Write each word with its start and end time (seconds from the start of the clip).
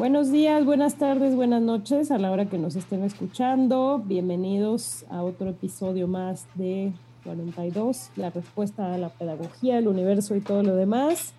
Buenos 0.00 0.32
días, 0.32 0.64
buenas 0.64 0.94
tardes, 0.94 1.34
buenas 1.34 1.60
noches 1.60 2.10
a 2.10 2.16
la 2.16 2.30
hora 2.30 2.46
que 2.46 2.56
nos 2.56 2.74
estén 2.74 3.04
escuchando. 3.04 4.02
Bienvenidos 4.02 5.04
a 5.10 5.22
otro 5.22 5.50
episodio 5.50 6.08
más 6.08 6.46
de 6.54 6.94
42, 7.24 8.08
la 8.16 8.30
respuesta 8.30 8.94
a 8.94 8.96
la 8.96 9.10
pedagogía, 9.10 9.76
el 9.76 9.88
universo 9.88 10.34
y 10.36 10.40
todo 10.40 10.62
lo 10.62 10.74
demás. 10.74 11.34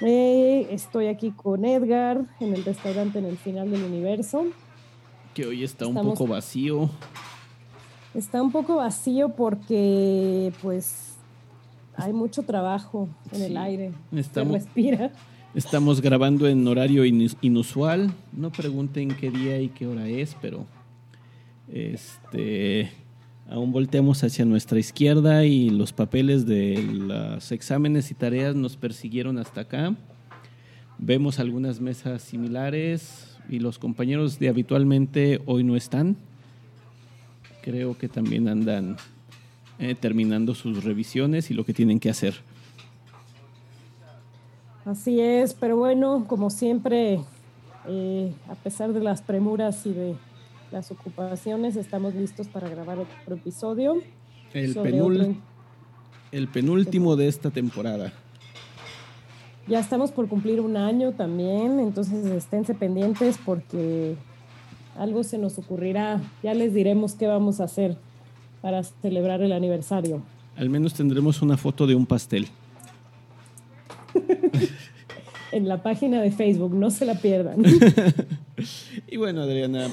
Eh, 0.00 0.66
estoy 0.72 1.06
aquí 1.06 1.30
con 1.30 1.64
Edgar 1.64 2.24
en 2.40 2.54
el 2.54 2.64
restaurante 2.64 3.20
en 3.20 3.26
el 3.26 3.38
final 3.38 3.70
del 3.70 3.84
universo. 3.84 4.44
Que 5.32 5.46
hoy 5.46 5.62
está 5.62 5.86
un 5.86 5.94
poco 5.94 6.26
vacío. 6.26 6.90
Está 8.12 8.42
un 8.42 8.50
poco 8.50 8.74
vacío 8.74 9.36
porque 9.36 10.52
pues 10.62 11.14
hay 11.94 12.12
mucho 12.12 12.42
trabajo 12.42 13.08
en 13.30 13.42
el 13.42 13.56
aire. 13.56 13.92
Estamos, 14.10 14.52
se 14.54 14.58
respira. 14.64 15.12
Estamos 15.54 16.00
grabando 16.00 16.48
en 16.48 16.66
horario 16.66 17.04
inusual. 17.04 18.12
No 18.32 18.50
pregunten 18.50 19.14
qué 19.14 19.30
día 19.30 19.60
y 19.60 19.68
qué 19.68 19.86
hora 19.86 20.08
es, 20.08 20.36
pero 20.42 20.66
este 21.72 22.90
aún 23.48 23.70
volteamos 23.70 24.24
hacia 24.24 24.44
nuestra 24.44 24.80
izquierda 24.80 25.44
y 25.44 25.70
los 25.70 25.92
papeles 25.92 26.44
de 26.44 26.82
los 26.82 27.52
exámenes 27.52 28.10
y 28.10 28.14
tareas 28.14 28.56
nos 28.56 28.76
persiguieron 28.76 29.38
hasta 29.38 29.60
acá. 29.60 29.94
Vemos 30.98 31.38
algunas 31.38 31.80
mesas 31.80 32.22
similares 32.22 33.36
y 33.48 33.60
los 33.60 33.78
compañeros 33.78 34.40
de 34.40 34.48
habitualmente 34.48 35.40
hoy 35.46 35.62
no 35.62 35.76
están. 35.76 36.16
Creo 37.62 37.96
que 37.96 38.08
también 38.08 38.48
andan 38.48 38.96
eh, 39.78 39.94
terminando 39.94 40.52
sus 40.56 40.82
revisiones 40.82 41.52
y 41.52 41.54
lo 41.54 41.64
que 41.64 41.74
tienen 41.74 42.00
que 42.00 42.10
hacer. 42.10 42.34
Así 44.84 45.18
es, 45.18 45.54
pero 45.54 45.78
bueno, 45.78 46.26
como 46.28 46.50
siempre, 46.50 47.20
eh, 47.88 48.32
a 48.50 48.54
pesar 48.54 48.92
de 48.92 49.00
las 49.00 49.22
premuras 49.22 49.86
y 49.86 49.92
de 49.92 50.14
las 50.70 50.90
ocupaciones, 50.90 51.76
estamos 51.76 52.14
listos 52.14 52.48
para 52.48 52.68
grabar 52.68 52.98
otro 52.98 53.36
episodio. 53.36 54.02
El, 54.52 54.74
penul 54.74 55.36
el 56.32 56.48
penúltimo 56.48 57.16
de 57.16 57.28
esta 57.28 57.50
temporada. 57.50 58.12
Ya 59.66 59.80
estamos 59.80 60.12
por 60.12 60.28
cumplir 60.28 60.60
un 60.60 60.76
año 60.76 61.12
también, 61.12 61.80
entonces 61.80 62.26
esténse 62.26 62.74
pendientes 62.74 63.38
porque 63.42 64.16
algo 64.98 65.24
se 65.24 65.38
nos 65.38 65.56
ocurrirá. 65.58 66.20
Ya 66.42 66.52
les 66.52 66.74
diremos 66.74 67.14
qué 67.14 67.26
vamos 67.26 67.60
a 67.60 67.64
hacer 67.64 67.96
para 68.60 68.82
celebrar 68.82 69.40
el 69.40 69.52
aniversario. 69.52 70.22
Al 70.56 70.68
menos 70.68 70.92
tendremos 70.92 71.40
una 71.40 71.56
foto 71.56 71.86
de 71.86 71.94
un 71.94 72.04
pastel. 72.04 72.48
en 75.52 75.68
la 75.68 75.82
página 75.82 76.20
de 76.20 76.30
Facebook, 76.30 76.74
no 76.74 76.90
se 76.90 77.06
la 77.06 77.14
pierdan. 77.14 77.62
y 79.08 79.16
bueno, 79.16 79.42
Adriana, 79.42 79.88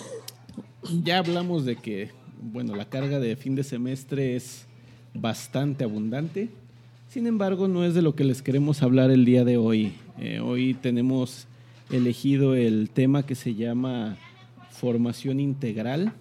ya 1.03 1.19
hablamos 1.19 1.65
de 1.65 1.75
que, 1.75 2.09
bueno, 2.41 2.75
la 2.75 2.85
carga 2.85 3.19
de 3.19 3.35
fin 3.35 3.55
de 3.55 3.63
semestre 3.63 4.35
es 4.35 4.65
bastante 5.13 5.83
abundante. 5.83 6.49
Sin 7.07 7.27
embargo, 7.27 7.67
no 7.67 7.83
es 7.83 7.93
de 7.93 8.01
lo 8.01 8.15
que 8.15 8.23
les 8.23 8.41
queremos 8.41 8.81
hablar 8.81 9.11
el 9.11 9.25
día 9.25 9.43
de 9.43 9.57
hoy. 9.57 9.93
Eh, 10.19 10.39
hoy 10.39 10.73
tenemos 10.73 11.47
elegido 11.89 12.55
el 12.55 12.89
tema 12.89 13.23
que 13.23 13.35
se 13.35 13.53
llama 13.53 14.17
formación 14.69 15.39
integral, 15.39 16.13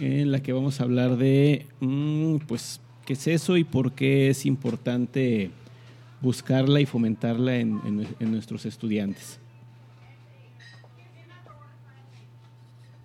en 0.00 0.32
la 0.32 0.42
que 0.42 0.52
vamos 0.52 0.80
a 0.80 0.84
hablar 0.84 1.16
de, 1.16 1.66
mm, 1.80 2.36
pues, 2.48 2.80
qué 3.04 3.12
es 3.12 3.26
eso 3.26 3.56
y 3.56 3.64
por 3.64 3.92
qué 3.92 4.30
es 4.30 4.46
importante 4.46 5.50
buscarla 6.20 6.80
y 6.80 6.86
fomentarla 6.86 7.56
en, 7.56 8.06
nuestros 8.20 8.66
estudiantes. 8.66 9.38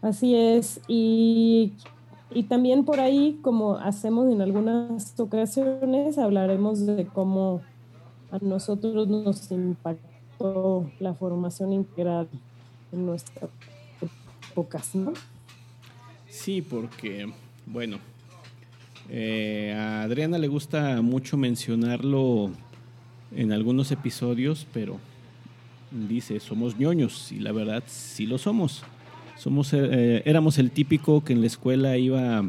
Así 0.01 0.35
es, 0.35 0.81
y, 0.87 1.73
también 2.49 2.85
por 2.85 2.99
ahí, 2.99 3.39
como 3.41 3.75
hacemos 3.75 4.31
en 4.31 4.41
algunas 4.41 5.19
ocasiones, 5.19 6.17
hablaremos 6.17 6.85
de 6.85 7.05
cómo 7.05 7.61
a 8.31 8.39
nosotros 8.39 9.07
nos 9.07 9.51
impactó 9.51 10.89
la 10.99 11.13
formación 11.13 11.73
integral 11.73 12.27
en 12.91 13.05
nuestras 13.05 13.51
épocas, 14.51 14.95
¿no? 14.95 15.13
Sí, 16.27 16.61
porque, 16.61 17.31
bueno, 17.67 17.99
eh, 19.09 19.75
a 19.77 20.03
Adriana 20.03 20.37
le 20.39 20.47
gusta 20.47 21.01
mucho 21.01 21.37
mencionarlo 21.37 22.51
en 23.35 23.51
algunos 23.51 23.91
episodios, 23.91 24.67
pero 24.73 24.99
dice, 25.91 26.39
somos 26.39 26.77
ñoños, 26.77 27.31
y 27.31 27.39
la 27.39 27.51
verdad 27.51 27.83
sí 27.87 28.25
lo 28.25 28.37
somos. 28.37 28.83
Somos, 29.37 29.73
eh, 29.73 30.21
éramos 30.25 30.57
el 30.57 30.71
típico 30.71 31.23
que 31.23 31.33
en 31.33 31.41
la 31.41 31.47
escuela 31.47 31.97
iba 31.97 32.43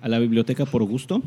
a 0.00 0.08
la 0.08 0.18
biblioteca 0.18 0.66
por 0.66 0.84
gusto, 0.84 1.22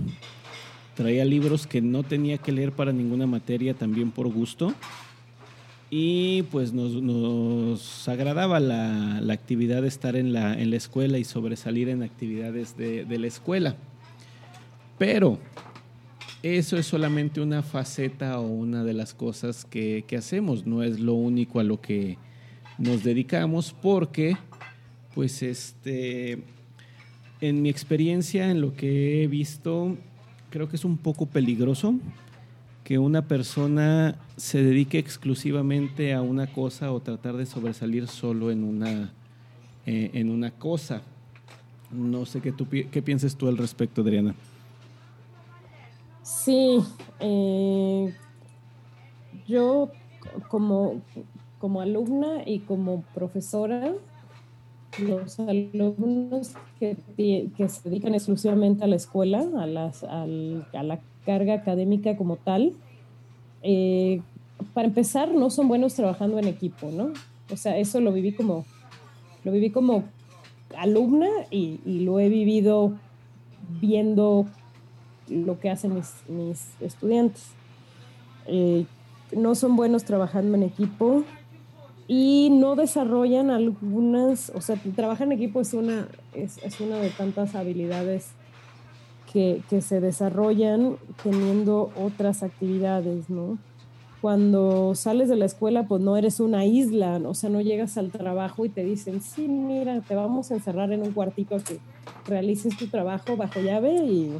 traía 0.95 1.25
libros 1.25 1.67
que 1.67 1.81
no 1.81 2.03
tenía 2.03 2.37
que 2.37 2.51
leer 2.51 2.71
para 2.71 2.91
ninguna 2.91 3.27
materia 3.27 3.73
también 3.73 4.11
por 4.11 4.27
gusto, 4.27 4.73
y 5.89 6.43
pues 6.43 6.71
nos, 6.71 8.07
agradaba 8.07 8.59
la, 8.61 9.17
actividad 9.33 9.81
de 9.81 9.89
estar 9.89 10.15
en 10.15 10.31
la, 10.31 10.53
en 10.53 10.69
la 10.69 10.77
escuela 10.77 11.17
y 11.17 11.25
sobresalir 11.25 11.89
en 11.89 12.01
actividades 12.01 12.77
de, 12.77 13.03
de 13.03 13.19
la 13.19 13.27
escuela. 13.27 13.75
Pero 14.97 15.39
eso 16.43 16.77
es 16.77 16.87
solamente 16.87 17.39
una 17.39 17.61
faceta 17.61 18.39
o 18.39 18.47
una 18.47 18.83
de 18.83 18.93
las 18.93 19.13
cosas 19.13 19.65
que, 19.65 20.03
hacemos, 20.17 20.65
no 20.65 20.81
es 20.81 20.99
lo 20.99 21.13
único 21.13 21.59
a 21.59 21.63
lo 21.63 21.81
que 21.81 22.17
nos 22.79 23.03
dedicamos 23.03 23.75
porque, 23.79 24.37
pues, 25.13 25.43
este, 25.43 26.43
en 27.41 27.61
mi 27.61 27.69
experiencia, 27.69 28.49
en 28.49 28.59
lo 28.59 28.73
que 28.73 29.23
he 29.23 29.27
visto, 29.27 29.97
creo 30.49 30.67
que 30.67 30.77
es 30.77 30.85
un 30.85 30.97
poco 30.97 31.27
peligroso 31.27 31.95
que 32.83 32.97
una 32.97 33.27
persona 33.27 34.15
se 34.35 34.63
dedique 34.63 34.97
exclusivamente 34.97 36.13
a 36.13 36.23
una 36.23 36.47
cosa 36.47 36.91
o 36.91 36.99
tratar 36.99 37.37
de 37.37 37.45
sobresalir 37.45 38.07
solo 38.07 38.49
en 38.49 38.63
una, 38.63 39.13
eh, 39.85 40.09
en 40.13 40.31
una 40.31 40.49
cosa. 40.49 41.03
No 41.91 42.25
sé 42.25 42.41
qué, 42.41 42.51
tú, 42.51 42.67
qué 42.67 43.01
piensas 43.03 43.35
tú 43.35 43.47
al 43.47 43.57
respecto, 43.57 44.01
Adriana. 44.01 44.33
Sí, 46.23 46.79
eh, 47.19 48.13
yo 49.47 49.89
como, 50.49 51.01
como 51.59 51.81
alumna 51.81 52.43
y 52.45 52.59
como 52.59 53.01
profesora, 53.15 53.93
los 54.99 55.39
alumnos 55.39 56.53
que, 56.79 56.97
se 57.67 57.89
dedican 57.89 58.13
exclusivamente 58.13 58.83
a 58.83 58.87
la 58.87 58.97
escuela, 58.97 59.43
a, 59.57 59.65
las, 59.65 60.03
a 60.03 60.25
la 60.25 60.99
carga 61.25 61.55
académica 61.55 62.15
como 62.17 62.35
tal, 62.35 62.73
eh, 63.63 64.21
para 64.73 64.87
empezar, 64.87 65.33
no 65.33 65.49
son 65.49 65.67
buenos 65.67 65.95
trabajando 65.95 66.37
en 66.37 66.47
equipo, 66.47 66.91
¿no? 66.91 67.13
O 67.51 67.57
sea, 67.57 67.77
eso 67.77 67.99
lo 67.99 68.11
viví 68.11 68.33
como, 68.33 68.63
lo 69.43 69.51
viví 69.51 69.71
como 69.71 70.03
alumna 70.77 71.27
y, 71.49 71.79
y 71.85 72.01
lo 72.01 72.19
he 72.19 72.29
vivido 72.29 72.93
viendo 73.81 74.45
lo 75.31 75.59
que 75.59 75.69
hacen 75.69 75.93
mis, 75.95 76.67
estudiantes. 76.79 77.43
Eh, 78.47 78.85
no 79.35 79.55
son 79.55 79.75
buenos 79.75 80.03
trabajando 80.03 80.55
en 80.55 80.63
equipo 80.63 81.23
y 82.07 82.49
no 82.51 82.75
desarrollan 82.75 83.49
algunas, 83.49 84.51
o 84.53 84.61
sea, 84.61 84.75
trabajar 84.95 85.27
en 85.27 85.33
equipo 85.33 85.61
es 85.61 85.73
una, 85.73 86.07
es, 86.33 86.59
una 86.81 86.97
de 86.97 87.09
tantas 87.09 87.55
habilidades 87.55 88.31
que, 89.31 89.61
se 89.79 90.01
desarrollan 90.01 90.97
teniendo 91.23 91.91
otras 91.95 92.43
actividades, 92.43 93.29
¿no? 93.29 93.57
cuando 94.21 94.93
sales 94.93 95.29
de 95.29 95.35
la 95.35 95.45
escuela, 95.45 95.87
pues 95.87 95.99
no 96.01 96.15
eres 96.15 96.39
una 96.39 96.63
isla, 96.63 97.19
o 97.25 97.33
sea, 97.33 97.49
no 97.49 97.59
llegas 97.59 97.97
al 97.97 98.11
trabajo 98.11 98.65
y 98.65 98.69
te 98.69 98.83
dicen, 98.83 99.19
sí, 99.21 99.47
mira, 99.47 100.01
te 100.01 100.13
vamos 100.13 100.51
a 100.51 100.55
encerrar 100.55 100.91
en 100.93 101.01
un 101.01 101.11
cuartito 101.11 101.57
que 101.57 101.79
realices 102.27 102.77
tu 102.77 102.85
trabajo 102.87 103.35
bajo 103.35 103.59
llave 103.61 103.95
y, 103.95 104.31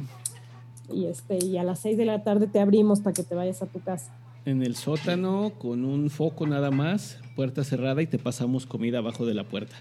y, 0.92 1.06
este, 1.06 1.44
y 1.44 1.58
a 1.58 1.64
las 1.64 1.80
seis 1.80 1.96
de 1.96 2.04
la 2.04 2.22
tarde 2.22 2.46
te 2.46 2.60
abrimos 2.60 3.00
para 3.00 3.14
que 3.14 3.22
te 3.22 3.34
vayas 3.34 3.62
a 3.62 3.66
tu 3.66 3.80
casa. 3.80 4.12
En 4.44 4.62
el 4.62 4.74
sótano, 4.74 5.52
con 5.58 5.84
un 5.84 6.10
foco 6.10 6.46
nada 6.46 6.70
más, 6.70 7.18
puerta 7.36 7.62
cerrada 7.62 8.02
y 8.02 8.06
te 8.06 8.18
pasamos 8.18 8.66
comida 8.66 8.98
abajo 8.98 9.24
de 9.24 9.34
la 9.34 9.44
puerta. 9.44 9.76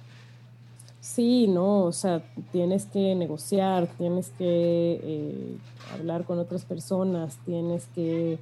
Sí, 1.00 1.48
no, 1.48 1.86
o 1.86 1.92
sea, 1.92 2.22
tienes 2.52 2.86
que 2.86 3.16
negociar, 3.16 3.88
tienes 3.98 4.30
que 4.38 5.00
eh, 5.04 5.58
hablar 5.96 6.26
con 6.26 6.38
otras 6.38 6.64
personas, 6.64 7.40
tienes 7.44 7.88
que 7.96 8.38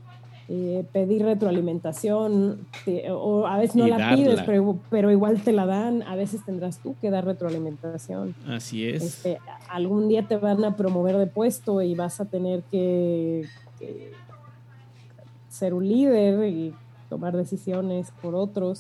eh, 0.51 0.84
pedir 0.92 1.22
retroalimentación, 1.22 2.66
o 3.12 3.46
a 3.46 3.60
veces 3.60 3.75
no 3.75 3.86
la 3.86 4.16
pides, 4.16 4.42
pero, 4.90 5.12
igual 5.12 5.40
te 5.44 5.51
la 5.51 5.68
dan, 5.68 6.01
a 6.01 6.16
veces 6.16 6.44
tendrás 6.44 6.80
tú 6.80 6.96
que 7.00 7.12
dar 7.12 7.24
retroalimentación. 7.24 8.34
Así 8.48 8.88
es. 8.88 9.04
Este, 9.04 9.38
algún 9.69 10.07
día 10.07 10.28
te 10.28 10.38
van 10.38 10.66
a 10.66 10.75
promover 10.75 11.18
de 11.18 11.28
puesto 11.28 11.84
y 11.84 11.94
vas 11.94 12.19
a 12.19 12.25
tener 12.25 12.63
que, 12.72 13.46
ser 15.50 15.75
un 15.75 15.88
líder 15.88 16.44
y 16.50 16.74
tomar 17.10 17.38
decisiones 17.38 18.12
por 18.19 18.34
otros. 18.34 18.80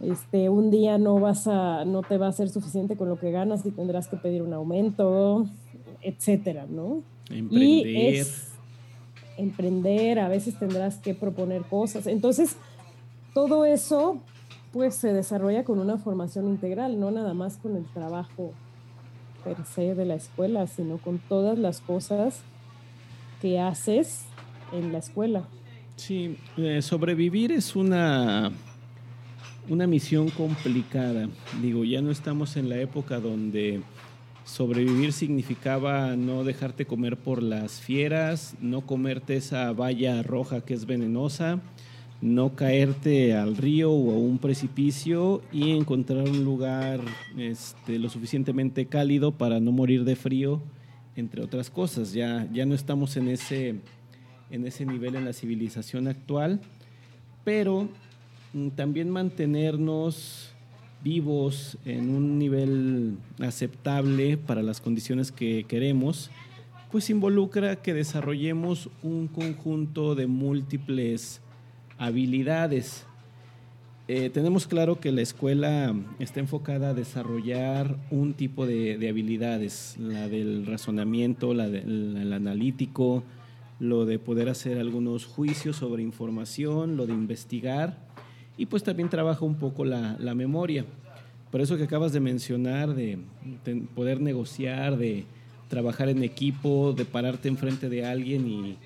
Este, 0.00 0.48
un 0.48 0.70
día 0.70 0.96
no 0.96 1.20
vas 1.20 1.46
a, 1.46 1.84
no 1.84 2.00
te 2.00 2.16
va 2.16 2.28
a 2.28 2.32
ser 2.32 2.48
suficiente 2.48 2.96
con 2.96 3.10
lo 3.10 3.18
que 3.18 3.32
ganas 3.32 3.66
y 3.66 3.70
tendrás 3.70 4.08
que 4.08 4.16
pedir 4.16 4.40
un 4.40 4.54
aumento, 4.54 5.46
etcétera, 6.00 6.64
¿no? 6.66 7.02
Emprender 7.28 8.24
emprender, 9.36 10.18
a 10.18 10.28
veces 10.28 10.58
tendrás 10.58 10.98
que 10.98 11.14
proponer 11.14 11.62
cosas. 11.62 12.06
Entonces, 12.06 12.56
todo 13.34 13.64
eso 13.64 14.20
pues 14.72 14.94
se 14.94 15.12
desarrolla 15.12 15.64
con 15.64 15.78
una 15.78 15.96
formación 15.98 16.46
integral, 16.46 17.00
no 17.00 17.10
nada 17.10 17.34
más 17.34 17.56
con 17.56 17.76
el 17.76 17.84
trabajo 17.86 18.52
per 19.44 19.64
se 19.64 19.94
de 19.94 20.04
la 20.04 20.14
escuela, 20.14 20.66
sino 20.66 20.98
con 20.98 21.18
todas 21.18 21.58
las 21.58 21.80
cosas 21.80 22.40
que 23.40 23.60
haces 23.60 24.24
en 24.72 24.92
la 24.92 24.98
escuela. 24.98 25.44
Sí, 25.96 26.36
eh, 26.58 26.82
sobrevivir 26.82 27.52
es 27.52 27.74
una, 27.74 28.50
una 29.68 29.86
misión 29.86 30.30
complicada. 30.30 31.28
Digo, 31.62 31.84
ya 31.84 32.02
no 32.02 32.10
estamos 32.10 32.56
en 32.56 32.68
la 32.68 32.78
época 32.78 33.18
donde 33.18 33.80
Sobrevivir 34.46 35.12
significaba 35.12 36.14
no 36.14 36.44
dejarte 36.44 36.86
comer 36.86 37.16
por 37.16 37.42
las 37.42 37.80
fieras, 37.80 38.54
no 38.60 38.86
comerte 38.86 39.36
esa 39.36 39.72
valla 39.72 40.22
roja 40.22 40.60
que 40.60 40.72
es 40.72 40.86
venenosa, 40.86 41.60
no 42.20 42.54
caerte 42.54 43.34
al 43.34 43.56
río 43.56 43.90
o 43.90 44.12
a 44.12 44.16
un 44.16 44.38
precipicio 44.38 45.42
y 45.50 45.72
encontrar 45.72 46.28
un 46.28 46.44
lugar 46.44 47.00
este, 47.36 47.98
lo 47.98 48.08
suficientemente 48.08 48.86
cálido 48.86 49.32
para 49.32 49.58
no 49.58 49.72
morir 49.72 50.04
de 50.04 50.14
frío, 50.14 50.62
entre 51.16 51.42
otras 51.42 51.68
cosas. 51.68 52.12
Ya, 52.12 52.48
ya 52.52 52.66
no 52.66 52.76
estamos 52.76 53.16
en 53.16 53.26
ese, 53.28 53.80
en 54.50 54.64
ese 54.64 54.86
nivel 54.86 55.16
en 55.16 55.24
la 55.24 55.32
civilización 55.32 56.06
actual, 56.06 56.60
pero 57.42 57.88
mm, 58.52 58.68
también 58.70 59.10
mantenernos 59.10 60.45
vivos 61.02 61.78
en 61.84 62.10
un 62.10 62.38
nivel 62.38 63.18
aceptable 63.40 64.36
para 64.36 64.62
las 64.62 64.80
condiciones 64.80 65.32
que 65.32 65.64
queremos, 65.68 66.30
pues 66.90 67.10
involucra 67.10 67.76
que 67.76 67.94
desarrollemos 67.94 68.90
un 69.02 69.28
conjunto 69.28 70.14
de 70.14 70.26
múltiples 70.26 71.40
habilidades. 71.98 73.06
Eh, 74.08 74.30
tenemos 74.30 74.66
claro 74.66 75.00
que 75.00 75.10
la 75.10 75.22
escuela 75.22 75.94
está 76.18 76.40
enfocada 76.40 76.90
a 76.90 76.94
desarrollar 76.94 77.96
un 78.10 78.34
tipo 78.34 78.66
de, 78.66 78.94
habilidades, 79.08 79.96
la 79.98 80.28
del 80.28 80.64
razonamiento, 80.64 81.54
la 81.54 81.68
del 81.68 82.32
analítico, 82.32 83.24
lo 83.80 84.06
de 84.06 84.18
poder 84.18 84.48
hacer 84.48 84.78
algunos 84.78 85.26
juicios 85.26 85.76
sobre 85.76 86.02
información, 86.02 86.96
lo 86.96 87.06
de 87.06 87.14
investigar 87.14 88.05
y 88.56 88.66
pues 88.66 88.82
también 88.82 89.08
trabaja 89.08 89.44
un 89.44 89.56
poco 89.56 89.84
la, 89.84 90.34
memoria. 90.34 90.84
Por 91.50 91.60
eso 91.60 91.76
que 91.76 91.84
acabas 91.84 92.12
de 92.12 92.20
mencionar, 92.20 92.94
de, 92.94 93.18
poder 93.94 94.20
negociar, 94.20 94.96
de 94.96 95.24
trabajar 95.68 96.08
en 96.08 96.22
equipo, 96.22 96.92
de 96.92 97.04
pararte 97.04 97.48
enfrente 97.48 97.88
de 97.88 98.04
alguien 98.04 98.48
y, 98.48 98.78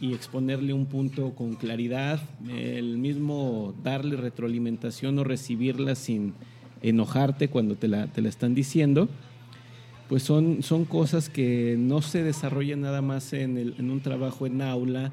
exponerle 0.00 0.72
un 0.72 0.86
punto 0.86 1.30
con 1.36 1.54
claridad, 1.54 2.20
el 2.48 2.98
mismo 2.98 3.72
darle 3.84 4.16
retroalimentación 4.16 5.16
o 5.20 5.22
recibirla 5.22 5.94
sin 5.94 6.34
enojarte 6.82 7.46
cuando 7.46 7.76
te 7.76 7.86
la, 7.86 8.08
te 8.08 8.20
la 8.20 8.28
están 8.28 8.52
diciendo, 8.52 9.08
pues 10.08 10.24
son, 10.24 10.64
son 10.64 10.86
cosas 10.86 11.28
que 11.28 11.76
no 11.78 12.02
se 12.02 12.24
desarrollan 12.24 12.80
nada 12.80 13.00
más 13.00 13.32
en, 13.32 13.56
el, 13.56 13.76
en 13.78 13.92
un 13.92 14.00
trabajo 14.00 14.44
en 14.44 14.60
aula, 14.60 15.12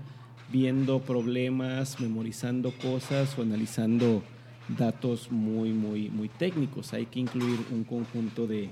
viendo 0.51 0.99
problemas, 0.99 1.99
memorizando 1.99 2.71
cosas 2.71 3.37
o 3.37 3.41
analizando 3.41 4.23
datos 4.77 5.31
muy, 5.31 5.71
muy, 5.71 6.09
muy 6.09 6.29
técnicos. 6.29 6.93
Hay 6.93 7.05
que 7.05 7.19
incluir 7.19 7.59
un 7.71 7.83
conjunto 7.83 8.47
de, 8.47 8.69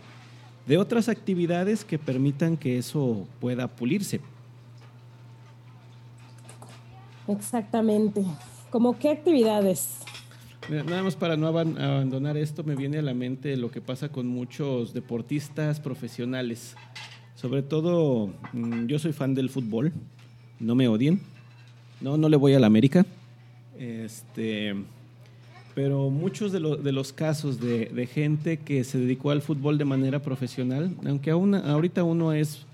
de 0.66 0.78
otras 0.78 1.10
actividades 1.10 1.84
que 1.86 1.98
permitan 1.98 2.58
que 2.58 2.78
eso 2.78 3.28
pueda 3.40 3.68
pulirse. 3.68 4.22
Exactamente. 7.28 8.24
¿Cómo 8.70 8.98
qué 8.98 9.10
actividades? 9.10 10.00
Nada 10.70 11.04
más 11.04 11.16
para 11.16 11.38
no 11.38 11.48
abandonar 11.48 12.36
esto, 12.36 12.64
me 12.64 12.76
viene 12.76 12.98
a 12.98 13.02
la 13.02 13.14
mente 13.14 13.56
lo 13.56 13.72
que 13.72 13.80
pasa 13.80 14.10
con 14.10 14.28
muchos 14.28 14.94
deportistas 14.94 15.80
profesionales. 15.80 16.76
Sobre 17.36 17.62
todo, 17.62 18.34
mm, 18.52 18.88
yo 18.88 19.00
soy 19.00 19.14
fan 19.14 19.34
del 19.34 19.50
fútbol, 19.50 19.94
no 20.60 20.76
me 20.76 20.90
odien, 20.90 21.22
no, 22.02 22.18
no 22.18 22.30
le 22.30 22.38
voy 22.38 22.54
a 22.54 22.60
la 22.60 22.68
América. 22.68 23.06
Este, 23.78 24.76
pero 25.76 26.10
muchos 26.10 26.52
de, 26.52 26.60
los 26.60 27.14
casos 27.14 27.60
de, 27.60 28.10
gente 28.12 28.58
que 28.58 28.84
se 28.84 28.98
dedicó 28.98 29.30
al 29.30 29.42
fútbol 29.42 29.78
de 29.78 29.86
manera 29.86 30.20
profesional, 30.20 30.92
aunque 31.06 31.30
ahorita 31.32 32.04
uno 32.04 32.34
es 32.34 32.66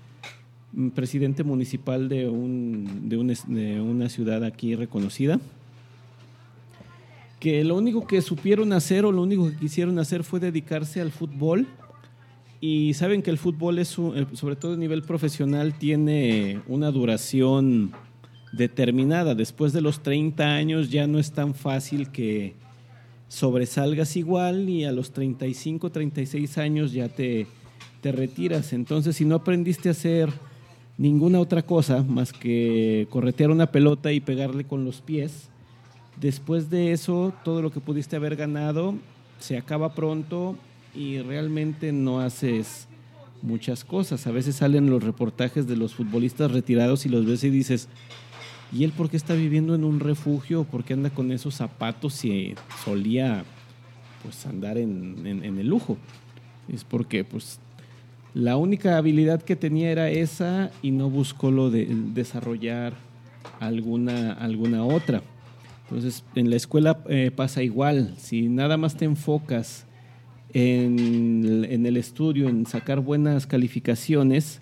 presidente 0.94 1.44
municipal 1.44 2.08
de, 2.08 2.28
un, 2.28 3.08
de, 3.08 3.16
de 3.46 3.80
una 3.80 4.08
ciudad 4.08 4.42
aquí 4.42 4.74
reconocida, 4.74 5.38
que 7.40 7.62
lo 7.62 7.76
único 7.76 8.06
que 8.06 8.22
supieron 8.22 8.72
hacer 8.72 9.04
o 9.04 9.12
lo 9.12 9.20
único 9.20 9.50
que 9.50 9.56
quisieron 9.56 9.98
hacer 9.98 10.24
fue 10.24 10.40
dedicarse 10.40 11.02
al 11.02 11.10
fútbol. 11.10 11.66
Y 12.58 12.94
saben 12.94 13.20
que 13.20 13.30
el 13.30 13.36
fútbol 13.36 13.78
es, 13.78 13.88
sobre 13.88 14.56
todo 14.56 14.72
a 14.72 14.76
nivel 14.78 15.02
profesional, 15.02 15.74
tiene 15.74 16.62
una 16.66 16.90
duración 16.90 17.92
determinada. 18.56 19.34
Después 19.34 19.72
de 19.72 19.80
los 19.80 20.02
30 20.02 20.44
años 20.54 20.90
ya 20.90 21.06
no 21.06 21.18
es 21.18 21.32
tan 21.32 21.54
fácil 21.54 22.10
que 22.10 22.54
sobresalgas 23.28 24.16
igual 24.16 24.68
y 24.68 24.84
a 24.84 24.92
los 24.92 25.12
35, 25.12 25.90
36 25.90 26.58
años 26.58 26.92
ya 26.92 27.08
te, 27.08 27.46
te 28.00 28.12
retiras. 28.12 28.72
Entonces, 28.72 29.16
si 29.16 29.24
no 29.24 29.36
aprendiste 29.36 29.88
a 29.88 29.92
hacer 29.92 30.30
ninguna 30.96 31.40
otra 31.40 31.62
cosa 31.62 32.02
más 32.02 32.32
que 32.32 33.08
corretear 33.10 33.50
una 33.50 33.72
pelota 33.72 34.12
y 34.12 34.20
pegarle 34.20 34.64
con 34.64 34.84
los 34.84 35.00
pies, 35.00 35.48
después 36.20 36.70
de 36.70 36.92
eso 36.92 37.32
todo 37.44 37.62
lo 37.62 37.70
que 37.70 37.80
pudiste 37.80 38.16
haber 38.16 38.36
ganado 38.36 38.94
se 39.38 39.56
acaba 39.56 39.94
pronto 39.94 40.56
y 40.94 41.18
realmente 41.18 41.92
no 41.92 42.20
haces 42.20 42.88
muchas 43.42 43.84
cosas. 43.84 44.26
A 44.26 44.30
veces 44.30 44.56
salen 44.56 44.88
los 44.90 45.02
reportajes 45.02 45.66
de 45.66 45.76
los 45.76 45.94
futbolistas 45.94 46.50
retirados 46.50 47.04
y 47.04 47.08
los 47.08 47.26
ves 47.26 47.44
y 47.44 47.50
dices, 47.50 47.88
¿Y 48.74 48.82
él 48.82 48.90
por 48.90 49.08
qué 49.08 49.16
está 49.16 49.34
viviendo 49.34 49.76
en 49.76 49.84
un 49.84 50.00
refugio? 50.00 50.64
¿Por 50.64 50.82
qué 50.82 50.94
anda 50.94 51.10
con 51.10 51.30
esos 51.30 51.54
zapatos 51.54 52.12
si 52.14 52.54
solía 52.84 53.44
pues 54.24 54.44
andar 54.46 54.78
en, 54.78 55.24
el 55.24 55.68
lujo? 55.68 55.96
Es 56.66 56.82
porque 56.82 57.22
pues 57.22 57.60
la 58.34 58.56
única 58.56 58.96
habilidad 58.96 59.40
que 59.42 59.54
tenía 59.54 59.92
era 59.92 60.10
esa 60.10 60.72
y 60.82 60.90
no 60.90 61.08
buscó 61.08 61.52
lo 61.52 61.70
de 61.70 61.86
desarrollar 61.86 62.94
alguna, 63.60 64.32
alguna 64.32 64.84
otra. 64.84 65.22
Entonces, 65.84 66.24
en 66.34 66.50
la 66.50 66.56
escuela 66.56 66.98
eh, 67.08 67.30
pasa 67.30 67.62
igual. 67.62 68.14
Si 68.18 68.48
nada 68.48 68.76
más 68.76 68.96
te 68.96 69.04
enfocas 69.04 69.86
en, 70.52 71.64
en, 71.70 71.86
el 71.86 71.96
estudio, 71.96 72.48
en 72.48 72.66
sacar 72.66 72.98
buenas 72.98 73.46
calificaciones, 73.46 74.60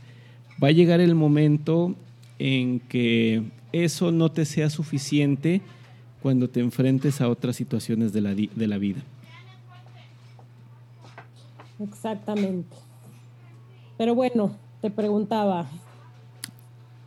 va 0.62 0.68
a 0.68 0.72
llegar 0.72 1.00
el 1.00 1.14
momento 1.14 1.96
en 2.44 2.80
que 2.80 3.44
eso 3.70 4.10
no 4.10 4.32
te 4.32 4.44
sea 4.44 4.68
suficiente 4.68 5.60
cuando 6.20 6.50
te 6.50 6.58
enfrentes 6.58 7.20
a 7.20 7.28
otras 7.28 7.54
situaciones 7.54 8.12
de 8.12 8.20
la, 8.20 8.34
de 8.34 8.66
la 8.66 8.78
vida. 8.78 9.00
Exactamente. 11.80 12.76
Pero 13.96 14.16
bueno, 14.16 14.56
te 14.80 14.90
preguntaba, 14.90 15.68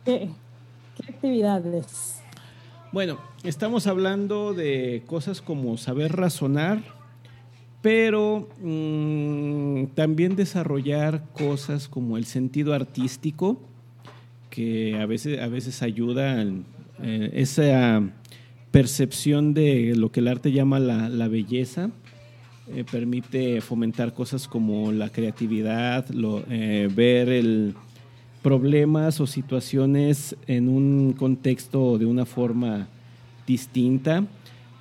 ¿qué, 0.06 0.30
qué 0.96 1.12
actividades? 1.12 2.22
Bueno, 2.90 3.18
estamos 3.42 3.86
hablando 3.86 4.54
de 4.54 5.02
cosas 5.06 5.42
como 5.42 5.76
saber 5.76 6.16
razonar, 6.16 6.82
pero 7.82 8.48
mm, 8.62 9.88
también 9.94 10.34
desarrollar 10.34 11.24
cosas 11.34 11.88
como 11.88 12.16
el 12.16 12.24
sentido 12.24 12.72
artístico, 12.72 13.60
que 14.56 14.96
a 14.98 15.04
veces, 15.04 15.38
a 15.38 15.48
veces 15.48 15.82
eh, 15.82 17.30
esa 17.34 18.02
percepción 18.70 19.52
de 19.52 19.92
lo 19.94 20.10
que 20.10 20.20
el 20.20 20.28
arte 20.28 20.50
llama 20.50 20.78
la, 20.78 21.28
belleza. 21.28 21.90
Eh, 22.74 22.82
permite 22.90 23.60
fomentar 23.60 24.14
cosas 24.14 24.48
como 24.48 24.92
la 24.92 25.10
creatividad, 25.10 26.06
eh, 26.48 26.88
ver 26.92 27.28
el, 27.28 27.74
problemas 28.42 29.20
o 29.20 29.26
situaciones 29.26 30.34
en 30.46 30.70
un 30.70 31.12
contexto 31.12 31.98
de 31.98 32.06
una 32.06 32.24
forma 32.24 32.88
distinta. 33.46 34.24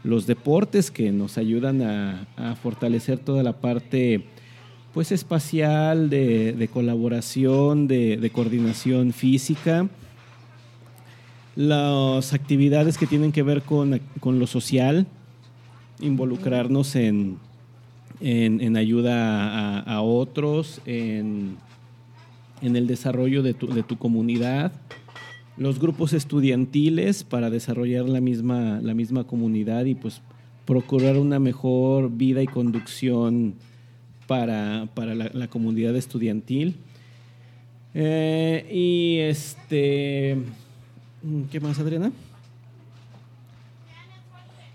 Los 0.05 0.25
deportes 0.25 0.89
que 0.89 1.11
nos 1.11 1.37
ayudan 1.37 1.81
a, 1.81 2.55
fortalecer 2.63 3.19
toda 3.19 3.43
la 3.43 3.59
parte 3.59 4.23
pues 4.95 5.11
espacial, 5.11 6.09
de, 6.09 6.69
colaboración, 6.73 7.87
de, 7.87 8.31
coordinación 8.33 9.13
física. 9.13 9.87
Las 11.55 12.33
actividades 12.33 12.97
que 12.97 13.05
tienen 13.05 13.31
que 13.31 13.43
ver 13.43 13.61
con, 13.61 13.99
lo 14.23 14.47
social, 14.47 15.05
involucrarnos 15.99 16.95
en, 16.95 17.37
en, 18.19 18.75
ayuda 18.75 19.77
a, 19.77 19.79
a 19.81 20.01
otros, 20.01 20.81
en 20.87 21.57
en 22.61 22.75
el 22.75 22.87
desarrollo 22.87 23.43
de 23.43 23.53
tu, 23.53 23.67
de 23.67 23.83
tu 23.83 23.97
comunidad, 23.97 24.71
los 25.57 25.79
grupos 25.79 26.13
estudiantiles 26.13 27.23
para 27.23 27.49
desarrollar 27.49 28.09
la 28.09 28.21
misma, 28.21 28.79
la 28.81 28.93
misma 28.93 29.25
comunidad 29.25 29.85
y 29.85 29.95
pues 29.95 30.21
procurar 30.65 31.17
una 31.17 31.39
mejor 31.39 32.11
vida 32.11 32.41
y 32.41 32.47
conducción 32.47 33.55
para, 34.27 34.87
la, 34.95 35.47
comunidad 35.47 35.95
estudiantil. 35.95 36.75
Eh, 37.93 38.67
y 38.71 39.19
este, 39.19 40.37
¿qué 41.51 41.59
más, 41.59 41.79
Adriana? 41.79 42.11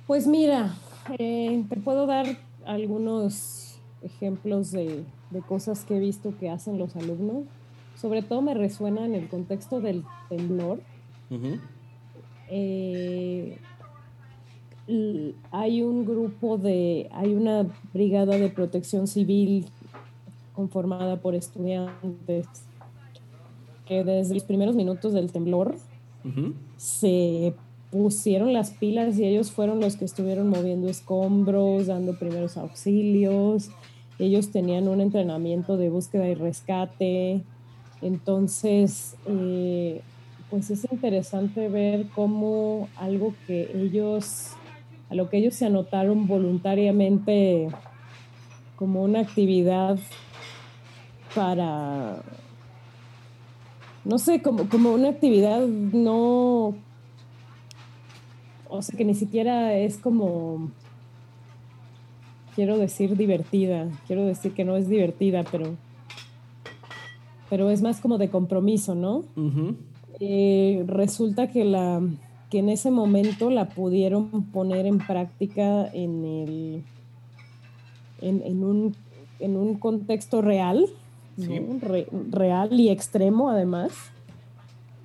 Pues 0.07 0.27
mira, 0.27 0.75
eh, 1.19 1.63
te 1.69 1.77
puedo 1.77 2.07
dar 2.07 2.27
algunos 2.65 3.79
ejemplos 4.03 4.73
de, 4.73 5.05
de 5.31 5.41
cosas 5.41 5.85
que 5.85 5.97
he 5.97 6.01
visto 6.01 6.35
que 6.39 6.49
hacen 6.51 6.79
los 6.79 6.97
alumnos 6.97 7.45
sobre 8.01 8.23
todo 8.23 8.41
me 8.41 8.55
resuena 8.55 9.05
en 9.05 9.15
el 9.15 9.29
contexto 9.29 9.81
del 9.81 10.05
temblor. 10.31 10.81
Eh, 12.49 13.59
hay 15.51 15.83
un 15.83 16.05
grupo 16.05 16.59
de, 16.59 17.09
hay 17.13 17.35
una 17.35 17.67
brigada 17.93 18.37
de 18.37 18.49
protección 18.49 19.07
civil 19.07 19.67
conformada 20.55 21.17
por 21.17 21.35
estudiantes 21.35 22.47
que 23.87 24.05
desde 24.05 24.35
los 24.35 24.45
primeros 24.45 24.75
minutos 24.75 25.13
del 25.13 25.33
temblor 25.33 25.75
se 26.77 27.55
pusieron 27.91 28.53
las 28.53 28.71
pilas 28.71 29.19
y 29.19 29.25
ellos 29.25 29.51
fueron 29.51 29.81
los 29.81 29.97
que 29.97 30.05
estuvieron 30.05 30.49
moviendo 30.49 30.89
escombros, 30.89 31.87
dando 31.87 32.19
primeros 32.19 32.57
auxilios. 32.57 33.71
Ellos 34.19 34.51
tenían 34.51 34.87
un 34.87 35.01
entrenamiento 35.01 35.77
de 35.77 35.91
búsqueda 35.91 36.29
y 36.29 36.35
rescate. 36.35 37.43
Entonces, 38.03 39.17
eh, 39.27 40.03
pues 40.51 40.71
es 40.71 40.87
interesante 40.91 41.69
ver 41.69 42.07
cómo 42.15 42.89
algo 42.97 43.35
que 43.47 43.71
ellos, 43.75 44.51
a 45.11 45.15
lo 45.15 45.29
que 45.29 45.39
ellos 45.39 45.55
se 45.55 45.67
anotaron 45.67 46.27
voluntariamente 46.27 47.69
como 48.77 49.03
una 49.03 49.21
actividad 49.21 49.99
para, 51.35 52.23
no 54.05 54.19
sé, 54.19 54.41
como, 54.41 54.69
como 54.69 54.93
una 54.93 55.09
actividad 55.11 55.67
no, 55.67 56.75
o 58.69 58.83
sea, 58.83 58.97
que 58.97 59.05
ni 59.05 59.15
siquiera 59.15 59.75
es 59.75 59.99
como, 59.99 60.71
quiero 62.55 62.79
decir 62.79 63.17
divertida, 63.17 63.89
quiero 64.07 64.25
decir 64.25 64.55
que 64.55 64.65
no 64.65 64.77
es 64.77 64.89
divertida, 64.89 65.45
pero 65.51 65.77
pero 67.51 67.69
es 67.69 67.83
más 67.83 68.01
como 68.01 68.17
de 68.17 68.31
compromiso, 68.31 68.95
¿no? 68.95 69.25
Eh, 70.21 70.85
resulta 70.87 71.49
que, 71.51 71.65
la, 71.65 72.01
que 72.51 72.59
en 72.59 72.69
ese 72.69 72.91
momento 72.91 73.51
la 73.51 73.69
pudieron 73.69 74.45
poner 74.47 74.87
en 74.87 74.99
práctica 74.99 75.87
en, 75.93 76.25
el, 76.25 76.83
en, 78.21 78.65
un, 78.65 78.97
en 79.39 79.57
un 79.57 79.75
contexto 79.77 80.43
real, 80.43 80.87
real 82.31 82.79
y 82.79 82.91
extremo 82.91 83.51
además. 83.51 83.93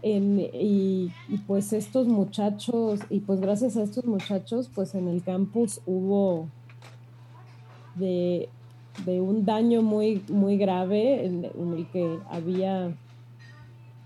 y, 0.01 1.11
y, 1.29 1.37
pues 1.47 1.73
estos 1.73 2.07
muchachos, 2.07 2.99
y 3.09 3.19
pues 3.19 3.39
gracias 3.39 3.77
a 3.77 3.83
estos 3.83 4.05
muchachos, 4.05 4.69
pues 4.73 4.95
en 4.95 5.07
el 5.07 5.23
campus 5.23 5.81
hubo 5.85 6.47
de 7.95 8.49
de 9.03 9.19
un 9.19 9.45
daño 9.45 9.81
muy, 9.81 10.23
muy 10.29 10.57
grave 10.57 11.25
en, 11.25 11.45
el 11.45 11.87
que 11.91 12.19
había, 12.29 12.95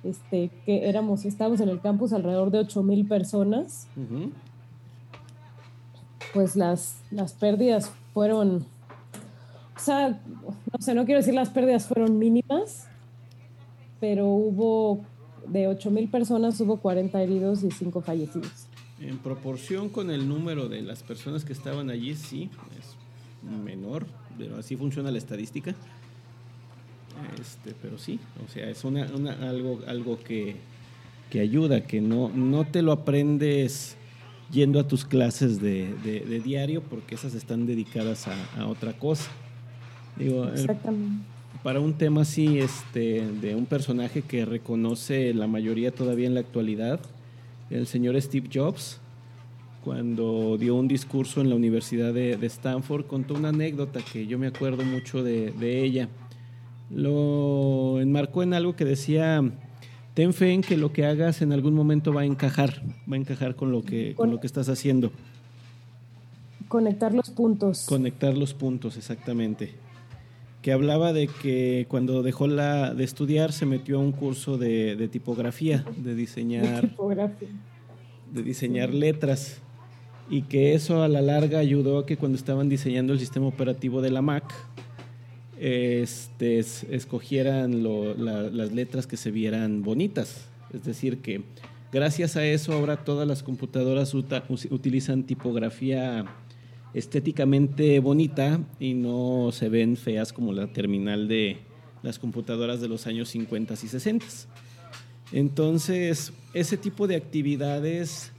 este, 0.03 0.50
que 0.65 0.88
éramos, 0.88 1.25
estábamos 1.25 1.60
en 1.62 1.70
el 1.70 1.82
campus 1.82 2.13
alrededor 2.13 2.51
de 2.51 2.60
8 2.60 2.84
mil 2.84 3.08
personas. 3.08 3.88
Pues 6.34 6.56
las, 6.56 7.01
las 7.12 7.34
pérdidas 7.34 7.91
fueron, 8.13 8.65
o 9.75 9.79
sea, 9.79 10.10
no 10.10 10.79
sé, 10.79 10.94
no 10.94 11.06
quiero 11.06 11.20
decir 11.20 11.34
las 11.34 11.50
pérdidas 11.50 11.88
fueron 11.88 12.20
mínimas, 12.20 12.88
pero 14.00 14.27
hubo, 14.27 15.01
de 15.48 15.68
8 15.68 15.91
mil 15.91 16.08
personas 16.10 16.60
hubo 16.62 16.77
40 16.77 17.22
heridos 17.22 17.63
y 17.63 17.72
5 17.72 18.01
fallecidos. 18.01 18.68
En 19.00 19.18
proporción 19.18 19.89
con 19.89 20.12
el 20.12 20.27
número 20.27 20.68
de 20.68 20.82
las 20.82 21.03
personas 21.03 21.46
que 21.46 21.53
estaban 21.53 21.89
allí, 21.89 22.15
sí, 22.15 22.50
es 22.77 22.96
menor, 23.63 24.06
pero 24.38 24.58
así 24.58 24.75
funciona 24.75 25.10
la 25.10 25.18
estadística. 25.18 25.74
Este, 27.39 27.73
pero 27.81 27.97
sí, 27.97 28.19
o 28.45 28.51
sea, 28.51 28.69
es 28.69 28.83
una, 28.83 29.03
algo, 29.47 29.79
algo 29.88 30.19
que, 30.19 30.55
ayuda, 31.39 31.85
que 31.85 32.01
no, 32.01 32.29
no 32.29 32.65
te 32.65 32.81
lo 32.81 32.91
aprendes 32.91 33.95
yendo 34.51 34.79
a 34.79 34.88
tus 34.88 35.05
clases 35.05 35.61
de, 35.61 36.41
diario, 36.43 36.81
porque 36.81 37.15
esas 37.15 37.33
están 37.35 37.65
dedicadas 37.65 38.27
a, 38.27 38.67
otra 38.67 38.93
cosa. 38.93 39.29
Digo, 40.17 40.47
Exactamente. 40.49 41.23
para 41.63 41.79
un 41.79 41.93
tema 41.93 42.21
así, 42.21 42.59
este, 42.59 43.25
de 43.41 43.55
un 43.55 43.65
personaje 43.65 44.21
que 44.21 44.45
reconoce 44.45 45.33
la 45.33 45.47
mayoría 45.47 45.91
todavía 45.91 46.27
en 46.27 46.33
la 46.33 46.41
actualidad, 46.41 46.99
el 47.69 47.85
señor 47.85 48.19
Steve 48.21 48.49
Jobs, 48.51 48.99
cuando 49.83 50.57
dio 50.57 50.75
un 50.75 50.88
discurso 50.88 51.41
en 51.41 51.49
la 51.49 51.55
Universidad 51.55 52.13
de, 52.13 52.38
Stanford, 52.45 53.05
contó 53.05 53.35
una 53.35 53.49
anécdota 53.49 54.01
que 54.01 54.27
yo 54.27 54.38
me 54.38 54.47
acuerdo 54.47 54.83
mucho 54.83 55.23
de, 55.23 55.83
ella. 55.83 56.09
Lo 56.89 58.00
enmarcó 58.01 58.43
en 58.43 58.53
algo 58.53 58.75
que 58.75 58.86
decía, 58.86 59.43
ten 60.13 60.34
fe 60.34 60.53
en 60.53 60.62
que 60.62 60.77
lo 60.77 60.91
que 60.91 61.05
hagas 61.05 61.41
en 61.41 61.53
algún 61.53 61.74
momento 61.74 62.13
va 62.13 62.22
a 62.22 62.25
encajar, 62.25 62.81
va 63.12 63.15
a 63.15 63.19
encajar 63.19 63.55
con 63.55 63.72
lo 63.72 63.84
que, 63.84 64.15
con 64.15 64.31
lo 64.31 64.39
que 64.39 64.48
estás 64.48 64.69
haciendo. 64.69 65.12
Conectar 66.67 67.13
los 67.13 67.29
puntos. 67.29 67.86
Conectar 67.88 68.38
los 68.38 68.53
puntos, 68.53 68.98
exactamente. 68.98 69.74
Que 70.62 70.72
hablaba 70.72 71.13
de 71.13 71.27
que 71.27 71.86
cuando 71.89 72.22
dejó 72.22 72.48
la, 72.48 72.93
de 72.93 73.03
estudiar 73.03 73.53
se 73.53 73.65
metió 73.65 73.98
a 73.98 74.01
un 74.01 74.12
curso 74.12 74.58
de, 74.58 75.10
tipografía, 75.12 75.86
de 75.98 76.15
diseñar, 76.15 76.96
de 78.31 78.43
diseñar 78.43 78.93
letras 78.93 79.62
y 80.29 80.43
que 80.43 80.74
eso 80.74 81.01
a 81.01 81.08
la 81.08 81.22
larga 81.22 81.60
ayudó 81.60 82.00
a 82.00 82.05
que 82.05 82.17
cuando 82.17 82.38
estaban 82.38 82.69
diseñando 82.69 83.13
el 83.13 83.19
sistema 83.19 83.48
operativo 83.48 84.01
de 84.01 84.12
la 84.12 84.22
Mac, 84.22 84.53
este, 85.59 86.59
escogieran 86.59 87.83
las 87.83 88.71
letras 88.71 89.07
que 89.07 89.17
se 89.17 89.31
vieran 89.31 89.83
bonitas. 89.83 90.47
Es 90.73 90.83
decir, 90.83 91.21
que 91.21 91.43
gracias 91.91 92.35
a 92.35 92.45
eso 92.45 92.73
ahora 92.73 93.03
todas 93.03 93.27
las 93.27 93.43
computadoras 93.43 94.13
utilizan 94.13 95.23
tipografía 95.23 96.25
estéticamente 96.93 97.99
bonita 97.99 98.61
y 98.79 98.93
no 98.93 99.49
se 99.51 99.69
ven 99.69 99.97
feas 99.97 100.33
como 100.33 100.53
la 100.53 100.67
terminal 100.67 101.27
de 101.27 101.57
las 102.01 102.17
computadoras 102.17 102.81
de 102.81 102.87
los 102.87 103.05
años 103.05 103.29
50 103.29 103.73
y 103.73 103.87
60. 103.87 104.25
Entonces, 105.31 106.33
ese 106.53 106.77
tipo 106.77 107.07
de 107.07 107.15
actividades 107.15 108.31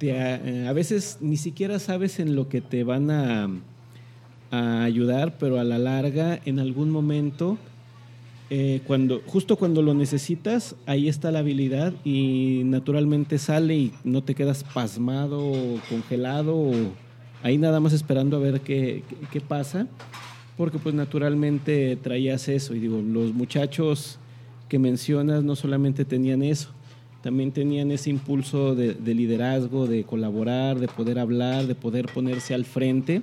eh, 0.00 0.66
a 0.68 0.72
veces 0.72 1.18
ni 1.20 1.36
siquiera 1.36 1.78
sabes 1.78 2.18
en 2.18 2.34
lo 2.34 2.48
que 2.48 2.60
te 2.60 2.82
van 2.82 3.10
a, 3.10 3.48
ayudar, 4.52 5.38
pero 5.38 5.58
a 5.58 5.64
la 5.64 5.78
larga, 5.78 6.38
en 6.44 6.58
algún 6.58 6.90
momento, 6.90 7.56
eh, 8.50 8.82
cuando, 8.86 9.22
justo 9.26 9.56
cuando 9.56 9.80
lo 9.80 9.94
necesitas, 9.94 10.76
ahí 10.84 11.08
está 11.08 11.30
la 11.30 11.38
habilidad 11.38 11.94
y 12.04 12.60
naturalmente 12.66 13.38
sale 13.38 13.74
y 13.74 13.92
no 14.04 14.22
te 14.22 14.34
quedas 14.34 14.62
pasmado 14.62 15.40
o 15.40 15.80
congelado 15.88 16.54
o 16.54 16.72
ahí 17.42 17.56
nada 17.56 17.80
más 17.80 17.94
esperando 17.94 18.36
a 18.36 18.40
ver 18.40 18.60
qué, 18.60 19.04
qué, 19.30 19.40
pasa, 19.40 19.86
porque 20.58 20.78
pues 20.78 20.94
naturalmente 20.94 21.96
traías 21.96 22.46
eso. 22.48 22.74
Y 22.74 22.80
digo, 22.80 23.00
los 23.00 23.32
muchachos 23.32 24.18
que 24.68 24.78
mencionas 24.78 25.42
no 25.42 25.56
solamente 25.56 26.04
tenían 26.04 26.42
eso, 26.42 26.68
también 27.22 27.52
tenían 27.52 27.90
ese 27.90 28.10
impulso 28.10 28.74
de 28.74 29.14
liderazgo, 29.14 29.86
de 29.86 30.04
colaborar, 30.04 30.78
de 30.78 30.88
poder 30.88 31.18
hablar, 31.18 31.66
de 31.66 31.74
poder 31.74 32.06
ponerse 32.12 32.52
al 32.52 32.66
frente 32.66 33.22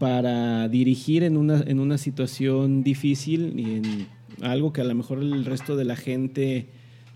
para 0.00 0.66
dirigir 0.68 1.24
en 1.24 1.36
una, 1.36 1.62
en 1.66 1.78
una 1.78 1.98
situación 1.98 2.82
difícil 2.82 3.52
y 3.60 3.74
en 3.74 4.06
algo 4.40 4.72
que 4.72 4.80
a 4.80 4.84
lo 4.84 4.94
mejor 4.94 5.18
el 5.18 5.44
resto 5.44 5.76
de 5.76 5.84
la 5.84 5.94
gente 5.94 6.68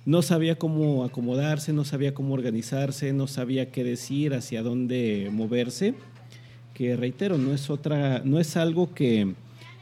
no 0.05 0.21
sabía 0.21 0.57
cómo 0.59 1.03
acomodarse, 1.03 1.73
no 1.73 1.87
sabía 1.87 2.12
cómo 2.12 2.35
organizarse, 2.35 3.14
no 3.14 3.26
sabía 3.26 3.73
qué 3.73 3.85
decir, 3.85 4.35
hacia 4.35 4.62
dónde 4.62 5.31
moverse. 5.33 5.95
Que 6.75 6.95
reitero, 6.95 7.38
no 7.38 7.55
es 7.55 7.71
otra, 7.71 8.21
no 8.23 8.38
es 8.38 8.55
algo 8.55 8.93
que, 8.93 9.33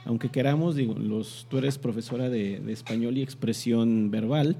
aunque 0.04 0.28
queramos, 0.28 0.76
digo, 0.76 0.94
los, 0.94 1.48
tú 1.50 1.58
eres 1.58 1.78
profesora 1.78 2.30
de, 2.30 2.62
español 2.70 3.18
y 3.18 3.22
expresión 3.22 4.12
verbal. 4.12 4.56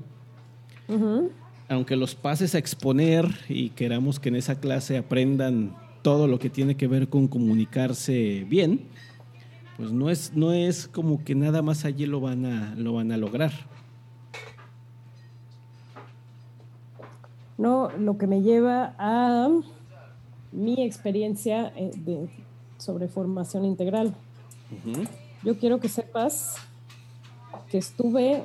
Aunque 1.68 1.94
los 1.94 2.16
pases 2.16 2.56
a 2.56 2.58
exponer 2.58 3.24
y 3.48 3.70
queramos 3.70 4.18
que 4.18 4.30
en 4.30 4.34
esa 4.34 4.58
clase 4.58 4.98
aprendan 4.98 5.76
todo 6.02 6.26
lo 6.26 6.38
que 6.38 6.50
tiene 6.50 6.76
que 6.76 6.88
ver 6.88 7.08
con 7.08 7.28
comunicarse 7.28 8.44
bien, 8.48 8.80
pues 9.76 9.92
no 9.92 10.10
es, 10.10 10.34
no 10.34 10.52
es 10.52 10.88
como 10.88 11.24
que 11.24 11.34
nada 11.34 11.62
más 11.62 11.84
allí 11.84 12.06
lo 12.06 12.20
van 12.20 12.44
a, 12.44 12.74
lo 12.76 12.92
van 12.92 13.12
a 13.12 13.16
lograr. 13.16 13.52
No, 17.56 17.90
lo 17.98 18.18
que 18.18 18.26
me 18.26 18.42
lleva 18.42 18.94
a 18.98 19.48
mi 20.50 20.82
experiencia 20.82 21.72
eh, 21.76 21.92
de, 21.96 22.28
sobre 22.76 23.08
formación 23.08 23.64
integral. 23.64 24.14
Yo 25.44 25.58
quiero 25.58 25.80
que 25.80 25.88
sepas 25.88 26.56
que 27.70 27.78
estuve, 27.78 28.42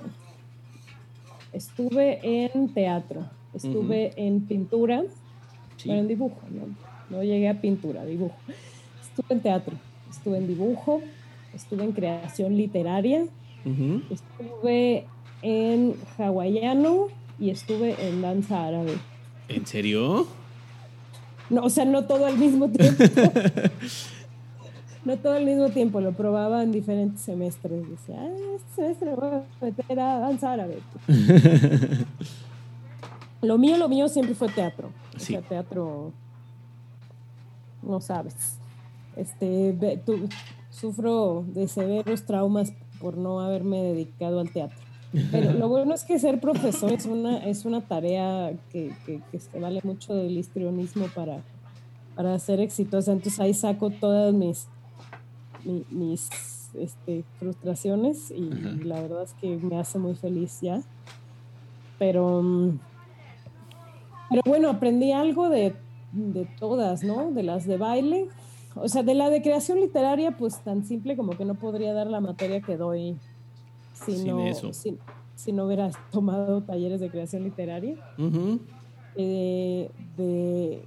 estuve 1.53 2.19
en 2.23 2.73
teatro, 2.73 3.25
estuve 3.53 4.13
en 4.17 4.41
pintura, 4.41 5.03
pero 5.83 5.95
en 5.95 6.07
dibujo, 6.07 6.41
¿no? 6.51 6.86
No 7.09 7.23
llegué 7.23 7.49
a 7.49 7.61
pintura, 7.61 8.05
dibujo. 8.05 8.35
Estuve 9.01 9.35
en 9.35 9.41
teatro, 9.41 9.75
estuve 10.09 10.37
en 10.37 10.47
dibujo, 10.47 11.01
estuve 11.53 11.83
en 11.83 11.91
creación 11.91 12.57
literaria, 12.57 13.25
estuve 14.09 15.05
en 15.41 15.95
hawaiano 16.17 17.07
y 17.39 17.49
estuve 17.49 17.95
en 18.07 18.21
danza 18.21 18.65
árabe. 18.65 18.97
¿En 19.49 19.65
serio? 19.65 20.27
No, 21.49 21.63
o 21.63 21.69
sea, 21.69 21.85
no 21.85 22.05
todo 22.05 22.25
al 22.25 22.37
mismo 22.37 22.69
tiempo. 22.69 23.03
no 25.05 25.17
todo 25.17 25.33
al 25.33 25.45
mismo 25.45 25.69
tiempo, 25.69 26.01
lo 26.01 26.11
probaba 26.11 26.63
en 26.63 26.71
diferentes 26.71 27.21
semestres. 27.21 27.89
Decía, 27.89 28.19
ah, 28.19 28.55
este 28.55 28.75
semestre 28.75 29.15
voy 29.15 29.29
a 29.29 29.65
meter 29.65 29.99
a 29.99 30.19
danza 30.19 30.53
árabe. 30.53 30.79
lo 33.41 33.57
mío, 33.57 33.77
lo 33.77 33.87
mío 33.87 34.09
siempre 34.09 34.35
fue 34.35 34.49
teatro. 34.49 34.89
O 35.15 35.19
sea, 35.19 35.41
teatro 35.41 36.11
no 37.87 38.01
sabes. 38.01 38.57
Este, 39.15 39.75
sufro 40.69 41.43
de 41.47 41.67
severos 41.67 42.25
traumas 42.25 42.71
por 42.99 43.17
no 43.17 43.39
haberme 43.39 43.81
dedicado 43.81 44.39
al 44.39 44.49
teatro. 44.49 44.77
Pero 45.31 45.53
lo 45.53 45.69
bueno 45.69 45.93
es 45.93 46.03
que 46.03 46.19
ser 46.19 46.39
profesor 46.39 46.91
es 46.91 47.05
una, 47.05 47.37
es 47.37 47.65
una 47.65 47.81
tarea 47.81 48.53
que, 48.71 48.91
se 49.37 49.59
vale 49.59 49.79
mucho 49.83 50.13
del 50.13 50.37
histrionismo 50.37 51.07
para, 51.15 51.41
para 52.15 52.37
ser 52.39 52.59
exitosa. 52.59 53.13
Entonces 53.13 53.39
ahí 53.39 53.53
saco 53.53 53.89
todas 53.89 54.33
mis, 54.33 54.67
mis, 55.89 56.29
este, 56.75 57.23
frustraciones 57.39 58.31
y, 58.31 58.49
la 58.83 59.01
verdad 59.01 59.23
es 59.23 59.33
que 59.33 59.57
me 59.57 59.77
hace 59.79 59.97
muy 59.97 60.15
feliz 60.15 60.59
ya. 60.61 60.81
Pero, 61.97 62.43
mm, 62.43 62.79
pero 64.29 64.41
bueno, 64.45 64.69
aprendí 64.69 65.13
algo 65.13 65.49
de 65.49 65.73
de 66.17 66.45
todas, 66.59 67.03
¿no? 67.03 67.31
De 67.31 67.43
las 67.43 67.65
de 67.65 67.77
baile. 67.77 68.27
O 68.75 68.87
sea, 68.89 69.03
de 69.03 69.15
la 69.15 69.29
de 69.29 69.41
creación 69.41 69.79
literaria, 69.79 70.37
pues 70.37 70.59
tan 70.63 70.85
simple 70.85 71.15
como 71.15 71.31
que 71.37 71.45
no 71.45 71.55
podría 71.55 71.93
dar 71.93 72.07
la 72.07 72.19
materia 72.19 72.61
que 72.61 72.77
doy 72.77 73.17
si, 74.05 74.23
no, 74.25 74.39
Si, 75.35 75.51
no 75.51 75.65
hubiera 75.65 75.89
tomado 76.11 76.61
talleres 76.61 76.99
de 76.99 77.09
creación 77.09 77.43
literaria. 77.43 77.95
Eh, 79.15 79.89
de, 80.15 80.83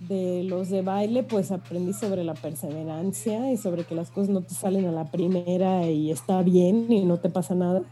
de 0.00 0.44
los 0.44 0.68
de 0.70 0.82
baile, 0.82 1.22
pues 1.22 1.52
aprendí 1.52 1.92
sobre 1.92 2.24
la 2.24 2.34
perseverancia 2.34 3.52
y 3.52 3.56
sobre 3.56 3.84
que 3.84 3.94
las 3.94 4.10
cosas 4.10 4.30
no 4.30 4.42
te 4.42 4.54
salen 4.54 4.86
a 4.86 4.92
la 4.92 5.04
primera 5.04 5.88
y 5.88 6.10
está 6.10 6.42
bien 6.42 6.90
y 6.90 7.04
no 7.04 7.18
te 7.18 7.28
pasa 7.28 7.54
nada. 7.54 7.82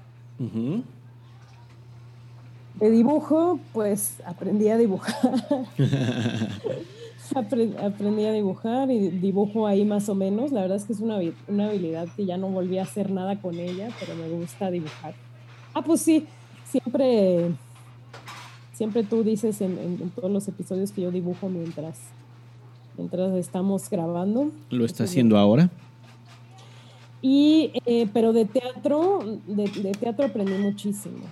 De 2.77 2.91
dibujo, 2.91 3.59
pues 3.73 4.17
aprendí 4.27 4.69
a 4.69 4.77
dibujar. 4.77 5.15
aprendí 7.35 8.25
a 8.25 8.33
dibujar 8.33 8.91
y 8.91 9.09
dibujo 9.09 9.67
ahí 9.67 9.85
más 9.85 10.09
o 10.11 10.15
menos. 10.15 10.53
La 10.53 10.61
verdad 10.61 10.77
es 10.77 10.85
que 10.85 10.93
es 10.93 11.01
una, 11.01 11.19
una 11.49 11.69
habilidad 11.69 12.07
que 12.17 12.27
ya 12.27 12.37
no 12.37 12.49
volví 12.49 12.79
a 12.79 12.83
hacer 12.83 13.11
nada 13.11 13.41
con 13.41 13.55
ella, 13.59 13.89
pero 13.99 14.15
me 14.15 14.29
gusta 14.29 14.71
dibujar. 14.71 15.15
Ah, 15.73 15.83
pues 15.83 16.03
sí, 16.03 16.27
siempre, 16.67 17.51
siempre 18.75 19.05
tú 19.05 19.25
dices 19.25 19.61
en, 19.63 20.11
todos 20.15 20.31
los 20.31 20.47
episodios 20.47 20.93
que 20.93 21.01
yo 21.01 21.11
dibujo 21.11 21.49
mientras, 21.49 21.99
mientras 22.99 23.35
estamos 23.37 23.89
grabando. 23.89 24.51
¿Lo 24.69 24.85
está 24.85 25.05
haciendo 25.05 25.39
ahora? 25.39 25.71
Y, 27.23 27.73
eh, 27.87 28.07
pero 28.13 28.35
de 28.35 28.45
teatro, 28.45 29.21
de 29.47 29.93
teatro 29.99 30.27
aprendí 30.27 30.53
muchísimo. 30.59 31.25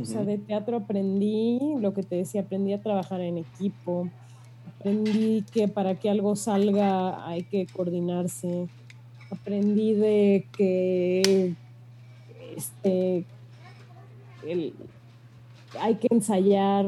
O 0.00 0.04
sea, 0.06 0.24
de 0.24 0.38
teatro 0.38 0.78
aprendí 0.78 1.58
lo 1.78 1.92
que 1.92 2.02
te 2.02 2.16
decía, 2.16 2.42
aprendí 2.42 2.72
a 2.72 2.80
trabajar 2.80 3.20
en 3.20 3.36
equipo, 3.36 4.08
aprendí 4.66 5.44
que 5.52 5.68
para 5.68 5.96
que 5.96 6.08
algo 6.08 6.34
salga 6.34 7.28
hay 7.28 7.42
que 7.42 7.66
coordinarse, 7.66 8.68
aprendí 9.30 9.92
de 9.92 10.46
que 10.56 11.54
este, 12.56 13.26
hay 15.78 15.94
que 15.96 16.08
ensayar, 16.10 16.86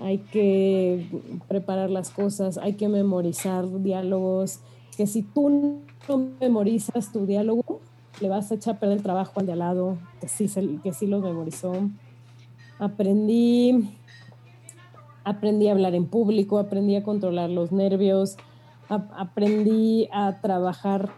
hay 0.00 0.18
que 0.18 1.06
preparar 1.46 1.90
las 1.90 2.08
cosas, 2.08 2.56
hay 2.56 2.72
que 2.72 2.88
memorizar 2.88 3.82
diálogos, 3.82 4.60
que 4.96 5.06
si 5.06 5.22
tú 5.22 5.82
no 6.08 6.28
memorizas 6.40 7.12
tu 7.12 7.26
diálogo, 7.26 7.80
le 8.20 8.28
vas 8.30 8.50
a 8.50 8.54
echar 8.54 8.76
a 8.76 8.78
perder 8.78 8.96
el 8.98 9.02
trabajo 9.02 9.40
al 9.40 9.46
de 9.46 9.52
al 9.52 9.58
lado, 9.58 9.98
que 10.20 10.28
sí, 10.28 10.48
que 10.82 10.92
sí 10.94 11.06
lo 11.06 11.20
memorizó 11.20 11.74
aprendí, 12.78 13.90
aprendí 15.24 15.68
a 15.68 15.72
hablar 15.72 15.94
en 15.94 16.06
público, 16.06 16.58
aprendí 16.58 16.96
a 16.96 17.02
controlar 17.02 17.50
los 17.50 17.72
nervios, 17.72 18.36
aprendí 18.88 20.08
a 20.12 20.40
trabajar 20.40 21.10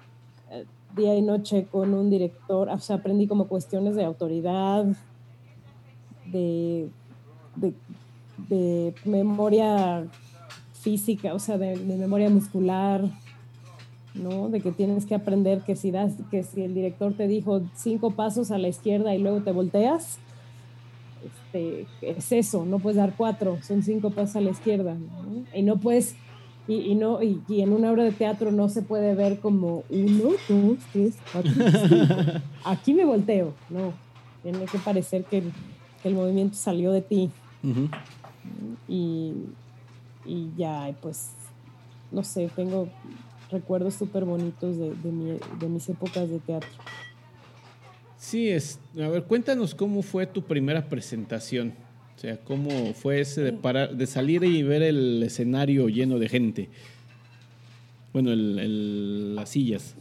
eh, 0.51 0.65
día 0.95 1.17
y 1.17 1.23
noche 1.23 1.67
con 1.71 1.95
un 1.95 2.11
director, 2.11 2.69
o 2.69 2.79
sea, 2.79 2.97
aprendí 2.97 3.27
como 3.27 3.49
cuestiones 3.49 3.97
de 3.97 4.05
autoridad, 4.05 4.87
de, 6.27 6.89
de, 8.49 8.95
memoria 9.05 10.07
física, 10.73 11.35
o 11.35 11.39
sea, 11.39 11.59
de, 11.59 11.77
memoria 11.77 12.31
muscular, 12.31 13.03
¿no? 14.15 14.49
De 14.49 14.61
que 14.61 14.73
tienes 14.73 15.07
que 15.07 15.15
aprender 15.15 15.63
que 15.63 15.77
si 15.77 15.91
das, 15.91 16.15
que 16.31 16.43
si 16.43 16.63
el 16.63 16.75
director 16.75 17.15
te 17.15 17.29
dijo 17.29 17.63
cinco 17.75 18.13
pasos 18.13 18.51
a 18.51 18.59
la 18.59 18.69
izquierda 18.69 19.15
y 19.15 19.19
luego 19.19 19.43
te 19.43 19.53
volteas, 19.53 20.19
este, 21.57 21.87
es 22.01 22.33
eso, 22.33 22.65
no 22.65 22.79
puedes 22.79 22.97
dar 22.97 23.15
cuatro, 23.17 23.59
son 23.63 23.83
cinco 23.83 24.11
pasos 24.11 24.37
a 24.37 24.41
la 24.41 24.51
izquierda, 24.51 24.97
y 25.55 25.63
no 25.63 25.77
puedes, 25.79 26.15
y, 26.69 26.95
no, 26.95 27.23
y, 27.23 27.41
en 27.49 27.73
una 27.73 27.91
obra 27.91 28.05
de 28.05 28.13
teatro 28.13 28.51
no 28.51 28.69
se 28.69 28.83
puede 28.83 29.15
ver 29.15 29.41
como 29.41 29.85
uno, 29.89 30.31
dos, 30.49 30.79
tres, 30.93 31.17
cuatro, 31.33 31.53
cinco. 31.53 32.15
Aquí 32.65 32.95
me 32.95 33.05
volteo, 33.05 33.55
no, 33.71 33.93
tiene 34.43 34.65
que 34.67 34.79
parecer 34.79 35.25
que 35.25 35.43
el, 36.05 36.15
movimiento 36.15 36.57
salió 36.57 36.93
de 36.93 37.03
ti. 37.03 37.31
y, 38.89 39.33
y 40.25 40.51
ya, 40.57 40.95
pues, 41.01 41.31
no 42.13 42.23
sé, 42.23 42.49
tengo 42.55 42.89
recuerdos 43.51 43.95
súper 43.95 44.25
bonitos 44.25 44.77
de, 44.77 44.93
de 45.61 45.69
mis 45.69 45.89
épocas 45.89 46.29
de 46.29 46.39
teatro. 46.39 46.69
Sí, 48.19 48.49
es, 48.49 48.79
a 48.97 49.09
ver, 49.09 49.25
cuéntanos 49.25 49.75
cómo 49.75 50.03
fue 50.03 50.27
tu 50.27 50.43
primera 50.43 50.89
presentación. 50.89 51.75
O 52.17 52.19
sea, 52.19 52.39
cómo 52.39 52.95
fue 52.95 53.21
ese 53.21 53.43
de, 53.43 53.53
parar, 53.53 53.95
de 53.95 54.07
salir 54.07 54.43
y 54.45 54.63
ver 54.63 54.83
el 54.83 55.23
escenario 55.23 55.89
lleno 55.89 56.19
de 56.19 56.29
gente. 56.29 56.71
Bueno, 58.13 58.33
el, 58.33 59.35
las 59.35 59.51
sillas. 59.51 59.95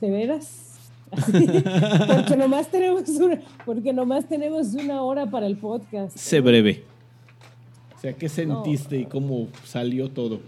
¿De 0.00 0.10
veras? 0.10 0.60
porque 1.14 2.36
nomás 2.36 2.70
tenemos 2.70 3.08
una, 3.10 3.40
porque 3.64 3.92
nomás 3.92 4.26
tenemos 4.26 4.74
una 4.74 5.02
hora 5.02 5.30
para 5.30 5.46
el 5.46 5.58
podcast. 5.58 6.16
Sé 6.16 6.40
breve. 6.40 6.82
O 7.96 8.00
sea, 8.00 8.14
¿qué 8.14 8.28
sentiste 8.28 8.96
y 8.96 9.04
cómo 9.04 9.48
salió 9.64 10.10
todo? 10.10 10.40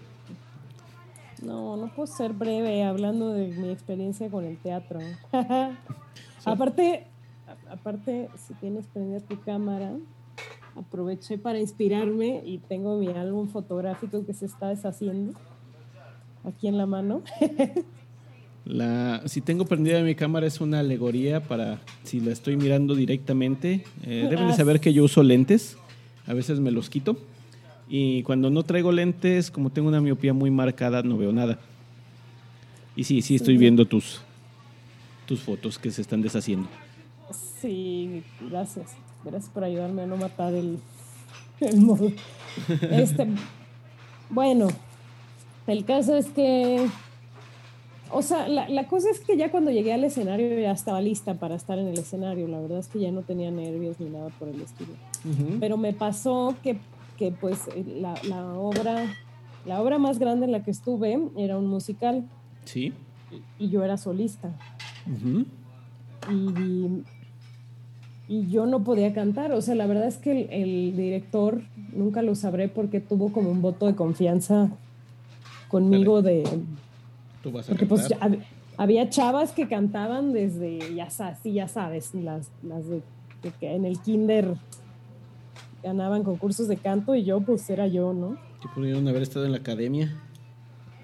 No, 1.42 1.76
no 1.76 1.92
puedo 1.94 2.06
ser 2.06 2.32
breve 2.32 2.82
hablando 2.82 3.32
de 3.32 3.48
mi 3.48 3.70
experiencia 3.70 4.30
con 4.30 4.44
el 4.44 4.58
teatro. 4.58 5.00
aparte, 6.44 7.06
aparte, 7.70 8.28
si 8.36 8.54
tienes 8.54 8.86
prendida 8.86 9.20
tu 9.20 9.40
cámara, 9.40 9.92
aproveché 10.74 11.38
para 11.38 11.58
inspirarme 11.58 12.42
y 12.44 12.58
tengo 12.58 12.98
mi 12.98 13.08
álbum 13.08 13.48
fotográfico 13.48 14.24
que 14.24 14.32
se 14.32 14.46
está 14.46 14.68
deshaciendo 14.68 15.38
aquí 16.44 16.68
en 16.68 16.78
la 16.78 16.86
mano. 16.86 17.22
La, 18.64 19.22
si 19.26 19.42
tengo 19.42 19.64
prendida 19.64 20.02
mi 20.02 20.16
cámara 20.16 20.44
es 20.44 20.60
una 20.60 20.80
alegoría 20.80 21.40
para 21.40 21.78
si 22.02 22.18
la 22.18 22.32
estoy 22.32 22.56
mirando 22.56 22.96
directamente. 22.96 23.84
Eh, 24.02 24.26
deben 24.28 24.48
de 24.48 24.54
saber 24.54 24.80
que 24.80 24.92
yo 24.92 25.04
uso 25.04 25.22
lentes. 25.22 25.76
A 26.26 26.34
veces 26.34 26.58
me 26.58 26.72
los 26.72 26.90
quito. 26.90 27.16
Y 27.88 28.22
cuando 28.24 28.50
no 28.50 28.62
traigo 28.62 28.90
lentes, 28.90 29.50
como 29.50 29.70
tengo 29.70 29.88
una 29.88 30.00
miopía 30.00 30.32
muy 30.32 30.50
marcada, 30.50 31.02
no 31.02 31.16
veo 31.16 31.32
nada. 31.32 31.58
Y 32.96 33.04
sí, 33.04 33.22
sí 33.22 33.36
estoy 33.36 33.56
viendo 33.56 33.86
tus, 33.86 34.20
tus 35.26 35.40
fotos 35.40 35.78
que 35.78 35.90
se 35.90 36.02
están 36.02 36.22
deshaciendo. 36.22 36.68
Sí, 37.60 38.22
gracias. 38.50 38.96
Gracias 39.24 39.50
por 39.52 39.64
ayudarme 39.64 40.02
a 40.02 40.06
no 40.06 40.16
matar 40.16 40.54
el, 40.54 40.78
el 41.60 41.80
modo. 41.80 42.10
Este, 42.90 43.28
bueno, 44.30 44.68
el 45.66 45.84
caso 45.84 46.16
es 46.16 46.26
que, 46.26 46.86
o 48.10 48.22
sea, 48.22 48.48
la, 48.48 48.68
la, 48.68 48.86
cosa 48.86 49.10
es 49.10 49.20
que 49.20 49.36
ya 49.36 49.50
cuando 49.50 49.70
llegué 49.70 49.92
al 49.92 50.04
escenario 50.04 50.58
ya 50.58 50.72
estaba 50.72 51.00
lista 51.00 51.34
para 51.34 51.54
estar 51.54 51.78
en 51.78 51.88
el 51.88 51.98
escenario. 51.98 52.48
La 52.48 52.60
verdad 52.60 52.78
es 52.78 52.88
que 52.88 52.98
ya 52.98 53.10
no 53.10 53.22
tenía 53.22 53.50
nervios 53.50 54.00
ni 54.00 54.08
nada 54.08 54.30
por 54.38 54.48
el 54.48 54.60
estilo. 54.60 54.92
Pero 55.60 55.76
me 55.76 55.92
pasó 55.92 56.54
que 56.62 56.78
que 57.16 57.32
pues 57.32 57.68
eh, 57.74 57.84
la, 58.00 58.14
la, 58.28 58.46
obra, 58.54 59.06
la 59.64 59.80
obra 59.80 59.98
más 59.98 60.18
grande 60.18 60.46
en 60.46 60.52
la 60.52 60.62
que 60.62 60.70
estuve 60.70 61.18
era 61.36 61.58
un 61.58 61.66
musical. 61.66 62.24
Sí. 62.64 62.92
Y, 63.58 63.68
yo 63.68 63.84
era 63.84 63.96
solista. 63.96 64.50
y, 66.30 67.02
y, 68.28 68.46
yo 68.48 68.66
no 68.66 68.84
podía 68.84 69.12
cantar. 69.12 69.52
O 69.52 69.60
sea, 69.60 69.74
la 69.74 69.86
verdad 69.86 70.06
es 70.06 70.18
que 70.18 70.48
el, 70.50 70.96
director, 70.96 71.62
nunca 71.92 72.22
lo 72.22 72.34
sabré 72.34 72.68
porque 72.68 73.00
tuvo 73.00 73.32
como 73.32 73.50
un 73.50 73.62
voto 73.62 73.86
de 73.86 73.94
confianza 73.94 74.70
conmigo 75.68 76.22
de... 76.22 76.44
¿Tú 77.42 77.50
vas 77.52 77.66
a 77.66 77.68
porque 77.70 77.86
pues 77.86 78.08
había 78.76 79.08
chavas 79.08 79.52
que 79.52 79.68
cantaban 79.68 80.32
desde, 80.32 80.94
ya 80.94 81.10
sabes, 81.10 81.38
sí, 81.42 81.52
ya 81.52 81.68
sabes, 81.68 82.14
las, 82.14 82.50
las 82.62 82.86
de, 82.88 83.02
de 83.42 83.50
que 83.58 83.74
en 83.74 83.84
el 83.84 83.98
kinder 84.00 84.56
ganaban 85.82 86.24
concursos 86.24 86.68
de 86.68 86.76
canto 86.76 87.14
y 87.14 87.24
yo 87.24 87.40
pues 87.40 87.68
era 87.70 87.86
yo, 87.86 88.12
¿no? 88.12 88.36
¿Que 88.60 88.68
pudieron 88.74 89.06
haber 89.08 89.22
estado 89.22 89.46
en 89.46 89.52
la 89.52 89.58
academia? 89.58 90.14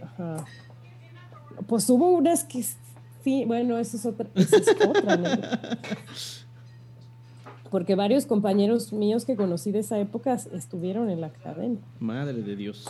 Ajá. 0.02 0.44
Pues 1.66 1.88
hubo 1.90 2.11
unas 2.11 2.44
que 2.44 2.64
sí, 3.22 3.44
bueno, 3.46 3.78
eso 3.78 3.96
es 3.96 4.06
otra, 4.06 4.28
eso 4.35 4.56
es 4.56 4.68
otra 4.68 5.16
¿no? 5.16 5.28
Porque 7.70 7.94
varios 7.94 8.26
compañeros 8.26 8.92
míos 8.92 9.24
que 9.24 9.35
conocí 9.35 9.72
de 9.72 9.78
esa 9.78 9.98
época 9.98 10.35
estuvieron 10.35 11.08
en 11.08 11.22
la 11.22 11.28
academia. 11.28 11.78
Madre 12.00 12.42
de 12.42 12.54
Dios. 12.54 12.87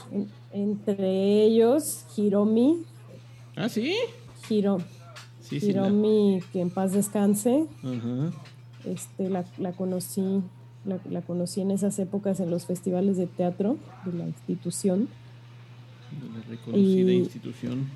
entre 0.53 1.45
ellos, 1.45 2.05
Hiromi. 2.17 2.83
¿Ah, 3.55 3.69
sí? 3.69 3.95
Hiro, 4.51 4.79
sí, 5.41 5.59
Hiromi, 5.63 6.41
que 6.53 6.61
en 6.61 6.71
paz 6.71 6.93
descanse. 6.93 7.67
Ajá. 7.85 8.33
Este, 8.85 9.31
la, 9.31 9.45
la 9.59 9.71
conocí 9.71 10.43
la, 10.85 11.23
conocí 11.23 11.61
en 11.61 11.71
esas 11.71 11.99
épocas 11.99 12.41
en 12.41 12.51
los 12.51 12.67
festivales 12.67 13.17
de 13.17 13.27
teatro 13.27 13.77
de 14.05 14.13
la 14.13 14.27
institución. 14.27 15.09
De 16.11 16.39
la 16.39 16.45
reconocida 16.45 17.13
institución. 17.13 17.91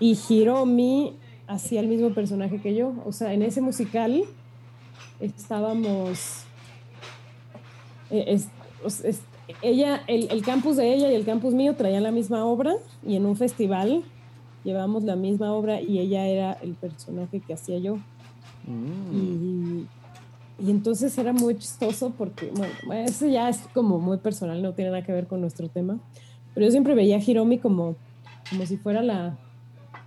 Y 0.00 0.18
Hiromi 0.28 1.12
hacía 1.46 1.80
el 1.80 1.88
mismo 1.88 2.10
personaje 2.14 2.60
que 2.60 2.74
yo. 2.74 2.94
O 3.04 3.12
sea, 3.12 3.32
en 3.34 3.42
ese 3.42 3.60
musical 3.60 4.24
estábamos. 5.20 6.44
Eh, 8.10 8.40
ella, 9.60 10.02
el, 10.06 10.28
el, 10.30 10.42
campus 10.42 10.76
de 10.76 10.94
ella 10.94 11.10
y 11.10 11.14
el 11.14 11.24
campus 11.24 11.54
mío 11.54 11.74
traían 11.76 12.02
la 12.02 12.10
misma 12.10 12.44
obra 12.44 12.74
y 13.06 13.16
en 13.16 13.26
un 13.26 13.36
festival 13.36 14.02
llevamos 14.64 15.04
la 15.04 15.16
misma 15.16 15.52
obra 15.52 15.80
y 15.80 15.98
ella 15.98 16.26
era 16.26 16.52
el 16.54 16.74
personaje 16.74 17.40
que 17.40 17.52
hacía 17.52 17.78
yo. 17.78 17.96
Mm. 18.66 19.14
Y 19.14 19.61
y 20.64 20.70
entonces 20.70 21.16
era 21.18 21.32
muy 21.32 21.56
chistoso 21.56 22.12
porque, 22.16 22.52
bueno, 22.54 22.72
eso 23.04 23.26
ya 23.26 23.48
es 23.48 23.58
como 23.74 23.98
muy 23.98 24.18
personal, 24.18 24.62
no 24.62 24.74
tiene 24.74 24.92
nada 24.92 25.02
que 25.02 25.12
ver 25.12 25.26
con 25.26 25.40
nuestro 25.40 25.68
tema. 25.68 25.98
Pero 26.54 26.66
yo 26.66 26.70
siempre 26.70 26.94
veía 26.94 27.16
a 27.16 27.20
Hiromi 27.20 27.58
como, 27.58 27.96
como 28.48 28.64
si 28.66 28.76
fuera 28.76 29.02
la, 29.02 29.36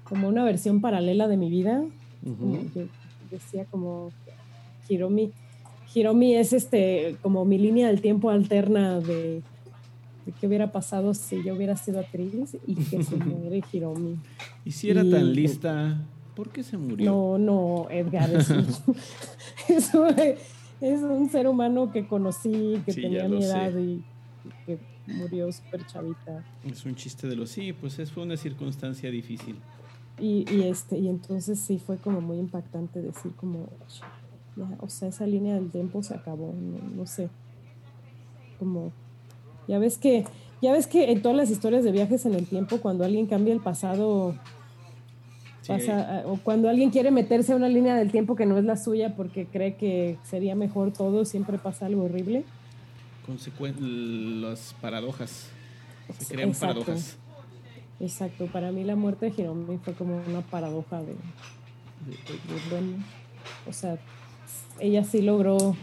como 0.06 0.30
una 0.30 0.46
versión 0.46 0.80
paralela 0.80 1.28
de 1.28 1.36
mi 1.36 1.50
vida. 1.50 1.84
yo 2.24 2.88
decía 3.30 3.66
como 3.66 4.12
Hiromi, 4.88 5.32
Hiromi 5.94 6.36
es 6.36 6.54
este, 6.54 7.18
como 7.22 7.44
mi 7.44 7.58
línea 7.58 7.88
del 7.88 8.02
tiempo 8.02 8.30
alterna 8.30 9.02
de, 9.02 9.42
de 10.26 10.32
qué 10.40 10.48
hubiera 10.48 10.72
pasado 10.72 11.14
si 11.14 11.44
yo 11.44 11.56
hubiera 11.56 11.76
sido 11.76 12.00
actriz 12.00 12.58
y 12.66 12.76
que 12.76 13.04
se 13.04 13.16
muere 13.18 13.62
Hiromi. 13.74 14.18
Y 14.64 14.72
si 14.72 14.90
era 14.90 15.02
tan 15.02 15.34
lista, 15.34 16.02
¿Por 16.36 16.50
qué 16.50 16.64
se 16.64 16.78
murió? 16.78 17.12
No, 17.12 17.38
no, 17.38 17.88
Edgar 17.90 18.30
es 18.34 18.50
un, 18.50 18.68
es 20.82 21.02
un, 21.02 21.30
ser 21.30 21.48
humano 21.48 21.92
que 21.92 22.06
conocí, 22.06 22.82
que 22.86 22.94
tenía 22.94 23.28
mi 23.28 23.44
edad 23.44 23.72
y, 23.78 24.04
que 24.66 24.78
murió 25.08 25.52
súper 25.52 25.86
chavita. 25.86 26.44
Es 26.66 26.86
un 26.86 26.96
chiste 26.96 27.28
de 27.28 27.36
los 27.36 27.50
sí, 27.52 27.72
pues 27.74 28.00
es, 28.00 28.12
fue 28.12 28.24
una 28.24 28.36
circunstancia 28.36 29.10
difícil. 29.10 29.56
Y, 30.20 30.46
y, 30.54 30.64
este, 30.64 30.98
y 30.98 31.08
entonces 31.08 31.60
sí 31.60 31.80
fue 31.80 31.98
como 31.98 32.22
muy 32.22 32.38
impactante 32.38 33.02
decir 33.02 33.34
como, 33.36 33.70
o 34.80 34.90
sea, 34.90 35.10
esa 35.10 35.26
línea 35.26 35.56
del 35.56 35.70
tiempo 35.70 36.04
se 36.04 36.16
acabó, 36.16 36.54
no, 36.54 36.80
no 36.96 37.06
sé. 37.06 37.30
Como, 38.60 38.92
ya 39.68 39.80
ves 39.80 39.98
que, 39.98 40.26
ya 40.62 40.74
ves 40.74 40.88
que 40.88 41.12
en 41.12 41.22
todas 41.22 41.38
las 41.38 41.50
historias 41.50 41.84
de 41.84 41.92
viajes 41.92 42.26
en 42.26 42.34
el 42.34 42.46
tiempo, 42.46 42.78
cuando 42.78 43.04
alguien 43.04 43.26
cambia 43.26 43.54
el 43.54 43.60
pasado 43.60 44.36
o 46.26 46.38
cuando 46.44 46.70
alguien 46.70 46.92
quiere 46.92 47.12
meterse 47.12 47.54
a 47.54 47.56
una 47.56 47.70
línea 47.70 47.96
del 47.96 48.12
tiempo 48.12 48.36
que 48.36 48.46
no 48.46 48.58
es 48.58 48.66
la 48.66 48.78
suya 48.78 49.16
porque 49.16 49.46
cree 49.46 49.76
que 49.76 50.18
sería 50.24 50.56
mejor 50.56 50.92
todo, 50.92 51.26
siempre 51.26 51.58
pasa 51.58 51.86
algo 51.86 52.04
horrible. 52.04 52.44
las 53.80 54.76
paradojas. 54.82 55.50
Se 56.20 56.34
crean 56.34 56.52
paradojas. 56.52 57.18
Exacto, 58.00 58.48
para 58.48 58.72
mí 58.72 58.84
la 58.84 58.96
muerte 58.96 59.28
de 59.30 59.42
Hiromi 59.42 59.78
fue 59.78 59.94
como 59.94 60.22
una 60.28 60.42
paradoja 60.42 61.02
de, 61.02 61.16
bueno, 62.70 62.98
o 63.68 63.74
sea, 63.74 63.98
ella 64.80 65.04
sí 65.06 65.22
logró 65.22 65.76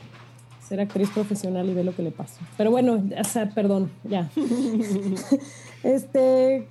ser 0.61 0.81
actriz 0.81 1.09
profesional 1.11 1.69
y 1.71 1.75
ve 1.75 1.85
lo 1.85 1.97
que 1.97 2.03
le 2.03 2.11
pasó. 2.11 2.41
Pero 2.59 2.71
bueno, 2.71 3.03
o 3.19 3.25
sea, 3.25 3.49
perdón, 3.49 3.91
ya. 4.05 4.31
este, 5.83 6.69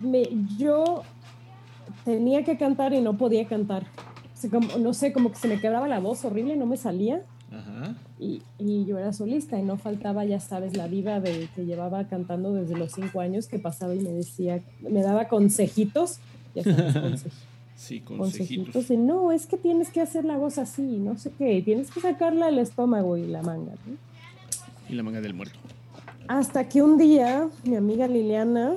me, 0.00 0.28
yo 0.58 1.02
tenía 2.04 2.44
que 2.44 2.56
cantar 2.56 2.92
y 2.92 3.00
no 3.00 3.16
podía 3.16 3.46
cantar. 3.46 3.86
no 4.78 4.94
sé, 4.94 5.12
como 5.12 5.30
que 5.30 5.36
se 5.36 5.48
me 5.48 5.60
quedaba 5.60 5.88
la 5.88 6.00
voz 6.00 6.24
horrible, 6.24 6.56
no 6.56 6.66
me 6.66 6.76
salía. 6.76 7.22
Y, 8.18 8.40
y, 8.58 8.86
yo 8.86 8.98
era 8.98 9.12
solista 9.12 9.58
y 9.58 9.62
no 9.62 9.76
faltaba, 9.76 10.24
ya 10.24 10.40
sabes, 10.40 10.76
la 10.76 10.88
diva 10.88 11.20
de, 11.20 11.48
que 11.54 11.66
llevaba 11.66 12.06
cantando 12.06 12.54
desde 12.54 12.76
los 12.76 12.92
cinco 12.92 13.20
años 13.20 13.46
que 13.46 13.58
pasaba 13.58 13.94
y 13.94 14.00
me 14.00 14.10
decía, 14.10 14.62
me 14.80 15.02
daba 15.02 15.28
consejitos. 15.28 16.18
Ya 16.54 16.62
sabes, 16.62 16.92
consejitos. 16.94 17.32
Sí, 17.74 18.00
consejitos. 18.00 18.90
Y 18.90 18.96
no, 18.96 19.32
es 19.32 19.46
que 19.46 19.56
tienes 19.56 19.90
que 19.90 20.00
hacer 20.00 20.24
la 20.24 20.36
voz 20.36 20.58
así, 20.58 20.82
no 20.82 21.18
sé 21.18 21.32
qué, 21.36 21.62
tienes 21.62 21.90
que 21.90 22.00
sacarla 22.00 22.48
el 22.48 22.58
estómago 22.58 23.16
y 23.16 23.26
la 23.26 23.42
manga. 23.42 23.72
Y 24.88 24.94
la 24.94 25.02
manga 25.02 25.20
del 25.20 25.34
muerto. 25.34 25.58
Hasta 26.28 26.68
que 26.68 26.80
un 26.80 26.96
día 26.96 27.48
mi 27.64 27.76
amiga 27.76 28.06
Liliana, 28.06 28.74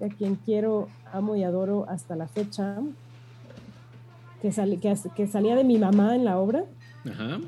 a 0.00 0.08
quien 0.08 0.36
quiero 0.36 0.88
amo 1.12 1.36
y 1.36 1.44
adoro 1.44 1.86
hasta 1.88 2.16
la 2.16 2.28
fecha, 2.28 2.78
que, 4.42 4.50
que, 5.14 5.26
salía 5.26 5.56
de 5.56 5.64
mi 5.64 5.78
mamá 5.78 6.14
en 6.14 6.24
la 6.24 6.38
obra. 6.38 6.64
Ajá. 7.04 7.40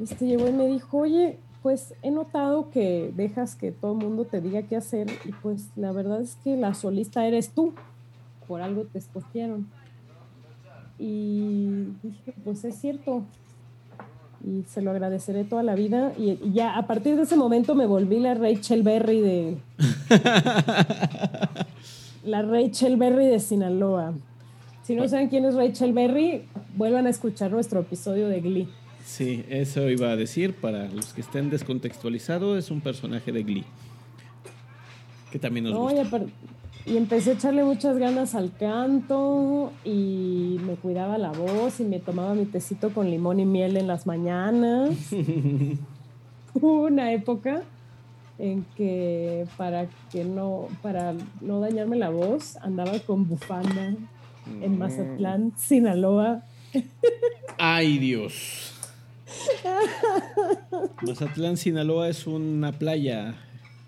Este 0.00 0.26
llegó 0.26 0.48
y 0.48 0.52
me 0.52 0.66
dijo, 0.66 0.98
oye, 0.98 1.38
pues 1.62 1.94
he 2.02 2.10
notado 2.10 2.70
que 2.70 3.12
dejas 3.16 3.56
que 3.56 3.72
todo 3.72 3.92
el 3.92 3.98
mundo 3.98 4.24
te 4.24 4.40
diga 4.40 4.62
qué 4.62 4.76
hacer 4.76 5.08
y 5.24 5.32
pues 5.32 5.70
la 5.74 5.92
verdad 5.92 6.20
es 6.20 6.36
que 6.44 6.56
la 6.56 6.74
solista 6.74 7.26
eres 7.26 7.50
tú, 7.50 7.72
por 8.46 8.60
algo 8.60 8.84
te 8.84 8.98
escogieron. 8.98 9.68
Y 10.98 11.88
dije, 12.02 12.34
pues 12.44 12.64
es 12.64 12.76
cierto, 12.76 13.24
y 14.46 14.62
se 14.68 14.80
lo 14.80 14.92
agradeceré 14.92 15.44
toda 15.44 15.64
la 15.64 15.74
vida. 15.74 16.12
Y, 16.16 16.38
ya 16.52 16.78
a 16.78 16.86
partir 16.86 17.16
de 17.16 17.22
ese 17.22 17.36
momento 17.36 17.74
me 17.74 17.86
volví 17.86 18.20
la 18.20 18.34
Rachel 18.34 18.82
Berry 18.82 19.20
de... 19.20 19.56
la 22.24 22.42
Rachel 22.42 22.96
Berry 22.96 23.26
de 23.26 23.40
Sinaloa. 23.40 24.14
Si 24.84 24.94
no 24.94 25.08
saben 25.08 25.28
quién 25.28 25.44
es 25.44 25.56
Rachel 25.56 25.92
Berry, 25.92 26.44
vuelvan 26.76 27.08
a 27.08 27.10
escuchar 27.10 27.50
nuestro 27.50 27.80
episodio 27.80 28.28
de 28.28 28.40
Glee. 28.40 28.68
Sí, 29.04 29.44
eso 29.48 29.90
iba 29.90 30.10
a 30.10 30.16
decir. 30.16 30.54
Para 30.54 30.86
los 30.88 31.12
que 31.12 31.22
estén 31.22 31.50
descontextualizados, 31.50 32.56
es 32.56 32.70
un 32.70 32.80
personaje 32.80 33.32
de 33.32 33.42
Glee. 33.42 33.64
Que 35.32 35.40
también 35.40 35.64
nos 35.64 35.74
No, 35.74 35.80
gusta. 35.80 36.20
Y, 36.86 36.96
empecé 36.96 37.30
a 37.30 37.34
echarle 37.34 37.64
muchas 37.64 37.98
ganas 37.98 38.34
al 38.34 38.54
canto 38.56 39.72
y 39.84 40.58
me 40.66 40.74
cuidaba 40.76 41.18
la 41.18 41.32
voz 41.32 41.80
y 41.80 41.84
me 41.84 41.98
tomaba 42.00 42.34
mi 42.34 42.46
tecito 42.46 42.90
con 42.94 43.10
limón 43.10 43.40
y 43.40 43.44
miel 43.44 43.76
en 43.76 43.86
las 43.86 44.06
mañanas. 44.06 44.90
Hubo 46.54 46.84
una 46.84 47.12
época 47.12 47.62
en 48.38 48.64
que 48.76 49.46
para 49.56 49.86
que 50.10 50.24
no 50.24 50.68
para 50.82 51.14
no 51.40 51.60
dañarme 51.60 51.96
la 51.96 52.10
voz 52.10 52.56
andaba 52.58 52.98
con 53.00 53.28
bufanda 53.28 53.94
Mm. 54.46 54.62
en 54.62 54.78
Mazatlán, 54.78 55.52
Sinaloa. 55.56 56.42
¡Ay, 57.58 57.98
Dios! 57.98 58.72
Mazatlán, 61.02 61.56
Sinaloa 61.56 62.08
es 62.08 62.26
una 62.26 62.72
playa 62.72 63.34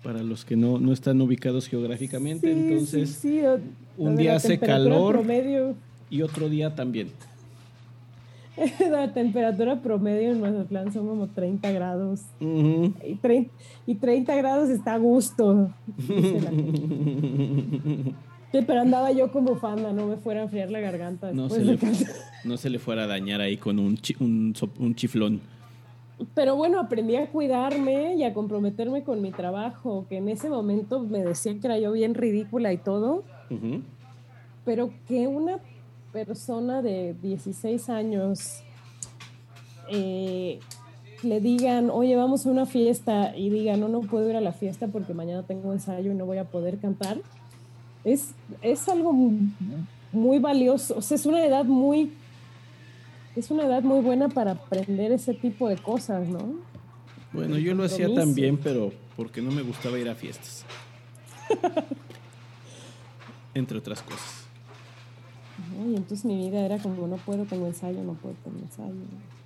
para 0.03 0.23
los 0.23 0.45
que 0.45 0.55
no, 0.55 0.79
no 0.79 0.93
están 0.93 1.19
ubicados 1.21 1.67
geográficamente. 1.67 2.53
Sí, 2.53 2.59
entonces, 2.59 3.09
sí, 3.09 3.39
sí, 3.39 3.45
o- 3.45 3.59
un 3.97 4.15
día 4.15 4.35
hace 4.35 4.57
calor. 4.59 5.13
promedio 5.15 5.75
y 6.09 6.21
otro 6.21 6.47
día 6.49 6.73
también. 6.75 7.09
La 8.91 9.13
temperatura 9.13 9.81
promedio 9.81 10.31
en 10.31 10.41
Mazatlán 10.41 10.91
son 10.91 11.07
como 11.07 11.27
30 11.27 11.71
grados. 11.71 12.21
Y, 12.41 13.15
trein- 13.21 13.49
y 13.87 13.95
30 13.95 14.35
grados 14.35 14.69
está 14.69 14.95
a 14.95 14.97
gusto. 14.97 15.69
pero 18.51 18.81
andaba 18.81 19.11
yo 19.11 19.31
con 19.31 19.45
bufanda, 19.45 19.93
no 19.93 20.07
me 20.07 20.17
fuera 20.17 20.41
a 20.41 20.43
enfriar 20.43 20.71
la 20.71 20.79
garganta. 20.79 21.31
No 21.31 21.49
se, 21.49 21.63
le, 21.63 21.77
cantar. 21.77 22.07
no 22.43 22.57
se 22.57 22.69
le 22.69 22.79
fuera 22.79 23.03
a 23.03 23.07
dañar 23.07 23.41
ahí 23.41 23.57
con 23.57 23.79
un, 23.79 23.95
chi- 23.97 24.15
un, 24.19 24.53
so- 24.55 24.69
un 24.79 24.95
chiflón. 24.95 25.39
Pero 26.33 26.55
bueno, 26.55 26.79
aprendí 26.79 27.15
a 27.15 27.27
cuidarme 27.29 28.15
y 28.15 28.23
a 28.23 28.33
comprometerme 28.33 29.03
con 29.03 29.21
mi 29.21 29.31
trabajo, 29.31 30.05
que 30.09 30.17
en 30.17 30.27
ese 30.29 30.49
momento 30.49 30.99
me 31.01 31.23
decían 31.23 31.59
que 31.59 31.67
era 31.67 31.77
yo 31.79 31.91
bien 31.93 32.13
ridícula 32.13 32.73
y 32.73 32.77
todo, 32.77 33.23
pero 34.65 34.91
que 35.07 35.27
una 35.27 35.59
persona 36.11 36.81
de 36.81 37.15
16 37.21 37.89
años 37.89 38.61
eh, 39.89 40.59
le 41.23 41.39
digan, 41.41 41.89
oye, 41.89 42.15
vamos 42.15 42.45
a 42.45 42.49
una 42.49 42.65
fiesta 42.65 43.35
y 43.35 43.49
digan, 43.49 43.79
no, 43.79 43.87
no 43.89 44.01
puedo 44.01 44.29
ir 44.29 44.35
a 44.35 44.41
la 44.41 44.51
fiesta 44.53 44.87
porque 44.87 45.13
mañana 45.13 45.43
tengo 45.43 45.73
ensayo 45.73 46.11
y 46.11 46.15
no 46.15 46.25
voy 46.25 46.37
a 46.37 46.45
poder 46.45 46.77
cantar, 46.79 47.17
es, 48.03 48.33
es 48.61 48.87
algo 48.87 49.11
m- 49.11 49.51
muy 50.11 50.39
valioso, 50.39 50.95
o 50.97 51.01
sea, 51.01 51.15
es 51.15 51.25
una 51.25 51.45
edad 51.45 51.65
muy, 51.65 52.11
es 53.35 53.51
una 53.51 53.65
edad 53.65 53.81
muy 53.83 54.01
buena 54.01 54.29
para 54.29 54.51
aprender 54.51 55.11
ese 55.11 55.33
tipo 55.33 55.69
de 55.69 55.77
cosas, 55.77 56.27
¿no? 56.27 56.55
Bueno, 57.31 57.57
yo 57.57 57.75
lo 57.75 57.83
hacía 57.83 58.13
también, 58.13 58.57
pero 58.57 58.91
porque 59.15 59.41
no 59.41 59.51
me 59.51 59.61
gustaba 59.61 59.99
ir 59.99 60.09
a 60.09 60.15
fiestas. 60.15 60.65
Entre 63.53 63.77
otras 63.77 64.01
cosas. 64.01 64.45
¿no? 65.77 65.91
Y 65.91 65.95
entonces 65.95 66.25
mi 66.25 66.37
vida 66.37 66.61
era 66.65 66.77
como, 66.77 67.07
no 67.07 67.17
puedo, 67.17 67.45
tengo 67.45 67.67
ensayo, 67.67 68.03
no 68.03 68.13
puedo, 68.13 68.35
tengo 68.43 68.59
ensayo. 68.59 68.93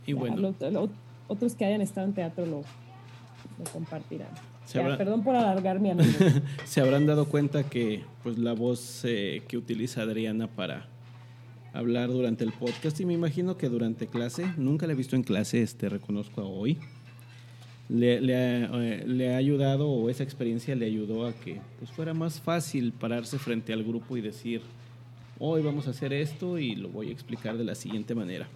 Y 0.05 0.13
Ya, 0.13 0.19
bueno. 0.19 0.53
lo- 0.59 0.71
lo- 0.71 0.89
otros 1.27 1.55
que 1.55 1.65
hayan 1.65 1.81
estado 1.81 2.05
en 2.07 2.13
teatro 2.13 2.45
lo, 2.45 2.57
lo 2.61 3.63
compartirán. 3.71 4.27
Se 4.65 4.77
Ya, 4.77 4.85
habrá- 4.85 4.97
Perdón 4.97 5.23
por 5.23 5.35
alargar 5.35 5.79
mi 5.81 5.89
anécdota. 5.91 6.41
Se 6.65 6.81
habrán 6.81 7.05
dado 7.05 7.25
cuenta 7.25 7.63
que 7.63 8.03
pues 8.23 8.37
la 8.37 8.53
voz 8.53 9.01
eh, 9.05 9.43
que 9.47 9.57
utiliza 9.57 10.01
Adriana 10.01 10.47
para 10.47 10.87
hablar 11.73 12.09
durante 12.09 12.43
el 12.43 12.53
podcast 12.53 12.99
y 12.99 13.05
me 13.05 13.13
imagino 13.13 13.57
que 13.57 13.67
durante 13.67 14.07
clase, 14.07 14.45
nunca 14.57 14.85
la 14.87 14.93
he 14.93 14.95
visto 14.95 15.15
en 15.15 15.23
clase, 15.23 15.61
este 15.61 15.89
reconozco 15.89 16.41
a 16.41 16.45
hoy, 16.45 16.77
le, 17.89 18.21
le 18.21 18.35
ha, 18.35 18.69
eh, 18.81 19.03
le 19.05 19.33
ha 19.33 19.37
ayudado 19.37 19.89
o 19.89 20.09
esa 20.09 20.23
experiencia 20.23 20.75
le 20.75 20.85
ayudó 20.85 21.25
a 21.25 21.33
que 21.33 21.59
pues 21.79 21.91
fuera 21.91 22.13
más 22.13 22.39
fácil 22.39 22.93
pararse 22.93 23.39
frente 23.39 23.73
al 23.73 23.83
grupo 23.83 24.15
y 24.15 24.21
decir, 24.21 24.61
hoy 25.39 25.61
vamos 25.61 25.87
a 25.87 25.89
hacer 25.91 26.13
esto 26.13 26.57
y 26.59 26.75
lo 26.75 26.89
voy 26.89 27.09
a 27.09 27.11
explicar 27.11 27.57
de 27.57 27.63
la 27.63 27.75
siguiente 27.75 28.15
manera. 28.15 28.47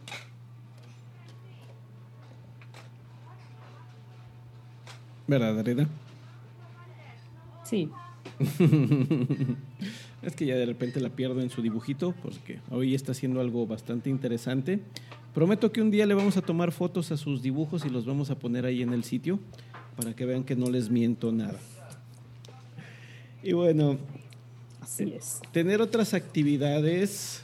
¿Verdad, 5.27 5.59
Adriana? 5.59 5.89
Sí. 7.65 7.89
Es 10.27 10.35
que 10.35 10.45
ya 10.45 10.57
de 10.57 10.65
repente 10.65 10.99
la 10.99 11.07
pierdo 11.07 11.39
en 11.39 11.49
su 11.49 11.61
dibujito 11.61 12.13
porque 12.21 12.59
hoy 12.69 12.93
está 12.93 13.13
haciendo 13.13 13.39
algo 13.39 13.65
bastante 13.65 14.09
interesante. 14.09 14.81
Prometo 15.33 15.71
que 15.71 15.81
un 15.81 15.89
día 15.89 16.05
le 16.05 16.15
vamos 16.15 16.35
a 16.35 16.41
tomar 16.41 16.73
fotos 16.73 17.13
a 17.13 17.17
sus 17.17 17.41
dibujos 17.41 17.85
y 17.85 17.89
los 17.89 18.05
vamos 18.05 18.29
a 18.29 18.37
poner 18.37 18.65
ahí 18.65 18.81
en 18.81 18.91
el 18.91 19.05
sitio 19.05 19.39
para 19.95 20.13
que 20.13 20.25
vean 20.25 20.43
que 20.43 20.57
no 20.57 20.69
les 20.69 20.89
miento 20.89 21.31
nada. 21.31 21.57
Y 23.41 23.53
bueno, 23.53 23.99
Así 24.81 25.13
es. 25.15 25.39
tener 25.53 25.79
otras 25.79 26.13
actividades 26.13 27.41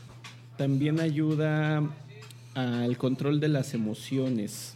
también 0.58 1.00
ayuda 1.00 1.89
al 2.54 2.98
control 2.98 3.39
de 3.39 3.48
las 3.48 3.74
emociones. 3.74 4.76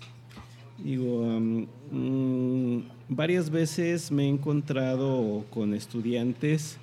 Digo, 0.82 1.26
mm, 1.91 2.84
varias 3.10 3.50
veces 3.50 4.13
me 4.13 4.28
he 4.28 4.30
encontrado 4.30 5.43
con 5.50 5.74
estudiantes 5.74 6.78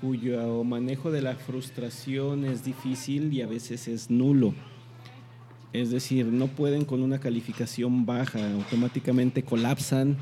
cuyo 0.00 0.64
manejo 0.64 1.10
de 1.10 1.22
la 1.22 1.34
frustración 1.34 2.44
es 2.44 2.64
difícil 2.64 3.32
y 3.32 3.42
a 3.42 3.46
veces 3.46 3.88
es 3.88 4.10
nulo. 4.10 4.54
Es 5.72 5.90
decir, 5.90 6.26
no 6.26 6.46
pueden 6.46 6.84
con 6.84 7.02
una 7.02 7.18
calificación 7.18 8.06
baja, 8.06 8.52
automáticamente 8.52 9.42
colapsan 9.42 10.16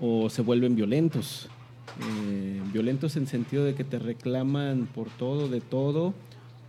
o 0.00 0.30
se 0.30 0.42
vuelven 0.42 0.76
violentos. 0.76 1.48
Eh, 2.00 2.62
violentos 2.72 3.16
en 3.16 3.26
sentido 3.26 3.64
de 3.64 3.74
que 3.74 3.84
te 3.84 3.98
reclaman 3.98 4.88
por 4.94 5.08
todo, 5.10 5.48
de 5.48 5.60
todo, 5.60 6.14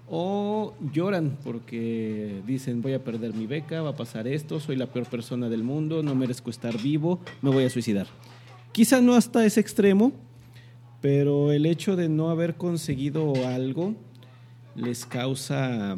o 0.10 0.74
lloran 0.92 1.38
porque 1.44 2.42
dicen 2.46 2.82
voy 2.82 2.94
a 2.94 3.04
perder 3.04 3.34
mi 3.34 3.46
beca, 3.46 3.82
va 3.82 3.92
a 3.92 3.96
pasar 3.96 4.28
esto, 4.28 4.60
soy 4.60 4.76
la 4.76 4.88
peor 4.88 5.06
persona 5.06 5.48
del 5.48 5.64
mundo, 5.64 6.04
no 6.04 6.16
merezco 6.16 6.50
estar 6.50 6.78
vivo, 6.82 7.20
me 7.42 7.50
voy 7.50 7.64
a 7.64 7.70
suicidar. 7.70 8.08
Quizá 8.74 9.00
no 9.00 9.16
hasta 9.16 9.46
ese 9.46 9.62
extremo, 9.62 10.12
pero 11.02 11.52
el 11.52 11.66
hecho 11.66 11.96
de 11.96 12.10
no 12.10 12.30
haber 12.30 12.56
conseguido 12.56 13.34
algo 13.48 13.96
les 14.76 15.06
causa 15.06 15.98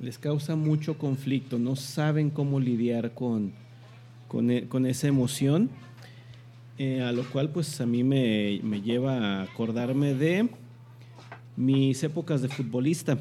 les 0.00 0.18
causa 0.18 0.56
mucho 0.56 0.98
conflicto, 0.98 1.58
no 1.58 1.74
saben 1.74 2.28
cómo 2.28 2.60
lidiar 2.60 3.14
con, 3.14 3.52
con, 4.28 4.50
e- 4.50 4.68
con 4.68 4.84
esa 4.84 5.08
emoción, 5.08 5.70
eh, 6.76 7.00
a 7.00 7.12
lo 7.12 7.24
cual 7.24 7.48
pues 7.48 7.80
a 7.80 7.86
mí 7.86 8.04
me, 8.04 8.60
me 8.62 8.82
lleva 8.82 9.16
a 9.16 9.42
acordarme 9.44 10.12
de 10.12 10.50
mis 11.56 12.02
épocas 12.02 12.42
de 12.42 12.48
futbolista. 12.48 13.16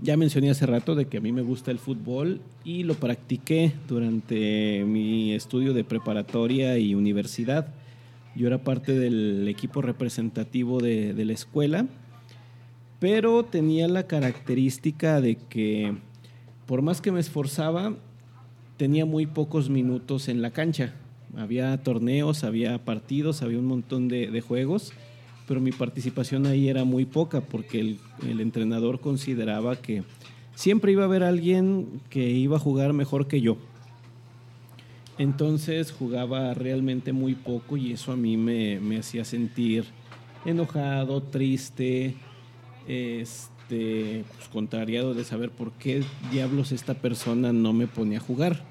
Ya 0.00 0.16
mencioné 0.16 0.48
hace 0.48 0.64
rato 0.64 0.94
de 0.94 1.04
que 1.08 1.18
a 1.18 1.20
mí 1.20 1.30
me 1.30 1.42
gusta 1.42 1.70
el 1.70 1.78
fútbol 1.78 2.40
y 2.64 2.84
lo 2.84 2.94
practiqué 2.94 3.74
durante 3.86 4.82
mi 4.86 5.34
estudio 5.34 5.74
de 5.74 5.84
preparatoria 5.84 6.78
y 6.78 6.94
universidad. 6.94 7.74
Yo 8.36 8.46
era 8.46 8.62
parte 8.62 8.92
del 8.92 9.46
equipo 9.48 9.82
representativo 9.82 10.80
de, 10.80 11.14
la 11.24 11.32
escuela, 11.32 11.86
pero 12.98 13.44
tenía 13.44 13.88
la 13.88 14.06
característica 14.06 15.20
de 15.20 15.36
que 15.36 15.96
por 16.66 16.82
más 16.82 17.00
que 17.00 17.10
me 17.10 17.20
esforzaba, 17.20 17.96
tenía 18.76 19.04
muy 19.04 19.26
pocos 19.26 19.68
minutos 19.68 20.28
en 20.28 20.40
la 20.40 20.52
cancha. 20.52 20.94
Había 21.36 21.76
torneos, 21.82 22.44
había 22.44 22.84
partidos, 22.84 23.42
había 23.42 23.58
un 23.58 23.66
montón 23.66 24.08
de, 24.08 24.40
juegos, 24.40 24.92
pero 25.48 25.60
mi 25.60 25.72
participación 25.72 26.46
ahí 26.46 26.68
era 26.68 26.84
muy 26.84 27.06
poca 27.06 27.40
porque 27.40 27.96
el 28.22 28.40
entrenador 28.40 29.00
consideraba 29.00 29.76
que 29.76 30.04
siempre 30.54 30.92
iba 30.92 31.02
a 31.02 31.06
haber 31.06 31.22
alguien 31.22 32.00
que 32.10 32.30
iba 32.30 32.56
a 32.56 32.60
jugar 32.60 32.92
mejor 32.92 33.26
que 33.26 33.40
yo. 33.40 33.56
Entonces 35.20 35.92
jugaba 35.92 36.54
realmente 36.54 37.12
muy 37.12 37.34
poco 37.34 37.76
y 37.76 37.92
eso 37.92 38.10
a 38.10 38.16
mí 38.16 38.38
me, 38.38 38.80
me 38.80 39.00
hacía 39.00 39.22
sentir 39.26 39.84
enojado, 40.46 41.22
triste, 41.22 42.14
este, 42.88 44.24
pues, 44.34 44.48
contrariado 44.48 45.12
de 45.12 45.24
saber 45.24 45.50
por 45.50 45.72
qué 45.72 46.02
diablos 46.32 46.72
esta 46.72 46.94
persona 46.94 47.52
no 47.52 47.74
me 47.74 47.86
ponía 47.86 48.16
a 48.16 48.22
jugar. 48.22 48.64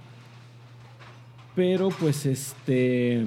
Pero 1.56 1.90
pues 1.90 2.26
este, 2.26 3.24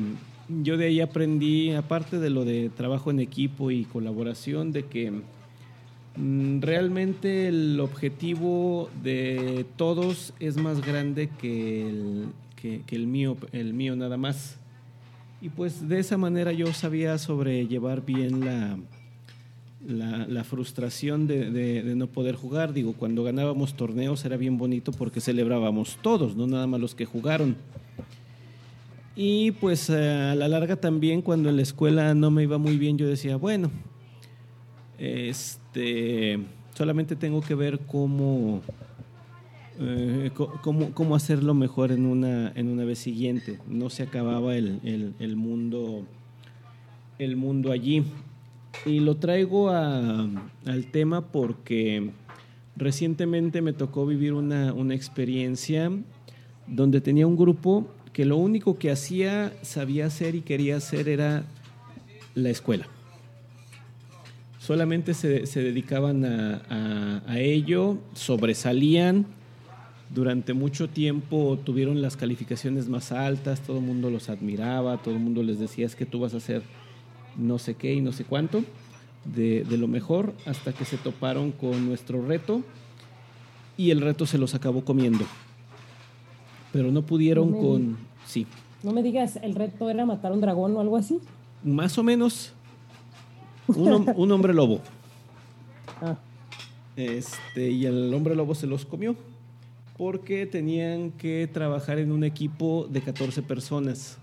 yo 0.49 0.77
de 0.77 0.87
ahí 0.87 1.01
aprendí, 1.01 1.71
aparte 1.75 2.19
de 2.19 2.29
lo 2.29 2.45
de 2.45 2.71
trabajo 2.71 3.13
en 3.13 3.21
equipo 3.21 3.71
y 3.71 3.85
colaboración, 3.85 4.73
de 4.73 4.87
que 4.87 5.13
mm, 6.17 6.61
realmente 6.61 7.47
el 7.47 7.79
objetivo 7.79 8.91
de 9.05 9.65
todos 9.77 10.35
es 10.41 10.57
más 10.57 10.85
grande 10.85 11.29
que 11.41 11.89
el, 11.89 12.27
que, 12.62 12.96
el 12.96 13.07
mío, 13.07 13.37
el 13.53 13.75
mío 13.75 13.96
nada 13.96 14.16
más. 14.16 14.57
Y 15.40 15.48
pues 15.48 15.88
de 15.88 15.98
esa 15.98 16.16
manera 16.16 16.53
yo 16.53 16.72
sabía 16.72 17.18
sobrellevar 17.18 18.05
bien 18.05 18.44
la, 18.44 18.79
la, 20.29 20.44
frustración 20.44 21.27
de, 21.27 21.83
no 21.96 22.07
poder 22.07 22.37
jugar. 22.37 22.72
Digo, 22.72 22.92
cuando 22.92 23.25
ganábamos 23.25 23.75
torneos 23.75 24.25
era 24.25 24.37
bien 24.37 24.57
bonito 24.57 24.92
porque 24.92 25.20
celebrábamos 25.20 25.98
todos, 26.01 26.37
no 26.37 26.46
nada 26.46 26.68
más 26.68 26.81
los 26.81 26.94
que 26.94 27.05
jugaron. 27.05 27.57
Y 29.16 29.51
pues 29.53 29.90
eh, 29.90 30.11
a 30.11 30.35
la 30.35 30.48
larga 30.48 30.77
también 30.77 31.20
cuando 31.20 31.51
en 31.51 31.57
la 31.57 31.62
escuela 31.62 32.14
no 32.14 32.31
me 32.31 32.44
iba 32.44 32.57
muy 32.57 32.79
bien, 32.79 32.96
yo 32.96 33.07
decía, 33.07 33.37
bueno, 33.37 33.70
este, 34.98 36.38
solamente 36.75 37.16
tengo 37.16 37.42
que 37.42 37.55
ver 37.55 37.81
cómo, 37.81 38.62
eh, 39.81 40.31
cómo, 40.35 41.15
hacerlo 41.15 41.55
mejor 41.55 41.93
en 41.93 42.07
una, 42.07 42.53
en 42.55 42.69
una 42.69 42.85
vez 42.85 42.99
siguiente. 42.99 43.59
No 43.69 43.91
se 43.91 44.03
acababa 44.03 44.57
el, 44.57 45.15
el 45.19 45.37
mundo, 45.37 46.05
el 47.19 47.37
mundo 47.37 47.73
allí. 47.73 48.05
Y 48.87 49.01
lo 49.01 49.17
traigo 49.17 49.71
al 49.71 50.87
tema 50.91 51.29
porque 51.29 52.11
recientemente 52.77 53.63
me 53.63 53.73
tocó 53.73 54.07
vivir 54.07 54.33
una, 54.33 54.95
experiencia 54.95 55.91
donde 56.67 57.01
tenía 57.01 57.27
un 57.27 57.37
grupo 57.37 57.87
que 58.13 58.25
lo 58.25 58.37
único 58.37 58.79
que 58.79 58.91
hacía, 58.91 59.53
sabía 59.63 60.07
hacer 60.07 60.35
y 60.35 60.43
quería 60.43 60.77
hacer 60.77 61.09
era 61.09 61.45
la 62.35 62.51
escuela. 62.51 62.87
Solamente 64.59 65.15
se, 65.15 65.45
dedicaban 65.61 66.25
a, 66.25 67.23
a, 67.27 67.41
ello, 67.41 67.99
sobresalían, 68.15 69.27
durante 70.14 70.53
mucho 70.53 70.88
tiempo 70.88 71.59
tuvieron 71.64 72.03
las 72.03 72.16
calificaciones 72.16 72.88
más 72.88 73.12
altas, 73.12 73.61
todo 73.61 73.79
el 73.79 73.85
mundo 73.85 74.11
los 74.11 74.29
admiraba, 74.29 74.98
todo 74.98 75.14
el 75.14 75.20
mundo 75.20 75.42
les 75.42 75.59
decía 75.59 75.87
es 75.87 75.96
que 75.96 76.07
tú 76.07 76.20
vas 76.20 76.35
a 76.35 76.38
hacer 76.38 76.62
no 77.37 77.59
sé 77.59 77.75
qué 77.75 77.94
y 77.94 78.01
no 78.01 78.12
sé 78.12 78.25
cuánto 78.25 78.62
de, 79.25 79.64
lo 79.70 79.88
mejor 79.88 80.35
hasta 80.46 80.72
que 80.72 80.85
se 80.85 80.96
toparon 80.96 81.53
con 81.53 81.87
nuestro 81.87 82.25
reto 82.25 82.62
y 83.77 83.90
el 83.90 84.01
reto 84.01 84.27
se 84.27 84.38
los 84.38 84.55
acabó 84.55 84.85
comiendo. 84.85 85.25
Pero 86.72 86.90
no 86.90 87.03
pudieron 87.03 87.53
con... 87.53 87.96
Sí. 88.27 88.46
No 88.83 88.92
me 88.92 89.03
digas, 89.03 89.38
¿el 89.42 89.55
reto 89.55 89.88
era 89.90 90.05
matar 90.05 90.33
un 90.33 90.40
dragón 90.40 90.77
o 90.77 90.81
algo 90.81 90.96
así? 90.96 91.20
Más 91.62 91.96
o 91.98 92.03
menos. 92.03 92.53
Un, 93.68 94.33
hombre 94.33 94.53
lobo. 94.53 94.81
Ah. 96.05 96.16
Este, 96.96 97.70
y 97.70 97.87
el 97.87 98.12
hombre 98.12 98.35
lobo 98.35 98.57
se 98.57 98.66
los 98.66 98.85
comió 98.85 99.14
porque 100.03 100.47
tenían 100.47 101.12
que 101.12 101.49
trabajar 101.53 102.01
en 102.01 102.11
un 102.11 102.25
equipo 102.25 102.88
de 102.91 103.01
14 103.01 103.41
personas. 103.41 104.19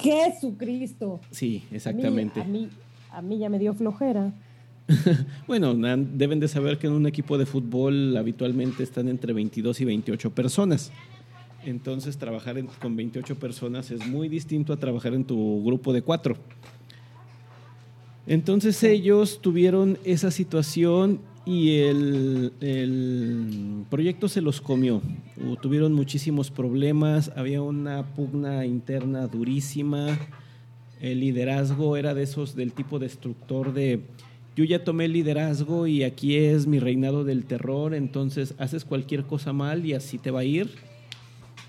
Jesucristo. 0.00 1.18
Sí, 1.32 1.64
exactamente. 1.72 2.40
A 2.40 2.44
mí, 2.44 2.68
a 3.10 3.20
mí, 3.20 3.38
ya 3.38 3.48
me 3.48 3.58
dio 3.58 3.74
flojera. 3.74 4.32
bueno, 5.48 5.74
deben 5.74 6.38
de 6.38 6.46
saber 6.46 6.78
que 6.78 6.86
en 6.86 6.92
un 6.92 7.08
equipo 7.08 7.36
de 7.36 7.46
fútbol 7.46 8.16
habitualmente 8.16 8.84
están 8.84 9.08
entre 9.08 9.32
22 9.32 9.80
y 9.80 9.84
28 9.86 10.30
personas. 10.30 10.92
Entonces 11.64 12.16
trabajar 12.16 12.64
con 12.80 12.94
28 12.94 13.40
personas 13.40 13.90
es 13.90 14.06
muy 14.06 14.28
distinto 14.28 14.72
a 14.72 14.76
trabajar 14.76 15.14
en 15.14 15.24
tu 15.24 15.64
grupo 15.64 15.92
de 15.92 16.02
cuatro. 16.02 16.36
Entonces 18.28 18.80
ellos 18.84 19.40
tuvieron 19.42 19.98
esa 20.04 20.30
situación 20.30 21.18
y 21.46 21.78
el, 21.78 22.52
proyecto 23.88 24.28
se 24.28 24.42
los 24.42 24.60
comió. 24.60 25.00
Tuvieron 25.62 25.92
muchísimos 25.94 26.50
problemas, 26.50 27.30
había 27.36 27.62
una 27.62 28.14
pugna 28.14 28.66
interna 28.66 29.28
durísima. 29.28 30.18
El 31.00 31.20
liderazgo 31.20 31.96
era 31.96 32.14
de 32.14 32.24
esos 32.24 32.56
del 32.56 32.72
tipo 32.72 32.98
destructor 32.98 33.72
de 33.72 34.00
yo 34.56 34.64
ya 34.64 34.82
tomé 34.82 35.04
el 35.04 35.12
liderazgo 35.12 35.86
y 35.86 36.02
aquí 36.02 36.34
es 36.36 36.66
mi 36.66 36.78
reinado 36.78 37.24
del 37.24 37.44
terror, 37.44 37.94
entonces 37.94 38.54
haces 38.56 38.86
cualquier 38.86 39.24
cosa 39.24 39.52
mal 39.52 39.84
y 39.84 39.92
así 39.92 40.16
te 40.16 40.30
va 40.30 40.40
a 40.40 40.44
ir. 40.44 40.70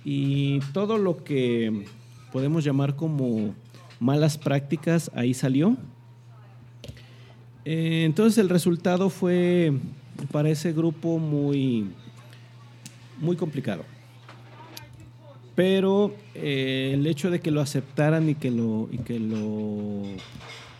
Y 0.05 0.61
todo 0.71 0.97
lo 0.97 1.21
que 1.25 1.83
podemos 2.31 2.63
llamar 2.63 2.95
como 2.95 3.53
malas 3.99 4.37
prácticas 4.37 5.11
ahí 5.13 5.33
salió. 5.33 5.75
Eh, 7.69 8.05
entonces 8.05 8.37
el 8.37 8.47
resultado 8.47 9.09
fue 9.09 9.73
para 10.31 10.49
ese 10.49 10.71
grupo 10.71 11.19
muy, 11.19 11.89
muy 13.19 13.35
complicado. 13.35 13.83
Pero 15.53 16.15
eh, 16.33 16.91
el 16.93 17.05
hecho 17.05 17.29
de 17.29 17.41
que 17.41 17.51
lo 17.51 17.59
aceptaran 17.59 18.29
y 18.29 18.35
que 18.35 18.51
lo, 18.51 18.87
y 18.89 18.99
que 18.99 19.19
lo 19.19 20.03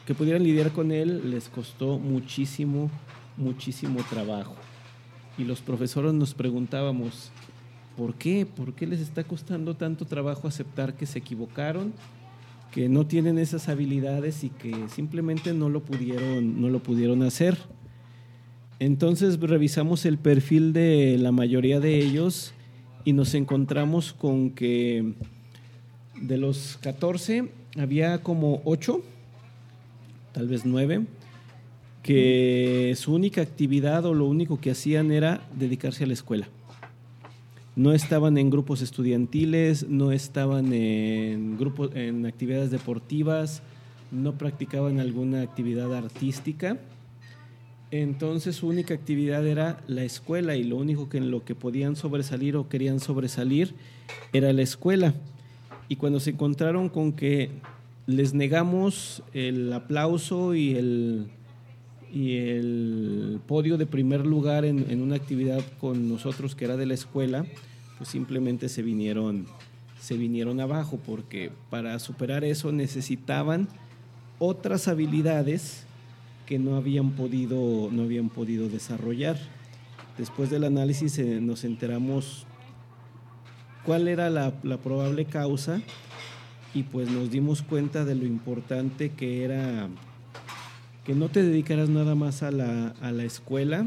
que 0.06 0.16
pudieran 0.16 0.44
lidiar 0.44 0.72
con 0.72 0.94
él 0.94 1.30
les 1.30 1.50
costó 1.50 2.00
muchísimo, 2.00 2.90
muchísimo 3.36 4.02
trabajo. 4.10 4.56
Y 5.38 5.44
los 5.44 5.60
profesores 5.60 6.14
nos 6.14 6.34
preguntábamos, 6.34 7.32
¿por 7.98 8.14
qué? 8.14 8.46
¿Por 8.46 8.76
qué 8.76 8.88
les 8.88 9.02
está 9.02 9.26
costando 9.26 9.76
tanto 9.76 10.06
trabajo 10.06 10.48
aceptar 10.48 10.94
que 10.94 11.06
se 11.06 11.20
equivocaron? 11.20 11.92
Que 12.72 12.90
no 12.90 13.08
tienen 13.08 13.38
esas 13.38 13.70
habilidades 13.70 14.44
y 14.44 14.50
que 14.50 14.74
simplemente 14.90 15.54
no 15.54 15.70
lo 15.70 15.84
pudieron, 15.84 16.62
no 16.62 16.70
lo 16.70 16.80
pudieron 16.80 17.24
hacer. 17.24 17.58
Entonces 18.80 19.40
revisamos 19.40 20.06
el 20.06 20.18
perfil 20.18 20.74
de 20.74 21.18
la 21.20 21.32
mayoría 21.32 21.80
de 21.80 21.98
ellos 21.98 22.54
y 23.06 23.14
nos 23.14 23.34
encontramos 23.34 24.14
con 24.14 24.52
que 24.52 25.14
de 26.22 26.38
los 26.38 26.78
14 26.82 27.50
había 27.78 28.22
como 28.22 28.62
8, 28.66 29.02
tal 30.34 30.48
vez 30.48 30.66
9, 30.66 31.06
que 32.04 32.94
su 32.96 33.14
única 33.14 33.42
actividad 33.42 34.06
o 34.06 34.14
lo 34.14 34.26
único 34.26 34.60
que 34.60 34.72
hacían 34.72 35.12
era 35.12 35.48
dedicarse 35.56 36.04
a 36.04 36.08
la 36.08 36.14
escuela 36.14 36.48
no 37.78 37.94
estaban 37.94 38.40
en 38.40 38.50
grupos 38.50 38.82
estudiantiles, 38.82 39.88
no 39.88 40.12
estaban 40.12 40.74
en 40.74 41.58
grupos 41.60 41.92
en 41.94 42.26
actividades 42.26 42.72
deportivas, 42.72 43.62
no 44.12 44.34
practicaban 44.34 45.00
alguna 45.00 45.44
actividad 45.44 45.94
artística. 45.94 46.80
Entonces 47.92 48.56
su 48.56 48.68
única 48.68 48.96
actividad 48.96 49.46
era 49.46 49.80
la 49.86 50.04
escuela 50.04 50.56
y 50.56 50.64
lo 50.64 50.76
único 50.76 51.08
que 51.08 51.20
en 51.20 51.30
lo 51.30 51.46
que 51.46 51.54
podían 51.54 51.96
sobresalir 51.96 52.58
o 52.58 52.68
querían 52.68 53.00
sobresalir 53.00 53.76
era 54.34 54.52
la 54.54 54.64
escuela. 54.64 55.14
Y 55.88 55.98
cuando 55.98 56.20
se 56.20 56.32
encontraron 56.32 56.90
con 56.90 57.14
que 57.14 57.52
les 58.08 58.34
negamos 58.34 59.22
el 59.34 59.72
aplauso 59.72 60.56
y 60.56 60.74
el, 60.74 61.28
y 62.12 62.38
el 62.38 63.40
podio 63.48 63.78
de 63.78 63.86
primer 63.86 64.26
lugar 64.26 64.66
en, 64.66 65.02
una 65.02 65.16
actividad 65.16 65.64
con 65.80 66.10
nosotros 66.10 66.56
que 66.56 66.66
era 66.66 66.78
de 66.78 66.86
la 66.86 66.94
escuela, 66.94 67.46
pues 67.98 68.10
simplemente 68.10 68.70
se 68.70 68.82
vinieron, 68.82 69.46
se 70.00 70.18
vinieron 70.18 70.60
abajo 70.60 71.00
porque 71.06 71.52
para 71.70 71.98
superar 72.00 72.44
eso 72.44 72.72
necesitaban 72.72 73.68
otras 74.40 74.88
habilidades 74.88 75.86
que 76.46 76.60
no 76.60 76.76
habían 76.76 77.12
podido, 77.12 77.90
no 77.92 78.04
habían 78.04 78.30
podido 78.30 78.70
desarrollar. 78.70 79.38
Después 80.18 80.50
del 80.50 80.64
análisis 80.64 81.20
eh, 81.20 81.40
nos 81.42 81.64
enteramos 81.64 82.48
cuál 83.88 84.08
era 84.08 84.30
la, 84.30 84.52
probable 84.84 85.26
causa 85.26 85.82
y 86.74 86.84
pues 86.84 87.10
nos 87.10 87.32
dimos 87.32 87.62
cuenta 87.62 88.04
de 88.04 88.16
lo 88.16 88.26
importante 88.26 89.12
que 89.12 89.46
era 89.46 89.88
que 91.08 91.16
no 91.16 91.30
te 91.30 91.42
dedicaras 91.42 91.88
nada 91.88 92.16
más 92.16 92.44
a 92.44 92.52
la, 92.52 92.90
a 93.02 93.14
la 93.14 93.24
escuela 93.24 93.86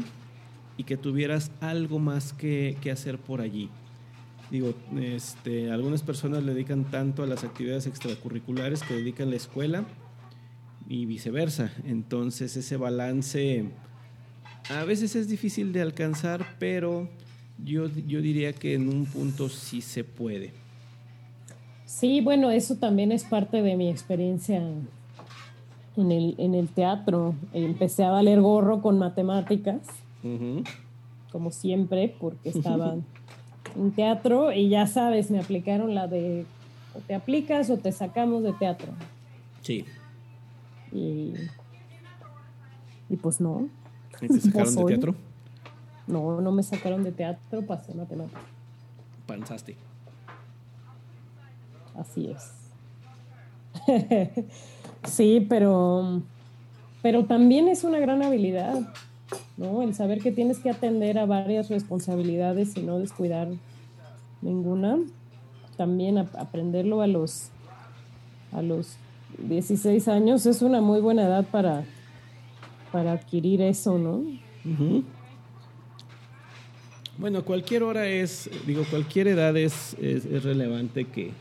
y 0.75 0.85
que 0.85 0.97
tuvieras 0.97 1.51
algo 1.61 1.99
más 1.99 2.33
que, 2.33 2.75
que 2.81 2.89
hacer 2.89 3.19
por 3.19 3.41
allí. 3.41 3.69
Digo, 4.49 4.73
este, 4.99 5.69
algunas 5.69 6.01
personas 6.01 6.43
le 6.43 6.55
dedican 6.55 6.89
tanto 6.89 7.21
a 7.21 7.27
las 7.27 7.43
actividades 7.43 7.85
extracurriculares 7.85 8.81
que 8.81 8.95
dedican 8.95 9.29
la 9.29 9.35
escuela 9.35 9.85
y 10.89 11.05
viceversa. 11.05 11.71
Entonces 11.85 12.57
ese 12.57 12.75
balance 12.75 13.65
a 14.71 14.83
veces 14.83 15.15
es 15.15 15.29
difícil 15.29 15.73
de 15.73 15.83
alcanzar, 15.83 16.57
pero 16.57 17.07
yo, 17.63 17.85
yo 18.07 18.19
diría 18.19 18.51
que 18.53 18.73
en 18.73 18.89
un 18.89 19.05
punto 19.05 19.47
sí 19.47 19.81
se 19.81 20.03
puede. 20.03 20.53
Sí, 21.85 22.19
bueno, 22.21 22.49
eso 22.49 22.77
también 22.77 23.11
es 23.11 23.25
parte 23.25 23.61
de 23.61 23.77
mi 23.77 23.91
experiencia 23.91 24.59
en 26.01 26.11
el, 26.11 26.35
en 26.37 26.55
el 26.55 26.67
teatro. 26.69 27.35
Empecé 27.53 28.03
a 28.03 28.11
valer 28.11 28.41
gorro 28.41 28.81
con 28.81 28.97
matemáticas, 28.97 29.81
como 31.31 31.51
siempre, 31.51 32.15
porque 32.19 32.49
estaban 32.55 33.05
en 33.75 33.91
teatro 33.91 34.51
y 34.51 34.69
ya 34.69 34.87
sabes, 34.87 35.31
me 35.31 35.39
aplicaron 35.39 35.95
la 35.95 36.07
de 36.07 36.45
o 36.93 36.99
te 36.99 37.15
aplicas 37.15 37.69
o 37.69 37.77
te 37.77 37.91
sacamos 37.91 38.43
de 38.43 38.53
teatro. 38.53 38.91
Sí. 39.61 39.85
Y, 40.91 41.33
y 43.09 43.15
pues 43.17 43.39
no. 43.39 43.69
¿Y 44.21 44.27
te 44.27 44.39
sacaron 44.41 44.75
de 44.75 44.85
teatro? 44.85 45.15
No, 46.07 46.41
no 46.41 46.51
me 46.51 46.63
sacaron 46.63 47.03
de 47.03 47.11
teatro, 47.11 47.65
pasé 47.65 47.93
matemática. 47.93 48.41
Pensaste. 49.25 49.77
Así 51.95 52.27
es. 52.27 52.53
sí, 55.03 55.45
pero 55.49 56.21
pero 57.01 57.25
también 57.25 57.67
es 57.67 57.83
una 57.83 57.99
gran 57.99 58.21
habilidad, 58.21 58.79
¿no? 59.57 59.81
El 59.81 59.95
saber 59.95 60.19
que 60.19 60.31
tienes 60.31 60.59
que 60.59 60.69
atender 60.69 61.17
a 61.17 61.25
varias 61.25 61.69
responsabilidades 61.69 62.77
y 62.77 62.81
no 62.81 62.99
descuidar 62.99 63.47
ninguna. 64.41 64.99
También 65.77 66.19
aprenderlo 66.19 67.01
a 67.01 67.07
los, 67.07 67.49
a 68.51 68.61
los 68.61 68.97
16 69.39 70.07
años 70.07 70.45
es 70.45 70.61
una 70.61 70.79
muy 70.79 71.01
buena 71.01 71.23
edad 71.23 71.45
para, 71.45 71.85
para 72.91 73.13
adquirir 73.13 73.61
eso, 73.61 73.97
¿no? 73.97 74.23
Bueno, 77.17 77.43
cualquier 77.43 77.81
hora 77.81 78.07
es, 78.07 78.49
digo, 78.67 78.83
cualquier 78.89 79.27
edad 79.27 79.57
es, 79.57 79.95
es, 79.99 80.43
relevante 80.43 81.05
que, 81.05 81.31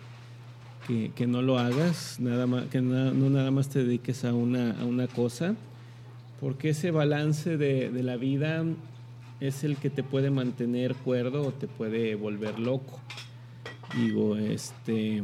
que, 1.15 1.27
no 1.27 1.43
lo 1.43 1.59
hagas, 1.59 2.19
nada 2.21 2.47
más, 2.47 2.67
que 2.67 2.81
no, 2.81 3.13
nada 3.13 3.51
más 3.51 3.69
te 3.69 3.85
dediques 3.85 4.25
a 4.25 4.35
una, 4.35 4.73
a 4.81 4.85
una 4.85 5.07
cosa, 5.07 5.55
porque 6.41 6.71
ese 6.71 6.91
balance 6.91 7.57
de, 7.57 7.91
de 7.91 8.03
la 8.03 8.17
vida 8.17 8.65
es 9.41 9.65
el 9.65 9.77
que 9.77 9.91
te 9.91 10.03
puede 10.03 10.31
mantener 10.31 10.95
cuerdo 10.95 11.43
o 11.43 11.53
te 11.53 11.67
puede 11.67 12.15
volver 12.15 12.59
loco. 12.59 13.01
Digo, 13.97 14.37
este 14.37 15.23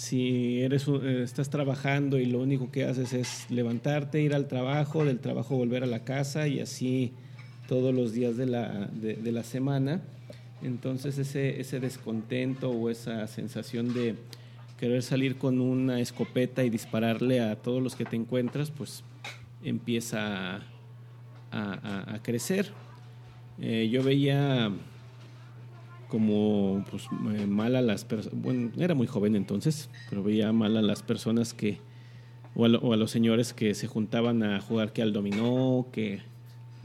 si 0.00 0.62
eres 0.62 0.88
eh, 0.88 1.22
estás 1.22 1.50
trabajando 1.50 2.18
y 2.18 2.24
lo 2.24 2.40
único 2.40 2.70
que 2.70 2.84
haces 2.84 3.12
es 3.12 3.50
levantarte, 3.50 4.22
ir 4.22 4.34
al 4.34 4.48
trabajo, 4.48 5.04
del 5.04 5.20
trabajo 5.20 5.56
volver 5.56 5.82
a 5.82 5.86
la 5.86 6.04
casa 6.04 6.48
y 6.48 6.60
así 6.60 7.12
todos 7.68 7.94
los 7.94 8.12
días 8.12 8.36
de 8.36 8.46
la, 8.46 8.88
de, 8.92 9.30
la 9.30 9.44
semana, 9.44 10.00
entonces 10.62 11.18
ese, 11.18 11.60
ese 11.60 11.80
descontento 11.80 12.70
o 12.70 12.90
esa 12.90 13.26
sensación 13.26 13.94
de 13.94 14.16
querer 14.78 15.02
salir 15.02 15.36
con 15.36 15.60
una 15.60 16.00
escopeta 16.00 16.64
y 16.64 16.70
dispararle 16.70 17.40
a 17.40 17.56
todos 17.56 17.82
los 17.82 17.94
que 17.94 18.04
te 18.04 18.16
encuentras, 18.16 18.70
pues 18.70 19.04
empieza 19.62 20.56
a, 21.50 22.14
a, 22.14 22.22
crecer. 22.22 22.72
Eh, 23.60 23.88
yo 23.92 24.02
veía 24.02 24.72
como 26.08 26.84
pues, 26.90 27.06
eh, 27.34 27.46
mal 27.46 27.76
a 27.76 27.82
las 27.82 28.04
personas, 28.04 28.40
bueno, 28.40 28.70
era 28.78 28.94
muy 28.94 29.06
joven 29.06 29.36
entonces, 29.36 29.90
pero 30.08 30.22
veía 30.22 30.52
mal 30.52 30.76
a 30.76 30.82
las 30.82 31.02
personas 31.02 31.54
que, 31.54 31.78
o 32.54 32.64
a, 32.64 32.68
los 32.68 33.10
señores 33.10 33.52
que 33.52 33.74
se 33.74 33.86
juntaban 33.86 34.42
a 34.42 34.60
jugar 34.60 34.92
que 34.92 35.02
al 35.02 35.12
dominó, 35.12 35.88
que 35.92 36.22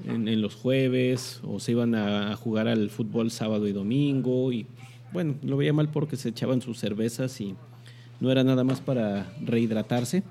en, 0.04 0.41
los 0.41 0.56
jueves, 0.56 1.39
o 1.43 1.60
se 1.60 1.72
iban 1.72 1.96
a, 1.96 2.36
jugar 2.36 2.68
al 2.68 2.89
fútbol 2.89 3.32
sábado 3.32 3.68
y 3.68 3.72
domingo, 3.72 4.52
y 4.52 4.68
bueno, 5.14 5.36
lo 5.43 5.58
veía 5.58 5.74
mal 5.74 5.89
porque 5.89 6.18
se 6.18 6.30
echaban 6.30 6.62
sus 6.62 6.80
cervezas 6.80 7.39
y 7.39 7.56
no 8.20 8.32
era 8.32 8.43
nada 8.43 8.64
más 8.64 8.82
para 8.82 9.32
rehidratarse. 9.41 10.24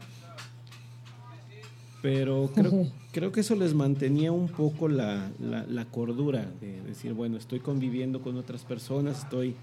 Pero 2.02 2.50
creo, 2.54 2.92
creo 3.12 3.32
que 3.32 3.40
eso 3.40 3.54
les 3.54 3.72
mantenía 3.72 4.30
un 4.30 4.48
poco 4.48 4.88
la, 4.88 5.30
la, 5.40 5.84
cordura 5.86 6.50
de 6.60 6.82
decir, 6.82 7.14
bueno, 7.14 7.38
estoy 7.38 7.60
conviviendo 7.60 8.20
con 8.20 8.36
otras 8.36 8.64
personas, 8.64 9.20
estoy 9.20 9.54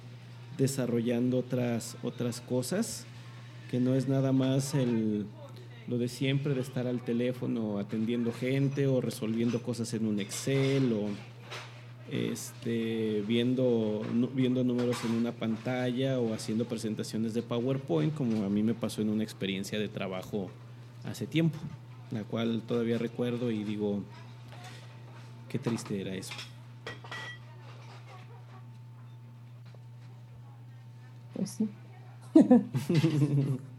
desarrollando 0.58 1.38
otras, 1.38 1.97
otras 2.02 2.41
cosas, 2.41 3.06
que 3.70 3.80
no 3.80 3.93
es 3.93 4.08
nada 4.08 4.32
más 4.32 4.74
el, 4.74 5.28
lo 5.88 5.97
de 5.97 6.07
siempre 6.07 6.53
de 6.53 6.61
estar 6.61 6.88
al 6.88 7.03
teléfono 7.03 7.79
atendiendo 7.79 8.32
gente 8.32 8.88
o 8.88 9.01
resolviendo 9.01 9.61
cosas 9.61 9.93
en 9.93 10.05
un 10.05 10.19
Excel 10.19 10.93
o 10.93 11.07
este, 12.11 13.23
viendo, 13.27 14.01
viendo 14.34 14.63
números 14.63 14.97
en 15.05 15.11
una 15.15 15.32
pantalla 15.32 16.19
o 16.19 16.34
haciendo 16.34 16.65
presentaciones 16.65 17.34
de 17.34 17.41
PowerPoint, 17.41 18.13
como 18.13 18.43
a 18.43 18.49
mí 18.49 18.63
me 18.63 18.73
pasó 18.73 19.01
en 19.01 19.09
una 19.09 19.23
experiencia 19.23 19.79
de 19.79 19.88
trabajo 19.88 20.49
hace 21.03 21.25
tiempo 21.25 21.57
la 22.11 22.23
cual 22.23 22.61
todavía 22.67 22.97
recuerdo 22.97 23.51
y 23.51 23.63
digo, 23.63 24.03
qué 25.49 25.57
triste 25.59 25.99
era 26.01 26.13
eso. 26.13 26.34
Pues 31.34 31.49
sí. 31.51 31.69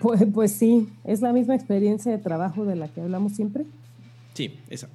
pues, 0.00 0.24
pues, 0.32 0.52
sí, 0.52 0.88
es 1.04 1.20
la 1.20 1.32
misma 1.32 1.54
experiencia 1.54 2.12
de 2.12 2.18
trabajo 2.18 2.64
de 2.64 2.76
la 2.76 2.88
que 2.88 3.00
hablamos 3.00 3.32
siempre. 3.32 3.64
Sí, 4.34 4.58
esa. 4.68 4.88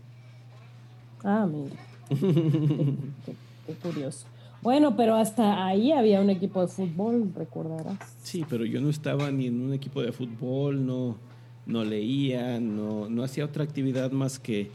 Ah, 1.23 1.47
mira. 1.51 1.75
qué, 3.65 3.73
curioso. 3.81 4.27
Bueno, 4.61 4.95
pero 4.95 5.15
hasta 5.15 5.65
ahí 5.65 5.91
había 5.91 6.21
un 6.21 6.29
equipo 6.29 6.61
de 6.61 6.67
fútbol, 6.67 7.31
recordarás. 7.35 7.97
Sí, 8.23 8.45
pero 8.49 8.65
yo 8.65 8.81
no 8.81 8.89
estaba 8.89 9.29
ni 9.31 9.47
en 9.47 9.61
un 9.61 9.73
equipo 9.73 10.01
de 10.01 10.11
fútbol, 10.11 10.85
no 10.85 11.17
no 11.65 11.83
leía, 11.83 12.59
no, 12.59 13.09
no 13.09 13.23
hacía 13.23 13.45
otra 13.45 13.63
actividad 13.63 14.11
más 14.11 14.39
que 14.39 14.69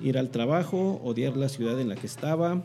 ir 0.00 0.18
al 0.18 0.30
trabajo, 0.30 1.00
odiar 1.02 1.36
la 1.36 1.48
ciudad 1.48 1.80
en 1.80 1.88
la 1.88 1.96
que 1.96 2.06
estaba, 2.06 2.62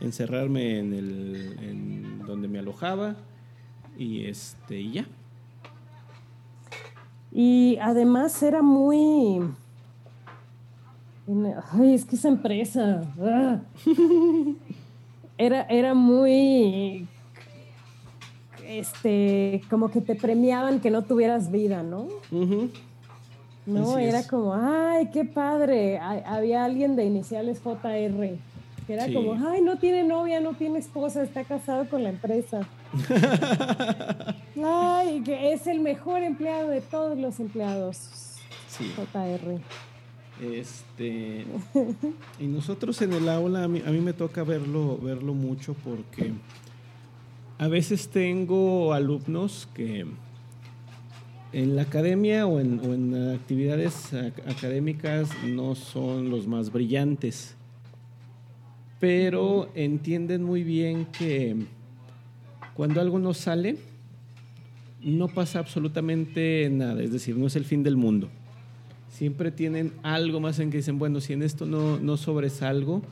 encerrarme 0.00 0.78
en 0.78 0.92
el 0.94 1.56
en 1.60 2.26
donde 2.26 2.48
me 2.48 2.58
alojaba 2.58 3.16
y 3.98 4.26
este 4.26 4.80
y 4.80 4.92
ya. 4.92 5.06
Y 7.32 7.78
además 7.80 8.42
era 8.42 8.62
muy 8.62 9.40
ay, 11.72 11.94
es 11.94 12.04
que 12.04 12.16
esa 12.16 12.28
empresa 12.28 13.02
ah. 13.20 13.58
era, 15.38 15.62
era 15.62 15.94
muy 15.94 17.06
este 18.66 19.62
como 19.68 19.90
que 19.90 20.00
te 20.00 20.14
premiaban 20.14 20.80
que 20.80 20.90
no 20.90 21.02
tuvieras 21.02 21.50
vida, 21.50 21.82
¿no? 21.82 22.08
No, 23.66 23.98
era 23.98 24.26
como, 24.26 24.54
ay, 24.54 25.10
qué 25.12 25.24
padre. 25.24 25.98
había 25.98 26.64
alguien 26.64 26.96
de 26.96 27.04
iniciales 27.04 27.60
JR, 27.62 27.78
que 28.86 28.92
era 28.92 29.12
como, 29.12 29.34
ay, 29.34 29.60
no 29.60 29.78
tiene 29.78 30.02
novia, 30.02 30.40
no 30.40 30.54
tiene 30.54 30.78
esposa, 30.78 31.22
está 31.22 31.44
casado 31.44 31.88
con 31.88 32.02
la 32.02 32.08
empresa. 32.08 32.66
ay, 34.64 35.22
que 35.22 35.52
es 35.52 35.66
el 35.66 35.80
mejor 35.80 36.22
empleado 36.22 36.68
de 36.68 36.80
todos 36.80 37.18
los 37.18 37.40
empleados. 37.40 38.38
JR. 38.76 39.60
Este, 40.40 41.44
y 42.40 42.46
nosotros 42.46 43.00
en 43.02 43.12
el 43.12 43.28
aula, 43.28 43.64
a 43.64 43.68
mí, 43.68 43.82
a 43.84 43.90
mí 43.90 44.00
me 44.00 44.14
toca 44.14 44.42
verlo, 44.42 44.96
verlo 44.98 45.34
mucho 45.34 45.74
porque 45.84 46.32
a 47.58 47.68
veces 47.68 48.08
tengo 48.08 48.94
alumnos 48.94 49.68
que 49.74 50.06
en 51.52 51.76
la 51.76 51.82
academia 51.82 52.46
o 52.46 52.60
en, 52.60 53.34
actividades 53.34 54.14
académicas 54.46 55.30
no 55.44 55.74
son 55.74 56.30
los 56.30 56.46
más 56.46 56.72
brillantes, 56.72 57.54
pero 58.98 59.68
entienden 59.74 60.42
muy 60.42 60.62
bien 60.62 61.06
que 61.06 61.66
cuando 62.74 63.00
algo 63.00 63.18
no 63.18 63.34
sale, 63.34 63.76
no 65.02 65.28
pasa 65.28 65.58
absolutamente 65.58 66.68
nada, 66.70 67.02
es 67.02 67.12
decir, 67.12 67.36
no 67.36 67.46
es 67.46 67.56
el 67.56 67.64
fin 67.64 67.82
del 67.82 67.96
mundo. 67.96 68.28
Siempre 69.08 69.50
tienen 69.50 69.92
algo 70.02 70.40
más 70.40 70.58
en 70.58 70.70
que 70.70 70.78
dicen, 70.78 70.98
bueno, 70.98 71.20
si 71.20 71.32
en 71.32 71.42
esto 71.42 71.66
no, 71.66 71.98
no 71.98 72.16
sobresalgo, 72.16 73.02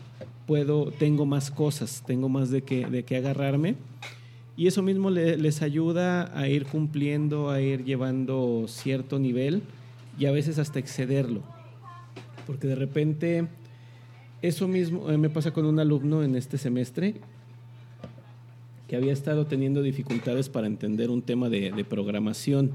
puedo, 0.46 0.90
tengo 0.92 1.26
más 1.26 1.50
cosas, 1.50 2.02
tengo 2.06 2.28
más 2.28 2.50
de 2.50 2.62
qué 2.62 2.86
de 2.86 3.16
agarrarme 3.16 3.76
y 4.58 4.66
eso 4.66 4.82
mismo 4.82 5.08
les 5.08 5.62
ayuda 5.62 6.36
a 6.36 6.48
ir 6.48 6.66
cumpliendo, 6.66 7.48
a 7.48 7.60
ir 7.60 7.84
llevando 7.84 8.64
cierto 8.66 9.20
nivel 9.20 9.62
y 10.18 10.26
a 10.26 10.32
veces 10.32 10.58
hasta 10.58 10.80
excederlo. 10.80 11.42
Porque 12.44 12.66
de 12.66 12.74
repente, 12.74 13.46
eso 14.42 14.66
mismo 14.66 15.12
eh, 15.12 15.16
me 15.16 15.30
pasa 15.30 15.52
con 15.52 15.64
un 15.64 15.78
alumno 15.78 16.24
en 16.24 16.34
este 16.34 16.58
semestre 16.58 17.20
que 18.88 18.96
había 18.96 19.12
estado 19.12 19.46
teniendo 19.46 19.82
dificultades 19.82 20.48
para 20.48 20.66
entender 20.66 21.10
un 21.10 21.20
tema 21.20 21.50
de, 21.50 21.84
programación, 21.84 22.72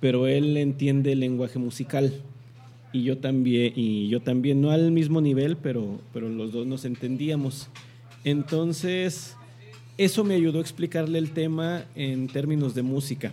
pero 0.00 0.26
él 0.26 0.56
entiende 0.56 1.12
el 1.12 1.20
lenguaje 1.20 1.58
musical 1.58 2.12
y 2.92 3.02
yo 3.02 3.18
también, 3.18 3.74
y 3.76 4.08
yo 4.08 4.20
también, 4.20 4.62
no 4.62 4.70
al 4.70 4.90
mismo 4.90 5.20
nivel, 5.20 5.56
pero, 5.56 6.00
pero 6.12 6.28
los 6.28 6.52
dos 6.52 6.66
nos 6.66 6.84
entendíamos. 6.86 7.68
Entonces, 8.24 9.36
eso 9.98 10.24
me 10.24 10.34
ayudó 10.34 10.58
a 10.58 10.62
explicarle 10.62 11.18
el 11.18 11.32
tema 11.32 11.84
en 11.94 12.26
términos 12.28 12.74
de 12.74 12.82
música. 12.82 13.32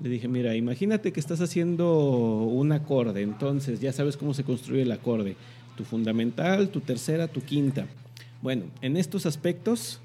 Le 0.00 0.08
dije, 0.08 0.28
mira, 0.28 0.56
imagínate 0.56 1.12
que 1.12 1.20
estás 1.20 1.40
haciendo 1.40 2.42
un 2.42 2.72
acorde, 2.72 3.22
entonces 3.22 3.80
ya 3.80 3.92
sabes 3.92 4.16
cómo 4.16 4.32
se 4.34 4.44
construye 4.44 4.82
el 4.82 4.92
acorde. 4.92 5.36
Tu 5.76 5.84
fundamental, 5.84 6.70
tu 6.70 6.80
tercera, 6.80 7.28
tu 7.28 7.42
quinta. 7.42 7.86
Bueno, 8.40 8.64
en 8.80 8.96
estos 8.96 9.26
aspectos, 9.26 10.00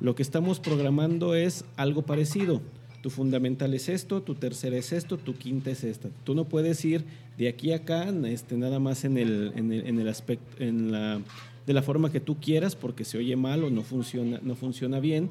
lo 0.00 0.14
que 0.14 0.22
estamos 0.22 0.60
programando 0.60 1.34
es 1.34 1.64
algo 1.76 2.02
parecido. 2.02 2.60
Tu 3.02 3.10
fundamental 3.10 3.72
es 3.72 3.88
esto, 3.88 4.22
tu 4.22 4.34
tercera 4.34 4.76
es 4.76 4.92
esto, 4.92 5.16
tu 5.16 5.34
quinta 5.34 5.70
es 5.70 5.84
esta. 5.84 6.10
Tú 6.24 6.34
no 6.34 6.44
puedes 6.44 6.84
ir 6.84 7.04
de 7.38 7.48
aquí 7.48 7.72
a 7.72 7.76
acá, 7.76 8.08
este, 8.26 8.56
nada 8.56 8.78
más 8.78 9.04
en 9.04 9.16
el, 9.16 9.52
en 9.56 9.72
el, 9.72 9.86
en 9.86 9.98
el 9.98 10.08
aspecto, 10.08 10.62
en 10.62 10.92
la 10.92 11.20
de 11.66 11.74
la 11.74 11.82
forma 11.82 12.10
que 12.10 12.20
tú 12.20 12.36
quieras 12.40 12.74
porque 12.74 13.04
se 13.04 13.18
oye 13.18 13.36
mal 13.36 13.62
o 13.62 13.70
no 13.70 13.82
funciona, 13.82 14.40
no 14.42 14.54
funciona 14.54 14.98
bien. 14.98 15.30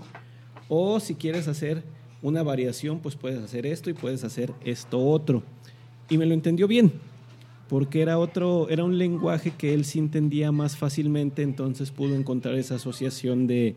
O 0.68 1.00
si 1.00 1.16
quieres 1.16 1.48
hacer 1.48 1.84
una 2.22 2.44
variación, 2.44 3.00
pues 3.00 3.16
puedes 3.16 3.40
hacer 3.44 3.66
esto 3.66 3.90
y 3.90 3.94
puedes 3.94 4.24
hacer 4.24 4.54
esto 4.64 5.00
otro. 5.06 5.44
Y 6.10 6.18
me 6.18 6.26
lo 6.26 6.34
entendió 6.34 6.68
bien. 6.68 6.92
porque 7.68 8.02
era 8.02 8.18
otro, 8.18 8.68
era 8.70 8.84
un 8.84 8.98
lenguaje 8.98 9.52
que 9.52 9.74
él 9.76 9.86
sí 9.86 10.00
entendía 10.00 10.52
más 10.52 10.76
fácilmente, 10.76 11.44
entonces 11.44 11.92
pudo 11.92 12.16
encontrar 12.16 12.56
esa 12.56 12.76
asociación 12.76 13.46
de, 13.46 13.76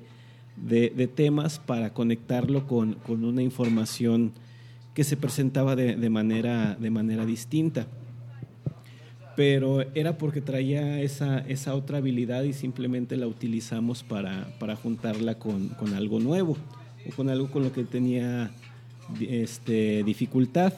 de, 0.56 0.90
temas 1.06 1.58
para 1.58 1.92
conectarlo 1.92 2.66
con, 2.66 2.94
con, 2.94 3.24
una 3.24 3.42
información 3.42 4.32
que 4.94 5.04
se 5.04 5.16
presentaba 5.16 5.76
de, 5.76 5.96
de, 5.96 6.10
manera, 6.10 6.76
de 6.78 6.90
manera 6.90 7.24
distinta. 7.26 7.86
Pero 9.34 9.82
era 9.94 10.18
porque 10.18 10.42
traía 10.42 11.00
esa, 11.00 11.38
esa 11.40 11.74
otra 11.74 11.98
habilidad 11.98 12.42
y 12.42 12.52
simplemente 12.52 13.16
la 13.16 13.26
utilizamos 13.26 14.02
para, 14.02 14.54
para 14.58 14.76
juntarla 14.76 15.38
con, 15.38 15.68
con, 15.70 15.94
algo 15.94 16.20
nuevo 16.20 16.56
o 17.08 17.16
con 17.16 17.30
algo 17.30 17.50
con 17.50 17.62
lo 17.62 17.72
que 17.72 17.84
tenía 17.84 18.50
este, 19.20 20.04
dificultad 20.04 20.74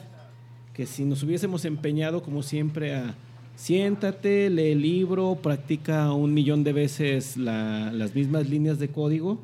que 0.75 0.85
si 0.85 1.05
nos 1.05 1.23
hubiésemos 1.23 1.63
empeñado 1.63 2.21
como 2.21 2.43
siempre 2.43 2.93
a 2.95 3.15
siéntate, 3.55 4.49
lee 4.49 4.71
el 4.71 4.81
libro, 4.81 5.39
practica 5.41 6.11
un 6.11 6.33
millón 6.33 6.65
de 6.65 6.73
veces 6.73 7.37
las 7.37 8.13
mismas 8.13 8.49
líneas 8.49 8.77
de 8.77 8.89
código, 8.89 9.39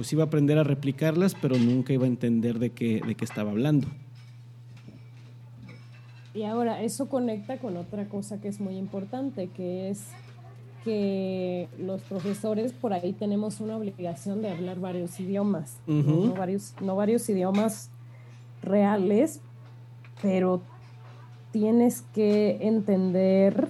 pues 0.00 0.14
iba 0.14 0.22
a 0.22 0.26
aprender 0.28 0.56
a 0.56 0.64
replicarlas, 0.64 1.34
pero 1.34 1.58
nunca 1.58 1.92
iba 1.92 2.06
a 2.06 2.08
entender 2.08 2.58
de 2.58 2.70
qué, 2.70 3.02
de 3.06 3.14
qué 3.14 3.22
estaba 3.22 3.50
hablando. 3.50 3.86
Y 6.32 6.44
ahora, 6.44 6.82
eso 6.82 7.10
conecta 7.10 7.58
con 7.58 7.76
otra 7.76 8.08
cosa 8.08 8.40
que 8.40 8.48
es 8.48 8.60
muy 8.60 8.78
importante, 8.78 9.48
que 9.48 9.90
es 9.90 10.06
que 10.84 11.68
los 11.78 12.00
profesores 12.00 12.72
por 12.72 12.94
ahí 12.94 13.12
tenemos 13.12 13.60
una 13.60 13.76
obligación 13.76 14.40
de 14.40 14.48
hablar 14.48 14.80
varios 14.80 15.20
idiomas, 15.20 15.76
varios, 15.86 16.72
no 16.80 16.96
varios 16.96 17.28
idiomas 17.28 17.90
reales, 18.62 19.42
pero 20.22 20.62
tienes 21.50 22.06
que 22.14 22.56
entender, 22.62 23.68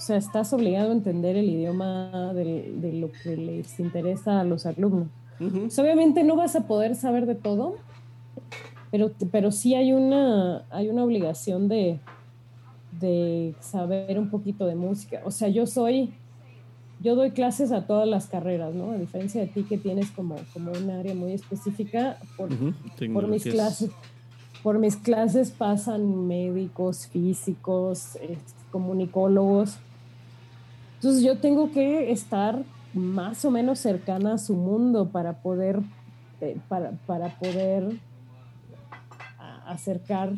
o 0.00 0.02
sea, 0.02 0.16
estás 0.16 0.50
obligado 0.54 0.88
a 0.88 0.94
entender 0.94 1.36
el 1.36 1.50
idioma 1.50 2.32
de, 2.32 2.90
lo 2.94 3.12
que 3.12 3.36
les 3.36 3.78
interesa 3.78 4.40
a 4.40 4.44
los 4.44 4.64
alumnos. 4.64 5.08
obviamente 5.78 6.24
no 6.24 6.36
vas 6.36 6.56
a 6.56 6.66
poder 6.66 6.96
saber 6.96 7.26
de 7.26 7.34
todo, 7.34 7.74
pero, 8.90 9.10
pero 9.30 9.50
sí 9.50 9.74
hay 9.74 9.92
una, 9.92 10.64
hay 10.70 10.88
una 10.88 11.04
obligación 11.04 11.68
de, 11.68 11.98
de 12.98 13.54
saber 13.60 14.18
un 14.18 14.30
poquito 14.30 14.66
de 14.66 14.74
música. 14.74 15.20
O 15.26 15.30
sea, 15.30 15.48
yo 15.48 15.66
soy, 15.66 16.14
yo 17.02 17.14
doy 17.14 17.32
clases 17.32 17.70
a 17.70 17.86
todas 17.86 18.08
las 18.08 18.26
carreras, 18.26 18.74
¿no? 18.74 18.92
A 18.92 18.96
diferencia 18.96 19.42
de 19.42 19.48
ti 19.48 19.64
que 19.64 19.76
tienes 19.76 20.10
como, 20.12 20.36
como 20.54 20.72
un 20.72 20.88
área 20.88 21.14
muy 21.14 21.34
específica 21.34 22.16
por, 22.38 22.48
por 23.12 23.28
mis 23.28 23.44
clases 23.44 23.90
por 24.62 24.78
mis 24.78 24.96
clases 24.96 25.50
pasan 25.50 26.26
médicos, 26.26 27.06
físicos, 27.06 28.16
este, 28.16 28.60
comunicólogos. 28.70 29.78
Entonces 31.00 31.22
yo 31.22 31.38
tengo 31.38 31.70
que 31.70 32.12
estar 32.12 32.62
más 32.92 33.46
o 33.46 33.50
menos 33.50 33.78
cercana 33.78 34.34
a 34.34 34.38
su 34.38 34.54
mundo 34.54 35.08
para 35.08 35.40
poder, 35.40 35.80
eh, 36.42 36.58
para, 36.68 36.90
poder 37.38 37.98
acercar 39.66 40.34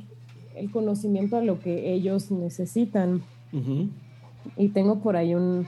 el 0.55 0.71
conocimiento 0.71 1.37
a 1.37 1.43
lo 1.43 1.59
que 1.59 1.93
ellos 1.93 2.31
necesitan. 2.31 3.23
Y 4.57 4.69
tengo 4.69 5.01
por 5.01 5.17
ahí 5.17 5.35
un, 5.35 5.67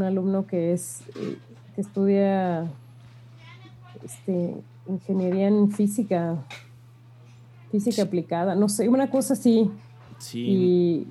alumno 0.00 0.46
que 0.46 0.72
es 0.72 1.00
eh, 1.16 1.38
que 1.74 1.80
estudia 1.80 2.70
este, 4.04 4.54
ingeniería 4.86 5.48
en 5.48 5.72
física 5.72 6.44
física 7.72 8.02
aplicada, 8.02 8.54
no 8.54 8.68
sé, 8.68 8.88
una 8.88 9.10
cosa 9.10 9.32
así. 9.32 9.68
Sí. 10.18 10.40
Y 10.40 11.06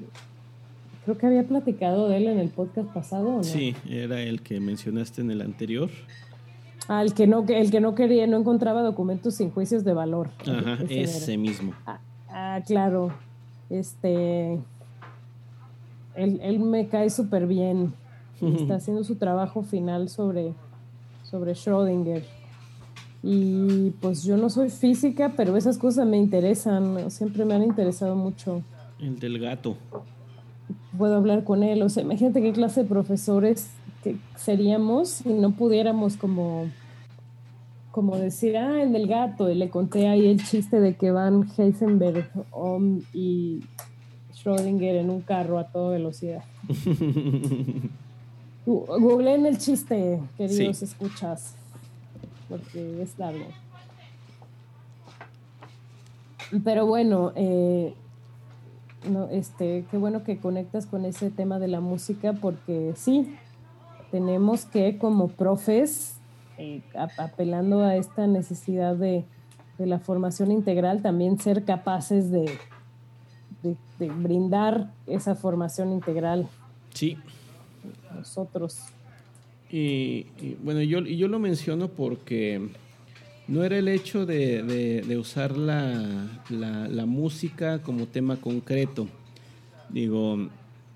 creo 1.06 1.18
que 1.18 1.28
había 1.28 1.44
platicado 1.44 2.10
de 2.10 2.18
él 2.18 2.28
en 2.28 2.40
el 2.40 2.50
podcast 2.50 2.90
pasado, 2.90 3.38
¿no? 3.38 3.44
Sí, 3.44 3.76
era 3.88 4.20
el 4.22 4.42
que 4.42 4.60
mencionaste 4.60 5.22
en 5.22 5.30
el 5.32 5.42
anterior. 5.42 5.90
Ah, 6.88 7.04
el 7.04 7.14
que 7.14 7.28
no, 7.28 7.46
el 7.48 7.72
que 7.72 7.80
no 7.80 7.94
quería, 7.96 8.28
no 8.28 8.38
encontraba 8.38 8.82
documentos 8.82 9.36
sin 9.36 9.52
juicios 9.52 9.84
de 9.84 9.94
valor. 9.94 10.30
Ajá, 10.42 10.80
ese, 10.90 11.38
mismo. 11.38 11.74
Ah, 11.86 12.00
ah, 12.30 12.60
claro. 12.66 13.12
Este. 13.70 14.60
Él, 16.16 16.40
él 16.42 16.60
me 16.60 16.88
cae 16.88 17.10
súper 17.10 17.48
bien. 17.48 17.94
Está 18.42 18.76
haciendo 18.76 19.04
su 19.04 19.16
trabajo 19.16 19.64
final 19.64 20.10
sobre, 20.10 20.54
sobre 21.24 21.54
Schrödinger. 21.54 22.24
Y 23.24 23.92
pues 24.02 24.24
yo 24.24 24.38
no 24.38 24.50
soy 24.50 24.70
física, 24.70 25.34
pero 25.36 25.58
esas 25.58 25.78
cosas 25.78 26.06
me 26.06 26.18
interesan, 26.18 27.10
siempre 27.10 27.46
me 27.46 27.56
han 27.56 27.64
interesado 27.64 28.16
mucho. 28.16 28.62
El 29.00 29.20
del 29.20 29.40
gato. 29.40 29.78
Puedo 30.98 31.16
hablar 31.16 31.44
con 31.44 31.64
él, 31.64 31.82
o 31.82 31.90
sea, 31.90 32.04
imagínate 32.04 32.42
qué 32.42 32.52
clase 32.52 32.84
de 32.84 32.90
profesores 32.90 33.70
que 34.04 34.18
seríamos 34.36 35.10
si 35.10 35.34
no 35.34 35.52
pudiéramos 35.52 36.18
como, 36.18 36.66
como 37.92 38.18
decir, 38.18 38.58
ah, 38.58 38.82
el 38.82 38.94
del 38.94 39.08
gato, 39.08 39.50
y 39.50 39.56
le 39.56 39.70
conté 39.70 40.08
ahí 40.08 40.28
el 40.28 40.44
chiste 40.44 40.80
de 40.80 40.96
que 40.96 41.12
van 41.12 41.48
Heisenberg 41.58 42.30
y 43.14 43.62
Schrödinger 44.34 44.96
en 44.96 45.10
un 45.10 45.22
carro 45.22 45.60
a 45.60 45.66
toda 45.66 45.92
velocidad. 45.92 46.44
en 48.68 49.46
el 49.46 49.58
chiste, 49.58 50.22
queridos 50.38 50.82
escuchas 50.82 51.56
porque 52.50 53.02
es 53.02 53.18
largo. 53.18 53.46
Pero 56.64 56.86
bueno, 56.86 57.32
eh, 57.36 57.94
no, 59.10 59.30
este, 59.30 59.86
qué 59.90 59.98
bueno 59.98 60.24
que 60.24 60.38
conectas 60.38 60.86
con 60.86 61.06
ese 61.06 61.30
tema 61.32 61.60
de 61.60 61.68
la 61.68 61.80
música 61.80 62.34
porque 62.34 62.94
sí, 62.96 63.36
tenemos 64.12 64.66
que 64.66 64.98
como 64.98 65.28
profes, 65.28 66.18
eh, 66.58 66.82
apelando 67.18 67.82
a 67.82 67.96
esta 67.96 68.28
necesidad 68.28 68.96
de, 68.96 69.26
la 69.78 70.00
formación 70.00 70.52
integral, 70.52 71.02
también 71.02 71.38
ser 71.38 71.66
capaces 71.66 72.32
de, 72.32 72.50
de, 73.62 74.10
brindar 74.10 74.94
esa 75.06 75.36
formación 75.36 75.92
integral. 75.92 76.48
Sí. 76.94 77.18
Nosotros. 78.16 78.80
Y, 79.70 80.28
bueno, 80.64 80.82
yo, 80.82 81.02
yo 81.02 81.28
lo 81.28 81.40
menciono 81.40 81.90
porque 81.90 82.70
no 83.48 83.64
era 83.64 83.78
el 83.78 83.88
hecho 83.88 84.26
de, 84.26 85.16
usar 85.20 85.56
la, 85.58 86.28
la, 86.50 87.06
música 87.06 87.82
como 87.82 88.08
tema 88.08 88.38
concreto. 88.38 89.08
Digo, 89.90 90.50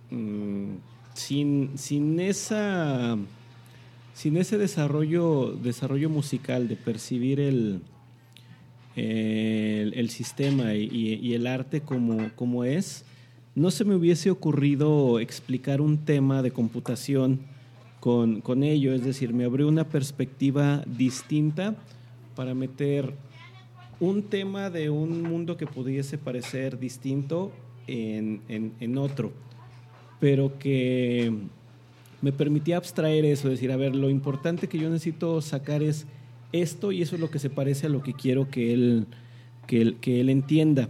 mm, 0.09 0.73
sin, 1.13 1.77
sin, 1.77 2.19
esa, 2.19 3.17
sin 4.13 4.37
ese 4.37 4.57
desarrollo, 4.57 5.57
desarrollo 5.61 6.09
musical 6.09 6.67
de 6.67 6.75
percibir 6.75 7.39
el, 7.39 7.81
el, 8.95 10.09
sistema 10.09 10.73
y, 10.73 11.19
y, 11.21 11.33
el 11.35 11.45
arte 11.45 11.81
como, 11.81 12.31
como 12.35 12.65
es, 12.65 13.05
no 13.53 13.69
se 13.69 13.85
me 13.85 13.95
hubiese 13.95 14.31
ocurrido 14.31 15.19
explicar 15.19 15.81
un 15.81 15.99
tema 15.99 16.41
de 16.41 16.49
computación 16.49 17.41
con, 17.99 18.41
con 18.41 18.63
ello, 18.63 18.93
es 18.93 19.03
decir, 19.03 19.33
me 19.33 19.43
abrió 19.43 19.67
una 19.67 19.83
perspectiva 19.83 20.83
distinta 20.87 21.75
para 22.39 22.53
meter 22.53 23.15
un 23.99 24.23
tema 24.23 24.69
de 24.69 24.89
un 24.89 25.23
mundo 25.23 25.57
que 25.57 25.67
pudiese 25.67 26.17
parecer 26.17 26.79
distinto 26.79 27.51
en, 27.85 28.41
en, 28.47 28.97
otro, 28.97 29.33
pero 30.21 30.57
que 30.57 31.33
me 32.21 32.31
permitía 32.31 32.77
abstraer 32.77 33.25
eso, 33.25 33.49
decir, 33.49 33.73
a 33.73 33.75
ver, 33.75 33.93
lo 33.93 34.09
importante 34.09 34.69
que 34.69 34.77
yo 34.77 34.89
necesito 34.89 35.41
sacar 35.41 35.83
es 35.83 36.07
esto 36.53 36.93
y 36.93 37.01
eso 37.01 37.15
es 37.15 37.19
lo 37.19 37.29
que 37.29 37.39
se 37.39 37.49
parece 37.49 37.87
a 37.87 37.89
lo 37.89 38.03
que 38.03 38.13
quiero 38.13 38.49
que 38.49 38.71
él, 38.71 39.07
que 39.67 39.81
él, 39.81 39.97
que 39.99 40.21
él 40.21 40.29
entienda. 40.29 40.87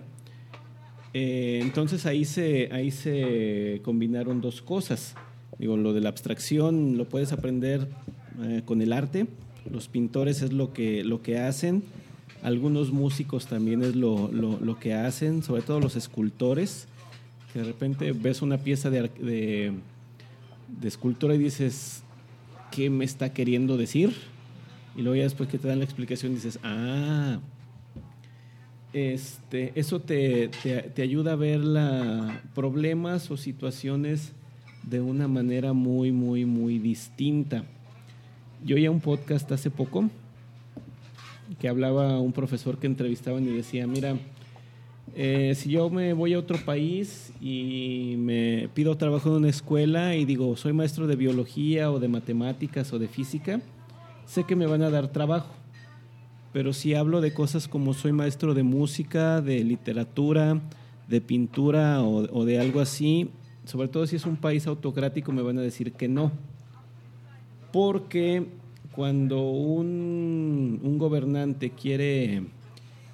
Eh, 1.16 1.62
entonces 1.64 2.06
ahí 2.06 2.26
se, 2.26 2.70
ahí 2.72 2.92
se 2.92 3.82
combinaron 3.84 4.40
dos 4.40 4.62
cosas. 4.62 5.16
Digo, 5.58 5.78
lo 5.78 5.94
de 5.94 6.02
la 6.02 6.10
abstracción 6.10 6.96
lo 6.96 7.10
puedes 7.10 7.34
aprender 7.34 7.88
eh, 8.44 8.62
con 8.66 8.84
el 8.84 8.94
arte. 8.94 9.26
Los 9.72 9.88
pintores 9.88 10.42
es 10.42 10.54
lo 10.54 10.74
que, 10.74 11.04
lo 11.04 11.22
que 11.22 11.40
hacen. 11.40 11.84
Algunos 12.42 12.92
músicos 12.92 13.48
también 13.48 13.84
es 13.84 13.96
lo, 13.96 14.32
lo, 14.32 14.80
que 14.80 14.94
hacen, 14.94 15.44
sobre 15.44 15.62
todo 15.62 15.80
los 15.80 15.96
escultores. 15.96 16.88
Que 17.54 17.60
de 17.60 17.66
repente 17.66 18.12
ves 18.14 18.42
una 18.42 18.58
pieza 18.58 18.90
de, 18.90 19.10
de, 19.20 19.74
de 20.80 20.88
escultura 20.88 21.36
y 21.36 21.38
dices, 21.38 22.04
¿qué 22.72 22.90
me 22.90 23.06
está 23.06 23.34
queriendo 23.34 23.78
decir? 23.78 24.14
Y 24.96 25.02
luego 25.02 25.16
ya 25.16 25.24
después 25.24 25.50
que 25.50 25.58
te 25.58 25.68
dan 25.68 25.80
la 25.80 25.86
explicación 25.86 26.34
dices, 26.34 26.60
ah, 26.64 27.40
este, 28.94 29.72
eso 29.76 30.00
te, 30.00 30.50
te, 30.64 30.82
te 30.82 31.02
ayuda 31.02 31.34
a 31.34 31.36
ver 31.36 31.60
la, 31.60 32.42
problemas 32.56 33.30
o 33.30 33.38
situaciones 33.38 34.34
de 34.84 35.02
una 35.02 35.28
manera 35.28 35.74
muy, 35.74 36.12
muy, 36.12 36.46
muy 36.46 36.80
distinta. 36.80 37.66
Yo 38.64 38.76
oía 38.76 38.92
un 38.92 39.00
podcast 39.00 39.52
hace 39.52 39.72
poco 39.72 40.10
que 41.60 41.68
hablaba 41.68 42.20
un 42.20 42.34
profesor 42.34 42.78
que 42.78 42.88
entrevistaban 42.88 43.44
y 43.44 43.52
decía, 43.52 43.88
mira, 43.88 44.18
eh, 45.16 45.54
si 45.56 45.72
yo 45.72 45.90
me 45.90 46.14
voy 46.14 46.34
a 46.34 46.40
otro 46.40 46.58
país 46.64 47.34
y 47.42 48.16
me 48.18 48.70
pido 48.74 48.96
trabajo 48.98 49.30
en 49.30 49.36
una 49.36 49.50
escuela 49.50 50.16
y 50.16 50.26
digo, 50.26 50.56
soy 50.56 50.74
maestro 50.74 51.08
de 51.08 51.16
biología 51.16 51.92
o 51.92 52.00
de 52.00 52.08
matemáticas 52.08 52.94
o 52.94 53.00
de 53.00 53.08
física, 53.08 53.62
sé 54.26 54.44
que 54.44 54.56
me 54.56 54.68
van 54.68 54.82
a 54.84 54.90
dar 54.90 55.08
trabajo. 55.08 55.54
Pero 56.52 56.74
si 56.74 56.96
hablo 56.96 57.22
de 57.22 57.34
cosas 57.34 57.68
como 57.68 57.94
soy 57.94 58.12
maestro 58.12 58.54
de 58.54 58.64
música, 58.64 59.42
de 59.42 59.64
literatura, 59.64 60.60
de 61.08 61.22
pintura 61.22 62.04
o, 62.04 62.46
de 62.46 62.60
algo 62.60 62.82
así, 62.82 63.30
sobre 63.66 63.88
todo 63.88 64.06
si 64.06 64.16
es 64.16 64.26
un 64.26 64.36
país 64.36 64.68
autocrático, 64.68 65.32
me 65.32 65.42
van 65.42 65.58
a 65.60 65.62
decir 65.62 65.94
que 65.94 66.08
no. 66.08 66.32
Porque 67.72 68.46
cuando 68.92 69.50
un, 69.50 70.80
un 70.84 70.98
gobernante 70.98 71.70
quiere 71.70 72.44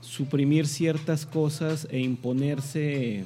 suprimir 0.01 0.68
ciertas 0.68 1.26
cosas 1.26 1.88
e 1.91 1.99
imponerse 1.99 3.26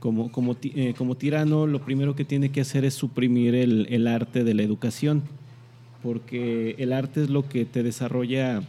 como, 0.00 0.32
como, 0.32 0.56
eh, 0.62 0.94
como, 0.98 1.16
tirano, 1.16 1.66
lo 1.66 1.80
primero 1.80 2.16
que 2.16 2.24
tiene 2.24 2.50
que 2.50 2.60
hacer 2.60 2.84
es 2.84 2.94
suprimir 2.94 3.54
el, 3.54 3.86
el, 3.88 4.08
arte 4.08 4.42
de 4.42 4.52
la 4.52 4.62
educación, 4.62 5.22
porque 6.02 6.74
el 6.78 6.92
arte 6.92 7.22
es 7.22 7.30
lo 7.30 7.48
que 7.48 7.64
te 7.64 7.84
desarrolla, 7.84 8.62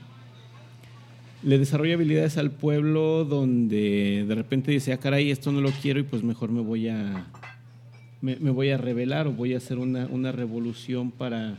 le 1.41 1.57
desarrolla 1.57 1.95
habilidades 1.95 2.38
al 2.38 2.51
pueblo 2.51 3.25
donde 3.25 4.25
de 4.27 4.36
repente 4.36 4.71
dice, 4.71 4.93
ah, 4.93 4.97
caray, 4.97 5.31
esto 5.31 5.51
no 5.51 5.59
lo 5.59 5.71
quiero 5.71 5.99
y 5.99 6.03
pues 6.03 6.21
mejor 6.21 6.51
me 6.51 6.61
voy 6.61 6.88
a, 6.88 7.25
me, 8.21 8.36
me 8.36 8.51
voy 8.51 8.69
a 8.69 8.77
rebelar 8.77 9.25
o 9.25 9.31
voy 9.31 9.55
a 9.55 9.57
hacer 9.57 9.79
una, 9.79 10.05
una 10.05 10.31
revolución 10.31 11.09
para 11.09 11.57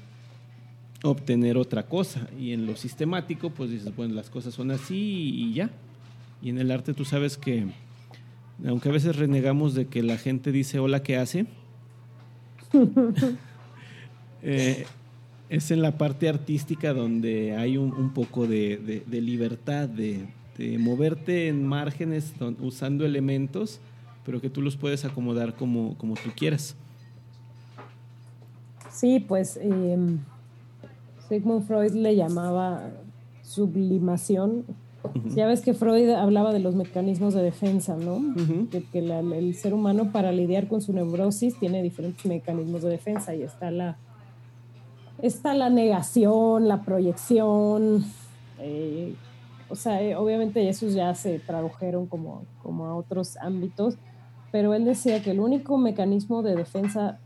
obtener 1.05 1.57
otra 1.57 1.87
cosa. 1.87 2.29
Y 2.39 2.53
en 2.53 2.67
lo 2.67 2.77
sistemático, 2.77 3.51
pues 3.51 3.71
dices, 3.71 3.95
bueno, 3.95 4.15
las 4.15 4.31
cosas 4.31 4.55
son 4.55 4.71
así 4.71 4.97
y 4.97 5.55
ya. 5.55 5.71
Y 6.43 6.51
en 6.51 6.59
el 6.59 6.71
arte 6.71 6.95
tú 6.95 7.05
sabes 7.05 7.37
que, 7.37 7.67
aunque 8.67 8.89
a 8.89 8.93
veces 8.93 9.17
renegamos 9.17 9.75
de 9.75 9.87
que 9.87 10.03
la 10.03 10.17
gente 10.17 10.51
dice, 10.51 10.79
hola, 10.79 11.03
¿qué 11.03 11.17
hace? 11.17 11.47
Eh, 14.47 14.85
es 15.49 15.71
en 15.71 15.81
la 15.81 15.97
parte 15.97 16.29
artística 16.29 16.93
donde 16.93 17.57
hay 17.57 17.79
un, 17.79 18.13
poco 18.13 18.47
de, 18.47 19.03
libertad, 19.11 19.89
de, 19.89 20.27
moverte 20.79 21.49
en 21.49 21.67
márgenes 21.67 22.35
usando 22.61 23.07
elementos, 23.07 23.81
pero 24.23 24.43
que 24.43 24.51
tú 24.51 24.61
los 24.61 24.77
puedes 24.77 25.07
acomodar 25.07 25.55
como, 25.55 25.97
como 25.97 26.13
tú 26.17 26.29
quieras. 26.37 26.77
Sí, 28.93 29.19
pues... 29.19 29.57
Em, 29.57 30.19
Sigmund 31.29 31.67
Freud 31.67 31.93
le 31.93 32.17
llamaba 32.17 32.91
sublimación. 33.43 34.65
Ya 35.35 35.47
ves 35.47 35.61
que 35.61 35.75
Freud 35.75 36.11
hablaba 36.11 36.53
de 36.53 36.61
los 36.61 36.75
mecanismos 36.75 37.35
de 37.35 37.43
defensa, 37.43 37.97
¿no? 37.97 38.21
que 38.91 38.99
el 38.99 39.55
ser 39.55 39.75
humano 39.75 40.11
para 40.13 40.33
lidiar 40.33 40.67
con 40.67 40.81
su 40.81 40.93
neurosis 40.95 41.59
tiene 41.59 41.83
diferentes 41.83 42.25
mecanismos 42.25 42.83
de 42.83 42.91
defensa 42.91 43.35
y 43.35 43.43
está 43.43 43.71
la, 43.71 43.99
está 45.21 45.55
la 45.55 45.69
negación, 45.69 46.69
la 46.69 46.83
proyección. 46.83 48.05
Eh, 48.61 49.15
o 49.69 49.77
sea, 49.77 50.01
eh, 50.03 50.17
obviamente 50.17 50.67
esos 50.69 50.95
ya 50.95 51.15
se 51.15 51.39
tradujeron 51.39 52.07
como, 52.07 52.45
como 52.63 52.87
a 52.87 52.95
otros 52.95 53.37
ámbitos, 53.37 53.97
pero 54.53 54.73
él 54.73 54.85
decía 54.87 55.23
que 55.23 55.33
el 55.33 55.41
único 55.41 55.77
mecanismo 55.77 56.43
de 56.43 56.55
defensa 56.55 57.19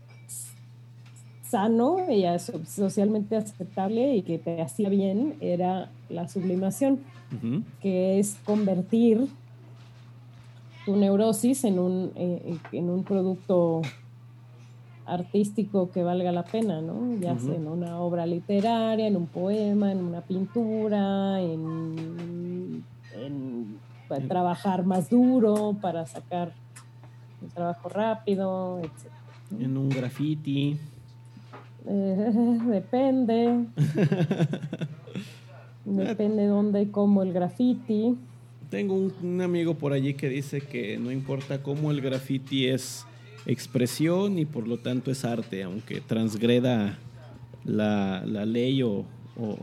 sano 1.49 2.05
y 2.11 2.25
socialmente 2.65 3.35
aceptable 3.35 4.15
y 4.15 4.21
que 4.21 4.37
te 4.37 4.61
hacía 4.61 4.89
bien 4.89 5.35
era 5.41 5.89
la 6.09 6.27
sublimación, 6.27 6.99
que 7.81 8.19
es 8.19 8.37
convertir 8.45 9.27
tu 10.85 10.95
neurosis 10.95 11.63
en 11.63 11.79
un, 11.79 12.11
eh, 12.15 12.57
en 12.71 12.89
un 12.89 13.03
producto 13.03 13.81
artístico 15.05 15.89
que 15.91 16.03
valga 16.03 16.31
la 16.31 16.43
pena, 16.43 16.81
¿no? 16.81 17.19
Ya 17.19 17.37
sea 17.37 17.55
en 17.55 17.67
una 17.67 17.99
obra 17.99 18.25
literaria, 18.25 19.07
en 19.07 19.15
un 19.15 19.27
poema, 19.27 19.91
en 19.91 20.03
una 20.03 20.21
pintura, 20.21 21.41
en, 21.41 22.83
trabajar 24.27 24.85
más 24.85 25.09
duro 25.09 25.75
para 25.79 26.05
sacar 26.05 26.51
un 27.41 27.49
trabajo 27.49 27.89
rápido, 27.89 28.79
etc. 28.79 29.11
En 29.59 29.77
un 29.77 29.89
graffiti. 29.89 30.77
Eh, 31.87 32.31
depende. 32.65 33.65
depende 35.85 36.47
dónde 36.47 36.83
y 36.83 36.85
cómo 36.87 37.23
el 37.23 37.33
graffiti. 37.33 38.17
Tengo 38.69 38.95
un, 38.95 39.41
amigo 39.41 39.75
por 39.75 39.93
allí 39.93 40.13
que 40.13 40.29
dice 40.29 40.61
que 40.61 40.97
no 40.97 41.11
importa 41.11 41.63
cómo 41.63 41.89
el 41.89 42.01
graffiti 42.01 42.67
es 42.67 43.05
expresión 43.45 44.37
y 44.37 44.45
por 44.45 44.67
lo 44.67 44.77
tanto 44.77 45.09
es 45.09 45.25
arte, 45.25 45.63
aunque 45.63 46.01
transgreda 46.01 46.99
la, 47.65 48.23
ley 48.45 48.83
o, 48.83 49.05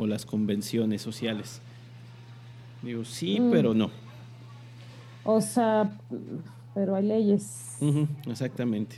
las 0.06 0.26
convenciones 0.26 1.02
sociales. 1.02 1.60
Digo, 2.82 3.04
sí, 3.04 3.38
mm. 3.38 3.50
pero 3.50 3.74
no. 3.74 3.90
O 5.22 5.40
sea, 5.40 5.96
pero 6.74 6.96
hay 6.96 7.04
leyes. 7.04 7.78
exactamente. 8.28 8.96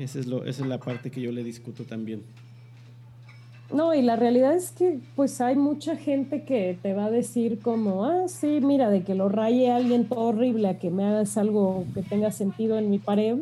Esa 0.00 0.18
es, 0.18 0.26
lo, 0.26 0.46
esa 0.46 0.62
es 0.62 0.68
la 0.68 0.80
parte 0.80 1.10
que 1.10 1.20
yo 1.20 1.30
le 1.30 1.44
discuto 1.44 1.84
también. 1.84 2.22
No, 3.70 3.94
y 3.94 4.00
la 4.00 4.16
realidad 4.16 4.54
es 4.54 4.70
que 4.70 4.98
pues 5.14 5.42
hay 5.42 5.56
mucha 5.56 5.94
gente 5.94 6.44
que 6.44 6.78
te 6.82 6.94
va 6.94 7.04
a 7.04 7.10
decir 7.10 7.58
como, 7.60 8.06
ah, 8.06 8.26
sí, 8.26 8.60
mira, 8.62 8.88
de 8.88 9.02
que 9.02 9.14
lo 9.14 9.28
raye 9.28 9.70
alguien 9.70 10.08
todo 10.08 10.20
horrible 10.20 10.68
a 10.68 10.78
que 10.78 10.90
me 10.90 11.04
hagas 11.04 11.36
algo 11.36 11.84
que 11.92 12.02
tenga 12.02 12.32
sentido 12.32 12.78
en 12.78 12.88
mi 12.90 12.98
pared. 12.98 13.36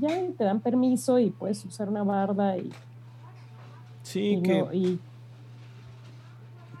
Ya 0.00 0.22
te 0.38 0.44
dan 0.44 0.60
permiso 0.60 1.18
y 1.18 1.30
puedes 1.30 1.64
usar 1.64 1.88
una 1.88 2.04
barda 2.04 2.56
y... 2.56 2.70
Sí, 4.04 4.40
que, 4.44 4.98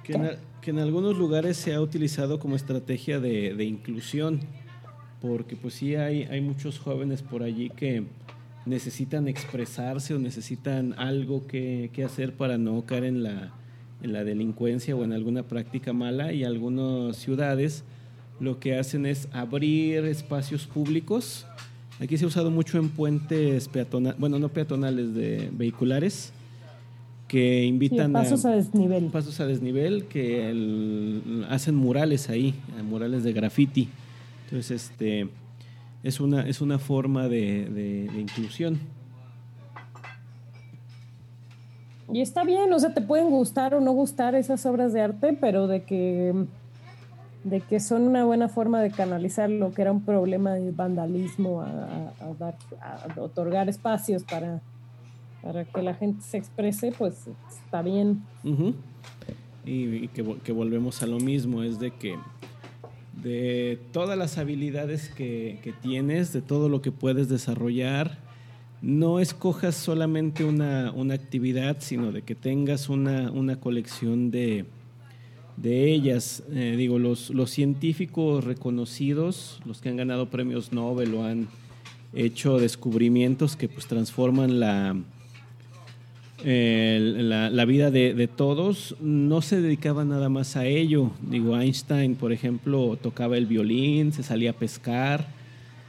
que, 0.04 0.70
en, 0.70 0.78
algunos 0.78 1.16
lugares 1.18 1.56
se 1.56 1.74
ha 1.74 1.80
utilizado 1.80 2.38
como 2.38 2.54
estrategia 2.54 3.18
de, 3.18 3.54
de 3.54 3.64
inclusión 3.64 4.40
porque 5.26 5.56
pues 5.56 5.72
sí 5.74 5.96
hay, 5.96 6.24
hay 6.24 6.42
muchos 6.42 6.78
jóvenes 6.78 7.22
por 7.22 7.42
allí 7.42 7.70
que 7.70 8.04
necesitan 8.66 9.26
expresarse 9.26 10.12
o 10.12 10.18
necesitan 10.18 10.94
algo 10.98 11.46
que, 11.46 11.90
hacer 12.04 12.34
para 12.34 12.58
no 12.58 12.84
caer 12.84 13.04
en 13.04 13.22
la, 13.22 13.54
en 14.02 14.12
la 14.12 14.22
delincuencia 14.22 14.94
o 14.94 15.02
en 15.02 15.14
alguna 15.14 15.42
práctica 15.42 15.94
mala 15.94 16.34
y 16.34 16.44
algunas 16.44 17.16
ciudades 17.16 17.84
lo 18.38 18.60
que 18.60 18.76
hacen 18.76 19.06
es 19.06 19.28
abrir 19.32 20.04
espacios 20.04 20.66
públicos. 20.66 21.46
Aquí 22.00 22.18
se 22.18 22.26
ha 22.26 22.28
usado 22.28 22.50
mucho 22.50 22.76
en 22.76 22.90
puentes 22.90 23.68
peatonales, 23.68 24.20
bueno, 24.20 24.38
no 24.38 24.50
peatonales, 24.50 25.14
de 25.14 25.48
vehiculares, 25.52 26.34
que 27.28 27.64
invitan 27.64 28.12
pasos 28.12 28.44
a, 28.44 28.50
desnivel. 28.50 29.06
Pasos 29.06 29.40
a 29.40 29.46
desnivel, 29.46 30.04
que 30.04 30.52
hacen 31.48 31.76
murales 31.76 32.28
ahí, 32.28 32.54
murales 32.86 33.24
de 33.24 33.32
graffiti. 33.32 33.88
Entonces, 34.54 34.88
este, 34.88 35.28
es 36.04 36.20
una, 36.20 36.42
es 36.42 36.60
una 36.60 36.78
forma 36.78 37.26
de, 37.26 38.08
inclusión. 38.16 38.78
Y 42.12 42.20
está 42.20 42.44
bien, 42.44 42.72
o 42.72 42.78
sea, 42.78 42.94
te 42.94 43.00
pueden 43.00 43.30
gustar 43.30 43.74
o 43.74 43.80
no 43.80 43.90
gustar 43.90 44.36
esas 44.36 44.64
obras 44.64 44.92
de 44.92 45.00
arte, 45.00 45.32
pero 45.32 45.66
de 45.66 45.82
que, 45.82 46.46
de 47.42 47.60
que 47.62 47.80
son 47.80 48.02
una 48.02 48.24
buena 48.24 48.48
forma 48.48 48.80
de 48.80 48.92
canalizar 48.92 49.50
lo 49.50 49.74
que 49.74 49.82
era 49.82 49.90
un 49.90 50.04
problema 50.04 50.52
de 50.52 50.70
vandalismo, 50.70 51.62
a, 51.62 52.12
otorgar 53.16 53.68
espacios 53.68 54.22
para, 54.22 54.60
para 55.42 55.64
que 55.64 55.82
la 55.82 55.94
gente 55.94 56.22
se 56.22 56.36
exprese, 56.36 56.92
pues 56.96 57.26
está 57.48 57.82
bien. 57.82 58.22
Y, 59.64 60.06
que, 60.08 60.36
que, 60.44 60.52
volvemos 60.52 61.02
a 61.02 61.06
lo 61.06 61.18
mismo, 61.18 61.64
es 61.64 61.80
de 61.80 61.90
que 61.90 62.16
de 63.22 63.78
todas 63.92 64.18
las 64.18 64.38
habilidades 64.38 65.08
que, 65.08 65.74
tienes, 65.82 66.32
de 66.32 66.42
todo 66.42 66.68
lo 66.68 66.82
que 66.82 66.92
puedes 66.92 67.28
desarrollar. 67.28 68.18
No 68.82 69.20
escojas 69.20 69.74
solamente 69.74 70.44
una, 70.44 70.88
actividad, 71.12 71.78
sino 71.80 72.12
de 72.12 72.22
que 72.22 72.34
tengas 72.34 72.88
una, 72.88 73.60
colección 73.60 74.30
de, 74.30 74.66
ellas. 75.62 76.42
Eh, 76.52 76.74
digo, 76.76 76.98
los, 76.98 77.30
los 77.30 77.50
científicos 77.50 78.44
reconocidos, 78.44 79.60
los 79.64 79.80
que 79.80 79.88
han 79.88 79.96
ganado 79.96 80.28
premios 80.28 80.72
Nobel 80.72 81.14
o 81.14 81.24
han 81.24 81.48
hecho 82.12 82.58
descubrimientos 82.58 83.56
que 83.56 83.68
pues 83.68 83.86
transforman 83.86 84.60
la, 84.60 84.96
la, 86.44 87.64
vida 87.64 87.90
de, 87.90 88.28
todos 88.28 88.96
no 89.00 89.40
se 89.40 89.60
dedicaba 89.60 90.04
nada 90.04 90.28
más 90.28 90.56
a 90.56 90.66
ello. 90.66 91.10
Digo, 91.22 91.58
Einstein, 91.58 92.14
por 92.14 92.32
ejemplo, 92.32 92.98
tocaba 93.00 93.36
el 93.36 93.46
violín, 93.46 94.12
se 94.12 94.22
salía 94.22 94.50
a 94.50 94.54
pescar, 94.54 95.26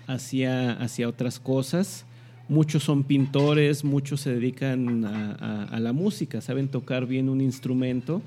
hacía, 0.07 0.73
hacía 0.73 1.09
otras 1.09 1.39
cosas. 1.39 2.05
Muchos 2.47 2.83
son 2.83 3.03
pintores, 3.03 3.83
muchos 3.83 4.21
se 4.21 4.33
dedican 4.33 5.03
a, 5.03 5.79
la 5.79 5.93
música, 5.93 6.41
saben 6.41 6.67
tocar 6.67 7.07
bien 7.07 7.27
un 7.27 7.41
instrumento 7.41 8.21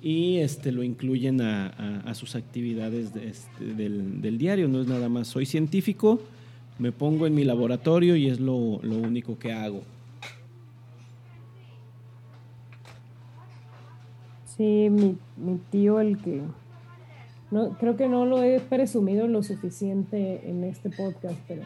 y 0.00 0.38
este, 0.38 0.72
lo 0.72 0.82
incluyen 0.82 1.40
a, 1.42 2.14
sus 2.14 2.34
actividades 2.36 3.10
este, 3.16 3.74
del, 3.74 4.38
diario. 4.38 4.66
No 4.66 4.80
es 4.80 4.88
nada 4.88 5.10
más, 5.10 5.28
soy 5.28 5.44
científico, 5.44 6.22
me 6.78 6.90
pongo 6.90 7.26
en 7.26 7.34
mi 7.34 7.44
laboratorio 7.44 8.16
y 8.16 8.28
es 8.28 8.40
lo, 8.40 8.56
único 8.56 9.38
que 9.38 9.52
hago. 9.52 9.82
Sí, 14.56 14.88
mi, 14.90 15.18
mi 15.36 15.58
tío, 15.70 16.00
el 16.00 16.18
que 16.18 16.42
no, 17.50 17.70
creo 17.78 17.96
que 17.96 18.08
no 18.08 18.26
lo 18.26 18.42
he 18.42 18.60
presumido 18.60 19.26
lo 19.26 19.42
suficiente 19.42 20.48
en 20.48 20.64
este 20.64 20.90
podcast, 20.90 21.38
pero 21.46 21.62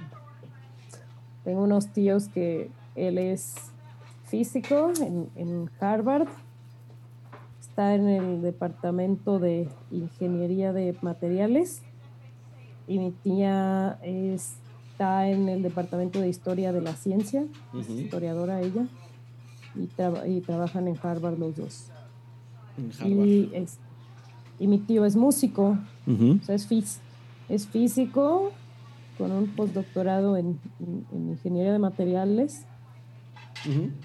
tengo 1.44 1.62
unos 1.62 1.88
tíos 1.88 2.28
que 2.28 2.70
él 2.94 3.18
es 3.18 3.54
físico 4.24 4.92
en, 5.00 5.28
en 5.34 5.70
Harvard. 5.80 6.28
Está 7.60 7.94
en 7.94 8.08
el 8.08 8.42
departamento 8.42 9.38
de 9.38 9.68
ingeniería 9.90 10.72
de 10.72 10.96
materiales. 11.02 11.82
Y 12.86 12.98
mi 12.98 13.10
tía 13.10 13.98
está 14.02 15.28
en 15.28 15.48
el 15.48 15.62
departamento 15.62 16.20
de 16.20 16.28
historia 16.28 16.72
de 16.72 16.80
la 16.80 16.94
ciencia, 16.94 17.44
es 17.78 17.88
historiadora 17.88 18.60
ella, 18.60 18.86
y, 19.74 19.88
y, 20.30 20.40
trabajan 20.40 20.88
en 20.88 20.98
Harvard 21.02 21.38
los 21.38 21.56
dos. 21.56 21.90
Y, 23.04 23.50
y, 24.58 24.66
mi 24.66 24.78
tío 24.78 25.04
es 25.04 25.16
músico, 25.16 25.78
o 26.06 26.44
sea, 26.44 26.54
es, 26.54 27.00
es 27.48 27.66
físico 27.66 28.52
con 29.18 29.30
un 29.30 29.48
postdoctorado 29.48 30.36
en, 30.36 30.58
en, 30.80 31.28
ingeniería 31.30 31.72
de 31.72 31.78
materiales 31.78 32.64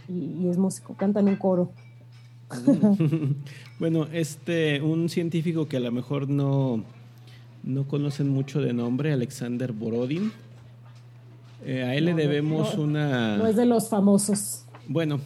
y, 0.09 0.13
y, 0.13 0.49
es 0.49 0.57
músico, 0.57 0.95
canta 0.95 1.21
en 1.21 1.29
un 1.29 1.35
coro. 1.37 1.71
bueno, 3.79 4.07
este, 4.11 4.81
un 4.81 5.09
científico 5.09 5.67
que 5.67 5.77
a 5.77 5.79
lo 5.79 5.91
mejor 5.91 6.29
no, 6.29 6.83
no 7.63 7.87
conocen 7.87 8.29
mucho 8.29 8.61
de 8.61 8.73
nombre, 8.73 9.11
Alexander 9.11 9.71
Borodin. 9.71 10.31
Eh, 11.65 11.83
a 11.83 11.95
él 11.95 12.05
le 12.05 12.13
debemos 12.13 12.75
una... 12.75 13.37
No 13.37 13.47
es 13.47 13.55
de 13.55 13.65
los 13.65 13.89
famosos. 13.89 14.65
Bueno, 14.87 15.19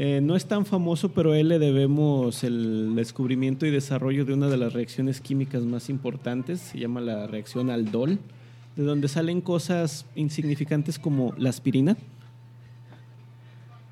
eh, 0.00 0.20
no 0.22 0.36
es 0.36 0.46
tan 0.46 0.64
famoso, 0.64 1.08
pero 1.08 1.32
a 1.32 1.38
él 1.40 1.48
le 1.48 1.58
debemos 1.58 2.44
el 2.44 2.94
descubrimiento 2.94 3.66
y 3.66 3.72
desarrollo 3.72 4.24
de 4.24 4.32
una 4.32 4.48
de 4.48 4.56
las 4.56 4.72
reacciones 4.72 5.20
químicas 5.20 5.64
más 5.64 5.90
importantes, 5.90 6.60
se 6.60 6.78
llama 6.78 7.00
la 7.00 7.26
reacción 7.26 7.68
Aldol, 7.68 8.20
de 8.76 8.84
donde 8.84 9.08
salen 9.08 9.40
cosas 9.40 10.06
insignificantes 10.14 11.00
como 11.00 11.34
la 11.36 11.50
aspirina 11.50 11.96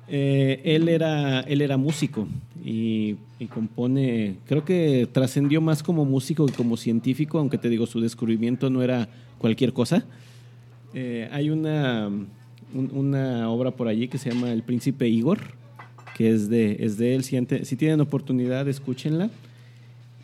eh, 0.09 0.61
él, 0.63 0.87
era, 0.87 1.41
él 1.41 1.61
era 1.61 1.75
músico 1.75 2.29
y, 2.63 3.17
compone, 3.53 4.37
creo 4.45 4.63
que 4.63 5.09
trascendió 5.11 5.59
más 5.59 5.83
como 5.83 6.05
músico 6.05 6.45
que 6.45 6.53
como 6.53 6.77
científico, 6.77 7.39
aunque 7.39 7.57
te 7.57 7.67
digo, 7.67 7.85
su 7.85 7.99
descubrimiento 7.99 8.69
no 8.69 8.81
era 8.81 9.09
cualquier 9.37 9.73
cosa. 9.73 10.05
Eh, 10.93 11.27
hay 11.33 11.49
una, 11.49 12.09
una 12.73 13.49
obra 13.49 13.71
por 13.71 13.89
allí 13.89 14.07
que 14.07 14.17
se 14.17 14.31
llama 14.31 14.53
El 14.53 14.63
Príncipe 14.63 15.09
Igor, 15.09 15.39
que 16.17 16.33
es 16.33 16.49
de, 16.49 16.77
es 16.79 16.97
de 16.97 17.13
él. 17.13 17.23
Si, 17.23 17.75
tienen 17.75 18.01
oportunidad, 18.01 18.67
escúchenla. 18.67 19.29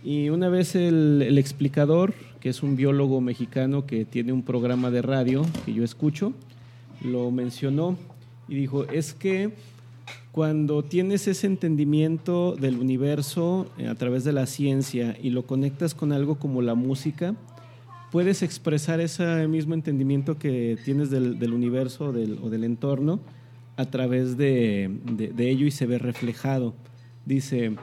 Y 0.04 0.30
una 0.30 0.50
vez 0.50 0.76
el, 0.76 1.22
el, 1.22 1.38
explicador, 1.38 2.14
que 2.40 2.50
es 2.50 2.64
un 2.64 2.76
biólogo 2.76 3.22
mexicano 3.22 3.86
que 3.86 4.04
tiene 4.04 4.34
un 4.34 4.42
programa 4.42 4.90
de 4.90 5.04
radio 5.04 5.46
que 5.66 5.74
yo 5.74 5.84
escucho, 5.84 6.34
lo 7.04 7.30
mencionó 7.32 7.96
y 8.48 8.56
dijo, 8.56 8.86
es 8.86 9.14
que 9.14 9.52
cuando 10.32 10.84
tienes 10.84 11.28
ese 11.28 11.46
entendimiento 11.46 12.56
del 12.56 12.80
universo 12.80 13.68
eh, 13.78 13.88
a 13.88 13.96
través 13.96 14.24
de 14.24 14.34
la 14.34 14.48
ciencia 14.48 15.16
y 15.22 15.30
lo 15.30 15.46
conectas 15.46 15.94
con 15.94 16.12
algo 16.12 16.36
como 16.36 16.64
la 16.64 16.74
música, 16.74 17.36
puedes 18.12 18.42
expresar 18.42 19.00
ese 19.00 19.48
mismo 19.48 19.76
entendimiento 19.76 20.40
que 20.40 20.78
tienes 20.84 21.12
del, 21.12 21.54
universo 21.54 22.06
o 22.06 22.50
del 22.50 22.64
entorno 22.64 23.20
a 23.76 23.86
través 23.86 24.38
de, 24.38 24.90
ello 25.38 25.66
y 25.66 25.72
se 25.72 25.86
ve 25.86 25.98
reflejado. 25.98 26.74
Dice, 27.26 27.76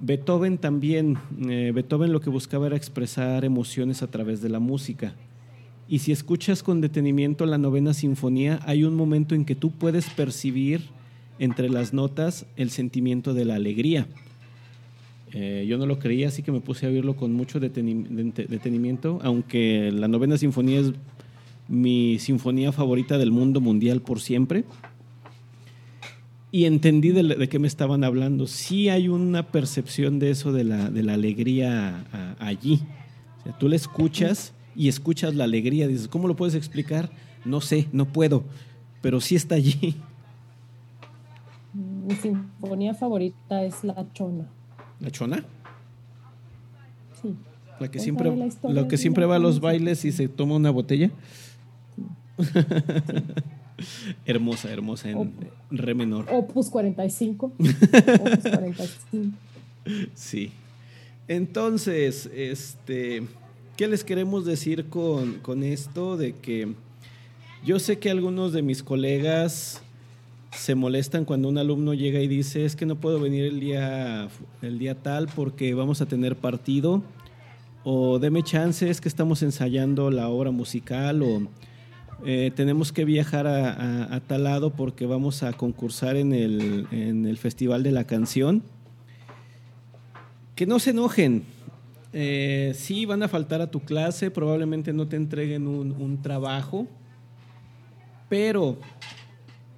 Beethoven 0.00 0.58
también, 0.58 1.18
eh, 1.48 1.72
Beethoven 1.74 2.12
lo 2.12 2.20
que 2.20 2.30
buscaba 2.30 2.66
era 2.66 2.76
expresar 2.76 3.44
emociones 3.44 4.02
a 4.02 4.10
través 4.10 4.40
de 4.42 4.48
la 4.48 4.60
música. 4.60 5.14
Y 5.88 6.00
si 6.00 6.12
escuchas 6.12 6.62
con 6.62 6.80
detenimiento 6.80 7.46
la 7.46 7.58
novena 7.58 7.94
sinfonía, 7.94 8.60
hay 8.64 8.84
un 8.84 8.94
momento 8.94 9.34
en 9.34 9.44
que 9.44 9.54
tú 9.54 9.70
puedes 9.70 10.10
percibir 10.10 10.82
entre 11.38 11.70
las 11.70 11.92
notas 11.92 12.46
el 12.56 12.70
sentimiento 12.70 13.32
de 13.32 13.44
la 13.44 13.54
alegría. 13.54 14.06
Eh, 15.32 15.66
yo 15.68 15.78
no 15.78 15.86
lo 15.86 15.98
creía, 15.98 16.28
así 16.28 16.42
que 16.42 16.52
me 16.52 16.60
puse 16.60 16.86
a 16.86 16.88
oírlo 16.88 17.16
con 17.16 17.32
mucho 17.32 17.60
detenimiento, 17.60 19.18
aunque 19.22 19.90
la 19.92 20.08
novena 20.08 20.38
sinfonía 20.38 20.80
es 20.80 20.92
mi 21.68 22.18
sinfonía 22.18 22.72
favorita 22.72 23.18
del 23.18 23.30
mundo 23.30 23.60
mundial 23.60 24.00
por 24.00 24.20
siempre. 24.20 24.64
Y 26.50 26.64
entendí 26.64 27.10
de, 27.10 27.48
qué 27.48 27.58
me 27.58 27.68
estaban 27.68 28.04
hablando. 28.04 28.46
Sí 28.46 28.88
hay 28.88 29.08
una 29.08 29.48
percepción 29.48 30.18
de 30.18 30.30
eso, 30.30 30.52
de 30.52 30.64
la, 30.64 30.90
de 30.90 31.02
la 31.02 31.14
alegría 31.14 32.36
allí. 32.38 32.80
tú 33.58 33.68
la 33.68 33.76
escuchas 33.76 34.54
y 34.74 34.88
escuchas 34.88 35.34
la 35.34 35.44
alegría. 35.44 35.88
Dices, 35.88 36.08
¿cómo 36.08 36.26
lo 36.26 36.36
puedes 36.36 36.54
explicar? 36.54 37.10
No 37.44 37.60
sé, 37.60 37.88
no 37.92 38.06
puedo, 38.06 38.44
pero 39.02 39.20
sí 39.20 39.36
está 39.36 39.56
allí 39.56 39.96
mi 42.08 42.14
sinfonía 42.14 42.94
favorita 42.94 43.62
es 43.62 43.84
La 43.84 44.06
Chona. 44.12 44.46
¿La 45.00 45.10
Chona? 45.10 45.44
Sí. 47.20 47.34
La 47.78 47.90
que 47.90 47.98
siempre, 47.98 48.32
lo 48.62 48.88
que 48.88 48.96
siempre 48.96 49.26
va 49.26 49.36
a 49.36 49.38
los 49.38 49.60
bailes 49.60 50.04
y 50.04 50.12
se 50.12 50.28
toma 50.28 50.56
una 50.56 50.70
botella. 50.70 51.10
hermosa, 54.26 54.70
hermosa 54.70 55.10
en 55.10 55.32
re 55.70 55.94
menor. 55.94 56.26
Opus 56.30 56.70
45. 56.70 57.46
Opus 57.58 58.50
45. 58.50 59.36
Sí. 60.14 60.50
Entonces, 61.26 62.30
este, 62.34 63.22
¿qué 63.76 63.86
les 63.86 64.04
queremos 64.04 64.44
decir 64.44 64.86
con, 64.86 65.34
con 65.40 65.62
esto? 65.62 66.16
De 66.16 66.32
que 66.32 66.74
yo 67.64 67.78
sé 67.78 67.98
que 67.98 68.10
algunos 68.10 68.52
de 68.52 68.62
mis 68.62 68.82
colegas 68.82 69.82
se 70.52 70.74
molestan 70.74 71.24
cuando 71.24 71.48
un 71.48 71.58
alumno 71.58 71.94
llega 71.94 72.20
y 72.20 72.28
dice, 72.28 72.64
es 72.64 72.76
que 72.76 72.86
no 72.86 72.96
puedo 72.96 73.20
venir 73.20 73.44
el 73.44 73.60
día, 73.60 74.28
el 74.62 74.78
día 74.78 74.94
tal 74.94 75.28
porque 75.28 75.74
vamos 75.74 76.00
a 76.00 76.06
tener 76.06 76.36
partido, 76.36 77.02
o 77.84 78.18
deme 78.18 78.42
chance, 78.42 78.88
es 78.88 79.00
que 79.00 79.08
estamos 79.08 79.42
ensayando 79.42 80.10
la 80.10 80.28
obra 80.28 80.50
musical, 80.50 81.22
o 81.22 81.42
eh, 82.24 82.50
tenemos 82.54 82.92
que 82.92 83.04
viajar 83.04 83.46
a, 83.46 84.20
tal 84.26 84.44
lado 84.44 84.70
porque 84.70 85.06
vamos 85.06 85.42
a 85.42 85.52
concursar 85.52 86.16
en 86.16 86.32
el, 86.32 87.36
Festival 87.38 87.82
de 87.82 87.92
la 87.92 88.04
Canción. 88.04 88.62
Que 90.54 90.66
no 90.66 90.78
se 90.78 90.90
enojen. 90.90 91.44
Eh, 92.12 92.72
sí, 92.74 93.06
van 93.06 93.22
a 93.22 93.28
faltar 93.28 93.60
a 93.60 93.70
tu 93.70 93.80
clase, 93.80 94.30
probablemente 94.30 94.92
no 94.92 95.06
te 95.06 95.16
entreguen 95.16 95.68
un, 95.68 95.92
un 95.92 96.22
trabajo, 96.22 96.86
pero 98.28 98.78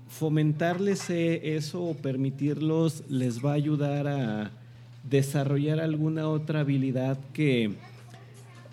fomentarles 0.09 1.11
e, 1.11 1.57
eso 1.57 1.83
o 1.83 1.95
permitirlos 1.95 3.05
les 3.09 3.45
va 3.45 3.53
a 3.53 3.55
ayudar 3.55 4.07
a 4.07 4.51
desarrollar 5.09 5.81
alguna 5.81 6.29
otra 6.29 6.61
habilidad 6.61 7.19
que 7.33 7.73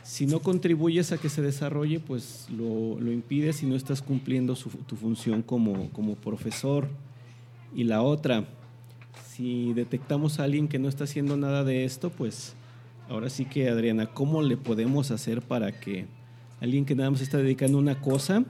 si 0.07 0.25
no 0.25 0.39
contribuyes 0.39 1.11
a 1.11 1.17
que 1.17 1.27
se 1.27 1.41
desarrolle, 1.41 1.99
pues 1.99 2.47
lo, 2.49 2.97
lo 2.97 3.11
impides 3.11 3.61
y 3.61 3.65
no 3.65 3.75
estás 3.75 4.01
cumpliendo 4.01 4.55
tu 4.55 4.95
función 4.95 5.41
como, 5.41 5.89
como 5.89 6.15
profesor. 6.15 6.87
Y 7.75 7.83
la 7.83 8.01
otra, 8.01 8.45
si 9.29 9.73
detectamos 9.73 10.39
a 10.39 10.45
alguien 10.45 10.69
que 10.69 10.79
no 10.79 10.87
está 10.87 11.03
haciendo 11.03 11.35
nada 11.35 11.65
de 11.65 11.83
esto, 11.83 12.09
pues 12.09 12.55
ahora 13.09 13.29
sí 13.29 13.43
que 13.43 13.67
Adriana, 13.67 14.05
¿cómo 14.05 14.41
le 14.41 14.55
podemos 14.55 15.11
hacer 15.11 15.41
para 15.41 15.77
que 15.77 16.05
alguien 16.61 16.85
que 16.85 16.95
nada 16.95 17.11
más 17.11 17.19
está 17.19 17.39
dedicando 17.39 17.77
a 17.77 17.81
una 17.81 17.99
cosa, 17.99 18.45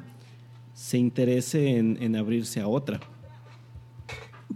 se 0.76 1.00
interese 1.00 1.78
en, 1.80 2.16
abrirse 2.16 2.62
a 2.62 2.68
otra? 2.68 3.00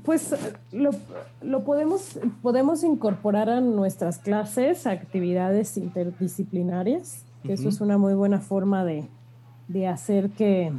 Pues 0.03 0.33
lo, 0.71 1.63
podemos, 1.63 2.19
podemos 2.41 2.83
incorporar 2.83 3.49
a 3.49 3.61
nuestras 3.61 4.19
clases 4.19 4.87
actividades 4.87 5.77
interdisciplinarias, 5.77 7.23
que 7.43 7.53
eso 7.53 7.69
es 7.69 7.81
una 7.81 7.97
muy 7.97 8.13
buena 8.13 8.39
forma 8.39 8.85
de, 8.85 9.07
hacer 9.87 10.29
que, 10.31 10.71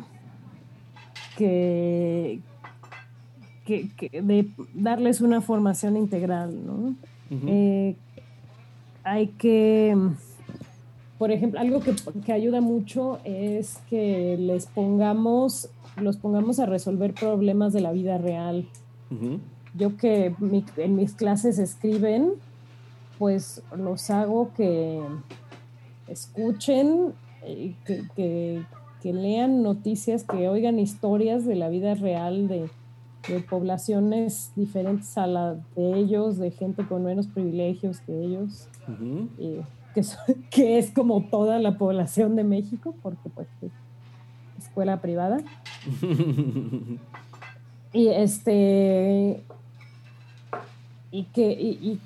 que, 1.36 2.40
de 4.12 4.50
darles 4.74 5.20
una 5.20 5.40
formación 5.40 5.96
integral, 5.96 6.66
¿no? 6.66 6.94
Eh, 7.46 7.96
hay 9.04 9.28
que 9.28 9.96
por 11.22 11.30
ejemplo, 11.30 11.60
algo 11.60 11.78
que, 11.78 12.32
ayuda 12.32 12.60
mucho 12.60 13.20
es 13.22 13.78
que 13.88 14.36
les 14.36 14.66
pongamos, 14.66 15.68
los 15.96 16.16
pongamos 16.16 16.58
a 16.58 16.66
resolver 16.66 17.14
problemas 17.14 17.72
de 17.72 17.80
la 17.80 17.92
vida 17.92 18.18
real. 18.18 18.66
Yo 19.74 19.96
que 19.96 20.34
en 20.76 20.96
mis 20.96 21.14
clases 21.14 21.58
escriben, 21.58 22.32
pues 23.18 23.62
los 23.76 24.10
hago 24.10 24.52
que 24.54 25.00
escuchen, 26.08 27.12
eh, 27.44 27.74
que, 27.86 28.04
que, 28.14 28.62
que 29.00 29.12
lean 29.12 29.62
noticias, 29.62 30.24
que 30.24 30.48
oigan 30.48 30.78
historias 30.78 31.44
de 31.44 31.56
la 31.56 31.68
vida 31.68 31.94
real 31.94 32.48
de, 32.48 32.68
de 33.28 33.40
poblaciones 33.40 34.52
diferentes 34.56 35.16
a 35.16 35.26
la 35.26 35.54
de 35.76 35.94
ellos, 35.94 36.38
de 36.38 36.50
gente 36.50 36.84
con 36.86 37.04
menos 37.04 37.26
privilegios 37.26 38.00
que 38.00 38.20
ellos, 38.20 38.68
que, 39.94 40.02
que, 40.50 40.78
es 40.78 40.90
como 40.90 41.22
toda 41.28 41.58
la 41.58 41.78
población 41.78 42.36
de 42.36 42.44
México, 42.44 42.94
porque 43.02 43.28
pues 43.30 43.48
es 43.60 43.72
escuela 44.58 45.00
privada. 45.00 45.38
y 47.92 48.08
este 48.08 49.42
y 51.10 51.24
que 51.24 51.50
y, 51.52 52.00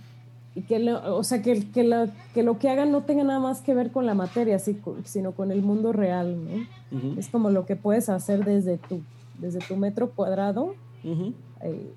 que 0.68 0.78
lo, 0.78 1.16
o 1.16 1.22
sea 1.22 1.42
que, 1.42 1.70
que, 1.70 1.84
la, 1.84 2.08
que, 2.32 2.42
lo 2.42 2.58
que 2.58 2.70
hagan 2.70 2.90
no 2.90 3.02
tenga 3.02 3.24
nada 3.24 3.40
más 3.40 3.60
que 3.60 3.74
ver 3.74 3.92
con 3.92 4.06
la 4.06 4.14
materia, 4.14 4.58
sino 4.58 5.32
con 5.32 5.52
el 5.52 5.60
mundo 5.60 5.92
real, 5.92 6.38
¿no? 6.42 7.18
Es 7.18 7.28
como 7.28 7.50
lo 7.50 7.66
que 7.66 7.76
puedes 7.76 8.08
hacer 8.08 8.42
desde 8.42 8.78
tu, 8.78 9.02
desde 9.38 9.58
tu 9.58 9.76
metro 9.76 10.12
cuadrado 10.12 10.74
eh, 11.04 11.94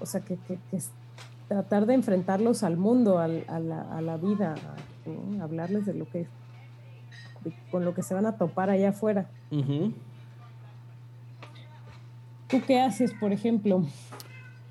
o 0.00 0.06
sea, 0.06 0.20
que, 0.20 0.38
tratar 1.48 1.86
de 1.86 1.94
enfrentarlos 1.94 2.62
al 2.62 2.76
mundo, 2.76 3.18
a, 3.18 3.28
la, 3.28 4.16
vida, 4.16 4.54
hablarles 5.40 5.86
de 5.86 5.94
lo 5.94 6.08
que 6.08 6.26
con 7.70 7.84
lo 7.84 7.94
que 7.94 8.02
se 8.02 8.14
van 8.14 8.26
a 8.26 8.36
topar 8.36 8.68
allá 8.68 8.90
afuera. 8.90 9.30
¿Tú 12.48 12.62
qué 12.66 12.80
haces, 12.80 13.12
por 13.12 13.32
ejemplo? 13.32 13.86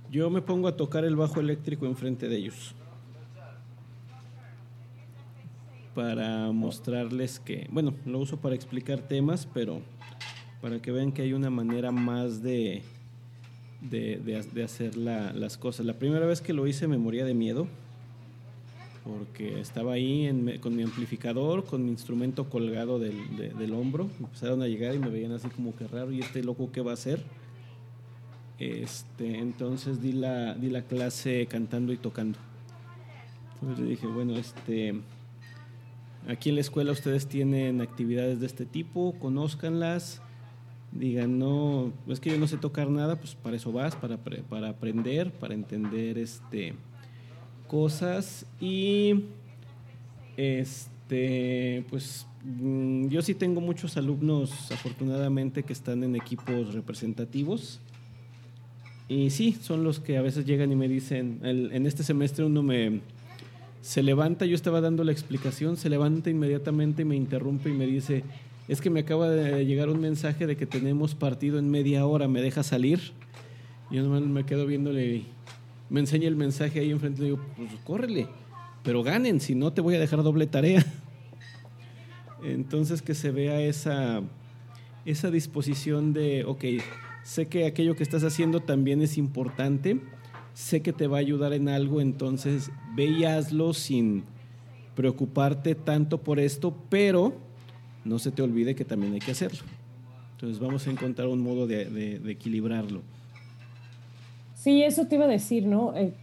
Yo 0.10 0.30
me 0.32 0.42
pongo 0.42 0.68
a 0.68 0.76
tocar 0.76 1.06
el 1.06 1.16
bajo 1.16 1.40
eléctrico 1.40 1.86
enfrente 1.86 2.28
de 2.28 2.38
ellos. 2.38 2.74
Para 5.94 6.52
mostrarles 6.52 7.40
que, 7.40 7.68
bueno, 7.72 7.94
lo 8.06 8.20
uso 8.20 8.38
para 8.38 8.56
explicar 8.56 9.02
temas, 9.02 9.48
pero 9.54 9.82
para 10.62 10.82
que 10.82 10.92
vean 10.92 11.12
que 11.12 11.22
hay 11.22 11.34
una 11.34 11.52
manera 11.52 11.92
más 11.92 12.42
de, 12.42 12.82
de, 13.82 14.64
hacer 14.64 14.96
las 14.98 15.58
cosas. 15.58 15.86
La 15.86 15.94
primera 15.94 16.26
vez 16.26 16.42
que 16.42 16.54
lo 16.54 16.66
hice 16.66 16.88
me 16.88 16.98
moría 16.98 17.26
de 17.26 17.36
miedo, 17.36 17.68
porque 19.04 19.60
estaba 19.60 19.94
ahí 19.94 20.60
con 20.62 20.76
mi 20.76 20.82
amplificador, 20.82 21.64
con 21.64 21.86
mi 21.86 21.92
instrumento 21.92 22.50
colgado 22.50 22.98
del, 22.98 23.38
del, 23.38 23.74
hombro. 23.74 24.10
Empezaron 24.20 24.64
a 24.64 24.68
llegar 24.68 24.96
y 24.96 25.00
me 25.00 25.10
veían 25.10 25.32
así 25.32 25.48
como 25.50 25.76
que 25.76 25.88
raro, 25.88 26.12
¿y 26.12 26.22
este 26.22 26.44
loco 26.44 26.72
qué 26.72 26.82
va 26.82 26.92
a 26.92 26.96
hacer? 26.96 27.24
Este, 28.60 29.40
entonces 29.40 30.02
di 30.02 30.14
la, 30.14 30.56
di 30.56 30.70
la 30.70 30.82
clase 30.82 31.46
cantando 31.48 31.94
y 31.94 31.98
tocando. 31.98 32.40
Entonces 33.54 33.80
le 33.80 33.90
dije, 33.92 34.08
bueno, 34.08 34.36
este, 34.36 35.00
aquí 36.28 36.50
en 36.50 36.56
la 36.56 36.62
escuela 36.62 36.92
ustedes 36.92 37.28
tienen 37.28 37.82
actividades 37.82 38.40
de 38.40 38.46
este 38.46 38.66
tipo, 38.66 39.16
conózcanlas 39.20 40.22
digan, 40.92 41.38
no, 41.38 41.92
es 42.08 42.20
que 42.20 42.30
yo 42.30 42.38
no 42.38 42.48
sé 42.48 42.58
tocar 42.58 42.90
nada, 42.90 43.18
pues 43.18 43.36
para 43.36 43.56
eso 43.56 43.72
vas, 43.72 43.96
para, 43.96 44.18
para 44.18 44.70
aprender, 44.70 45.32
para 45.32 45.54
entender 45.54 46.18
este, 46.18 46.74
cosas 47.68 48.46
y 48.60 49.26
este, 50.38 51.86
pues 51.90 52.26
mm, 52.44 53.08
yo 53.08 53.22
sí 53.22 53.36
tengo 53.36 53.62
muchos 53.62 53.98
alumnos 53.98 54.72
afortunadamente 54.72 55.64
que 55.64 55.74
están 55.74 56.04
en 56.04 56.16
equipos 56.16 56.74
representativos 56.74 57.80
y 59.10 59.30
sí, 59.30 59.58
son 59.62 59.84
los 59.84 60.00
que 60.00 60.18
a 60.18 60.22
veces 60.22 60.46
llegan 60.46 60.72
y 60.72 60.76
me 60.76 60.88
dicen, 60.88 61.40
en 61.44 61.86
este 61.86 62.04
semestre 62.04 62.46
uno 62.46 62.62
me 62.62 63.02
se 63.88 64.04
levanta, 64.04 64.46
yo 64.46 64.56
estaba 64.56 64.82
dando 64.82 65.06
la 65.06 65.14
explicación, 65.14 65.78
se 65.78 65.90
levanta 65.90 66.30
inmediatamente 66.30 67.04
y 67.04 67.06
me 67.06 67.16
interrumpe 67.16 67.70
y 67.70 67.74
me 67.74 67.86
dice, 67.86 68.24
es 68.68 68.82
que 68.82 68.90
me 68.90 69.00
acaba 69.00 69.30
de 69.30 69.66
llegar 69.66 69.90
un 69.90 70.02
mensaje 70.02 70.46
de 70.46 70.58
que 70.58 70.66
tenemos 70.66 71.16
partido 71.16 71.58
en 71.58 71.70
media 71.70 72.06
hora, 72.06 72.28
¿me 72.28 72.42
deja 72.42 72.64
salir? 72.64 73.14
Y 73.90 73.96
yo 73.96 74.04
me 74.04 74.46
quedo 74.46 74.66
viéndole, 74.66 75.24
me 75.90 76.02
enseña 76.02 76.28
el 76.28 76.36
mensaje 76.36 76.82
ahí 76.82 76.92
enfrente, 76.92 77.22
y 77.22 77.26
digo, 77.28 77.40
pues 77.56 77.70
córrele, 77.86 78.28
pero 78.84 79.04
ganen, 79.04 79.40
si 79.40 79.56
no 79.56 79.72
te 79.72 79.80
voy 79.80 79.96
a 79.96 80.00
dejar 80.00 80.22
doble 80.22 80.48
tarea. 80.48 80.86
Entonces 82.44 83.02
que 83.02 83.16
se 83.16 83.32
vea 83.32 83.62
esa, 83.62 84.22
esa 85.06 85.32
disposición 85.32 86.12
de, 86.12 86.44
ok, 86.44 86.66
sé 87.28 87.48
que 87.48 87.66
aquello 87.66 87.98
que 87.98 88.04
estás 88.04 88.24
haciendo 88.24 88.62
también 88.62 89.02
es 89.02 89.18
importante, 89.18 90.00
sé 90.54 90.82
que 90.82 90.94
te 90.94 91.08
va 91.08 91.18
a 91.18 91.20
ayudar 91.20 91.52
en 91.52 91.68
algo, 91.68 92.00
entonces 92.00 92.72
ve 92.96 93.04
y 93.04 93.26
hazlo 93.26 93.74
sin 93.74 94.24
preocuparte 94.96 95.76
tanto 95.76 96.20
por 96.20 96.40
esto, 96.40 96.74
pero 96.88 97.36
no 98.06 98.18
se 98.18 98.32
te 98.32 98.42
olvide 98.42 98.76
que 98.76 98.86
también 98.86 99.12
hay 99.12 99.20
que 99.20 99.32
hacerlo. 99.32 99.60
Entonces 100.36 100.58
vamos 100.62 100.88
a 100.88 100.92
encontrar 100.92 101.28
un 101.28 101.44
modo 101.44 101.68
de, 101.68 102.22
equilibrarlo. 102.32 103.02
Sí, 104.56 104.82
eso 104.82 105.06
te 105.08 105.16
iba 105.16 105.26
a 105.26 105.28
decir, 105.28 105.66
¿no? 105.66 105.98
Eh, 105.98 106.14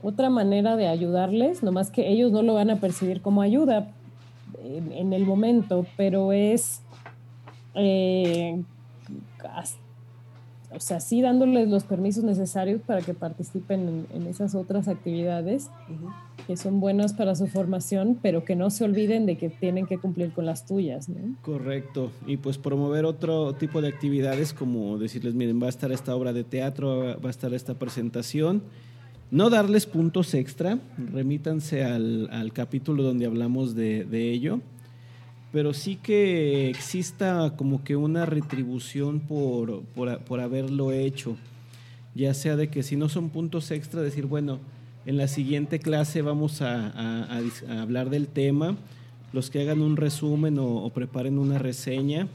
otra 0.00 0.30
manera 0.30 0.76
de 0.76 0.86
ayudarles, 0.86 1.64
nomás 1.64 1.90
que 1.90 2.08
ellos 2.08 2.30
no 2.30 2.42
lo 2.42 2.54
van 2.54 2.70
a 2.70 2.76
percibir 2.76 3.20
como 3.20 3.42
ayuda 3.42 3.90
en, 4.62 5.12
el 5.12 5.26
momento, 5.26 5.86
pero 5.96 6.32
es, 6.32 6.82
eh, 7.74 8.62
o 10.72 10.78
sea, 10.78 11.00
sí 11.00 11.20
dándoles 11.20 11.68
los 11.68 11.84
permisos 11.84 12.22
necesarios 12.22 12.80
para 12.80 13.00
que 13.00 13.12
participen 13.12 14.06
en, 14.12 14.26
esas 14.26 14.54
otras 14.54 14.86
actividades 14.86 15.68
que 16.46 16.56
son 16.56 16.78
buenas 16.80 17.12
para 17.12 17.34
su 17.34 17.48
formación, 17.48 18.18
pero 18.22 18.44
que 18.44 18.54
no 18.54 18.70
se 18.70 18.84
olviden 18.84 19.26
de 19.26 19.36
que 19.36 19.48
tienen 19.48 19.86
que 19.86 19.98
cumplir 19.98 20.32
con 20.32 20.46
las 20.46 20.66
tuyas. 20.66 21.08
¿no? 21.08 21.36
Correcto. 21.42 22.12
Y 22.26 22.36
pues 22.36 22.58
promover 22.58 23.04
otro 23.04 23.54
tipo 23.54 23.82
de 23.82 23.88
actividades 23.88 24.52
como 24.52 24.98
decirles, 24.98 25.34
miren, 25.34 25.60
va 25.60 25.66
a 25.66 25.70
estar 25.70 25.90
esta 25.90 26.14
obra 26.14 26.32
de 26.32 26.44
teatro, 26.44 27.20
va 27.20 27.28
a 27.28 27.30
estar 27.30 27.52
esta 27.52 27.74
presentación. 27.74 28.62
No 29.32 29.50
darles 29.50 29.86
puntos 29.86 30.34
extra, 30.34 30.78
remítanse 30.98 31.84
al, 31.84 32.28
al 32.30 32.52
capítulo 32.52 33.02
donde 33.02 33.26
hablamos 33.26 33.74
de, 33.74 34.04
de 34.04 34.30
ello 34.30 34.60
pero 35.52 35.74
sí 35.74 35.96
que 35.96 36.70
exista 36.70 37.54
como 37.56 37.82
que 37.82 37.96
una 37.96 38.26
retribución 38.26 39.20
por, 39.20 39.82
por, 39.82 40.18
por, 40.20 40.40
haberlo 40.40 40.92
hecho, 40.92 41.36
ya 42.14 42.34
sea 42.34 42.56
de 42.56 42.68
que 42.68 42.82
si 42.82 42.96
no 42.96 43.08
son 43.08 43.30
puntos 43.30 43.70
extra, 43.70 44.00
decir, 44.00 44.26
bueno, 44.26 44.60
en 45.06 45.16
la 45.16 45.28
siguiente 45.28 45.78
clase 45.78 46.22
vamos 46.22 46.60
a, 46.62 47.38
hablar 47.80 48.10
del 48.10 48.28
tema. 48.28 48.76
Los 49.32 49.48
que 49.48 49.60
hagan 49.60 49.80
un 49.80 49.96
resumen 49.96 50.58
o, 50.58 50.90
preparen 50.90 51.38
una 51.38 51.58
reseña, 51.58 52.28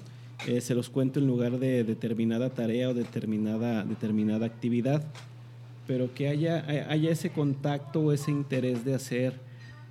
eh, 0.48 0.62
se 0.62 0.76
los 0.76 0.90
cuento 0.90 1.20
en 1.20 1.28
lugar 1.28 1.60
de 1.60 1.84
determinada 1.84 2.50
tarea 2.50 2.90
o 2.90 2.94
determinada, 2.94 3.84
determinada 3.84 4.46
actividad. 4.46 5.04
Pero 5.88 6.14
que 6.14 6.28
haya, 6.28 6.66
haya 6.90 7.12
ese 7.12 7.30
contacto 7.30 8.00
o 8.00 8.12
ese 8.12 8.32
interés 8.32 8.84
de 8.84 8.96
hacer 8.96 9.40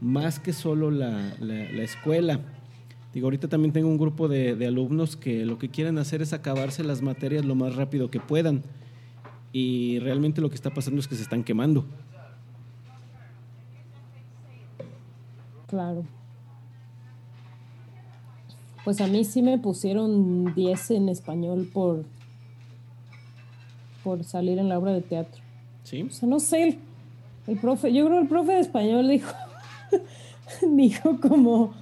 más 0.00 0.40
que 0.40 0.52
solo 0.52 0.90
la, 0.90 1.32
escuela. 1.80 2.40
Digo, 3.14 3.28
ahorita 3.28 3.48
también 3.48 3.72
tengo 3.72 3.88
un 3.88 3.96
grupo 3.96 4.26
de, 4.28 4.56
de, 4.56 4.66
alumnos 4.66 5.16
que 5.16 5.46
lo 5.46 5.56
que 5.56 5.68
quieren 5.68 5.98
hacer 5.98 6.20
es 6.20 6.32
acabarse 6.32 6.82
las 6.82 7.00
materias 7.00 7.44
lo 7.44 7.54
más 7.54 7.76
rápido 7.76 8.10
que 8.10 8.18
puedan. 8.20 8.64
Y 9.52 10.00
realmente 10.00 10.40
lo 10.40 10.48
que 10.48 10.56
está 10.56 10.74
pasando 10.74 11.00
es 11.00 11.06
que 11.06 11.14
se 11.14 11.22
están 11.22 11.44
quemando. 11.44 11.86
Claro. 15.68 16.04
Pues 18.84 19.00
a 19.00 19.06
mí 19.06 19.24
sí 19.24 19.42
me 19.42 19.58
pusieron 19.58 20.54
10 20.54 20.90
en 20.90 21.08
español 21.08 21.70
por, 21.72 22.04
por 24.04 24.24
salir 24.24 24.58
en 24.58 24.68
la 24.68 24.78
obra 24.78 24.92
de 24.92 25.00
teatro. 25.00 25.42
Sí. 25.84 26.02
O 26.02 26.10
sea, 26.10 26.28
no 26.28 26.38
sé, 26.38 26.78
el, 27.46 27.58
profe, 27.58 27.92
yo 27.92 28.04
creo 28.06 28.20
el 28.20 28.28
profe 28.28 28.52
de 28.52 28.60
español 28.60 29.08
dijo, 29.08 29.32
dijo 30.68 31.18
como, 31.20 31.72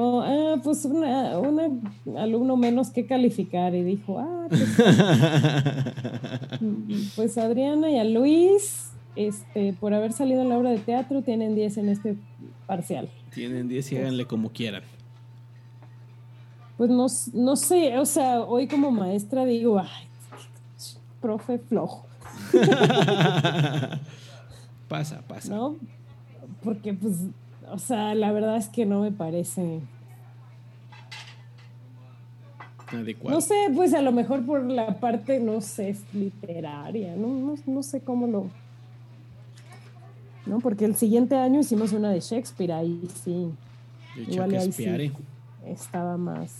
ah, 0.00 0.56
pues 0.62 0.84
una, 0.84 1.38
una, 1.38 1.70
alumno 2.20 2.56
menos 2.56 2.90
que 2.90 3.06
calificar 3.06 3.74
y 3.74 3.82
dijo, 3.82 4.18
ah, 4.18 4.46
pues, 6.58 7.12
pues 7.16 7.38
Adriana 7.38 7.90
y 7.90 7.98
a 7.98 8.04
Luis, 8.04 8.90
este, 9.16 9.72
por 9.72 9.94
haber 9.94 10.12
salido 10.12 10.42
en 10.42 10.50
la 10.50 10.58
obra 10.58 10.70
de 10.70 10.78
teatro, 10.78 11.22
tienen 11.22 11.54
10 11.54 11.78
en 11.78 11.88
este 11.88 12.16
parcial. 12.66 13.08
Tienen 13.34 13.68
10 13.68 13.92
y 13.92 13.96
háganle 13.96 14.26
como 14.26 14.50
quieran. 14.50 14.82
Pues 16.76 16.90
no, 16.90 17.06
no 17.32 17.56
sé, 17.56 17.98
o 17.98 18.06
sea, 18.06 18.40
hoy 18.40 18.68
como 18.68 18.92
maestra 18.92 19.44
digo, 19.44 19.80
ay, 19.80 20.08
profe 21.20 21.58
flojo. 21.58 22.06
pasa, 24.88 25.22
pasa. 25.26 25.54
¿No? 25.54 25.76
Porque 26.62 26.94
pues, 26.94 27.16
o 27.70 27.78
sea, 27.78 28.14
la 28.14 28.32
verdad 28.32 28.56
es 28.56 28.68
que 28.68 28.86
no 28.86 29.00
me 29.00 29.12
parece 29.12 29.80
adecuado. 32.92 33.36
No 33.36 33.40
sé, 33.40 33.54
pues 33.74 33.94
a 33.94 34.02
lo 34.02 34.12
mejor 34.12 34.44
por 34.44 34.64
la 34.64 34.98
parte, 35.00 35.40
no 35.40 35.60
sé, 35.60 35.96
literaria, 36.12 37.14
no, 37.16 37.28
no, 37.28 37.54
no 37.66 37.82
sé 37.82 38.00
cómo 38.00 38.26
lo 38.26 38.50
¿no? 40.48 40.58
Porque 40.60 40.84
el 40.84 40.96
siguiente 40.96 41.36
año 41.36 41.60
hicimos 41.60 41.92
una 41.92 42.10
de 42.10 42.20
Shakespeare, 42.20 42.72
ahí 42.72 43.06
sí. 43.22 43.50
De 44.16 44.32
Igual 44.32 44.54
ahí 44.54 44.72
sí 44.72 45.12
estaba 45.66 46.16
más. 46.16 46.54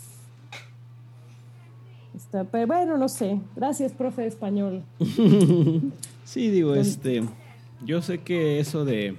Está, 2.14 2.44
pero 2.44 2.66
bueno, 2.66 2.98
no 2.98 3.08
sé. 3.08 3.40
Gracias, 3.56 3.92
profe 3.92 4.22
de 4.22 4.28
español. 4.28 4.82
Sí, 6.24 6.50
digo, 6.50 6.74
este, 6.74 7.22
yo 7.86 8.02
sé 8.02 8.18
que 8.18 8.60
eso 8.60 8.84
de 8.84 9.16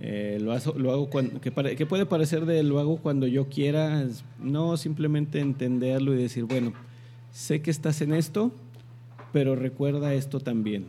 eh, 0.00 0.38
lo, 0.40 0.52
hago, 0.52 0.74
lo 0.78 1.06
cuando, 1.10 1.40
que, 1.40 1.50
puede 1.50 2.06
parecer 2.06 2.46
de 2.46 2.62
lo 2.62 2.78
hago 2.78 2.98
cuando 2.98 3.26
yo 3.26 3.48
quiera, 3.48 4.06
no 4.40 4.76
simplemente 4.76 5.40
entenderlo 5.40 6.14
y 6.14 6.22
decir, 6.22 6.44
bueno, 6.44 6.72
sé 7.32 7.62
que 7.62 7.70
estás 7.70 8.00
en 8.00 8.12
esto, 8.14 8.52
pero 9.32 9.56
recuerda 9.56 10.14
esto 10.14 10.40
también. 10.40 10.86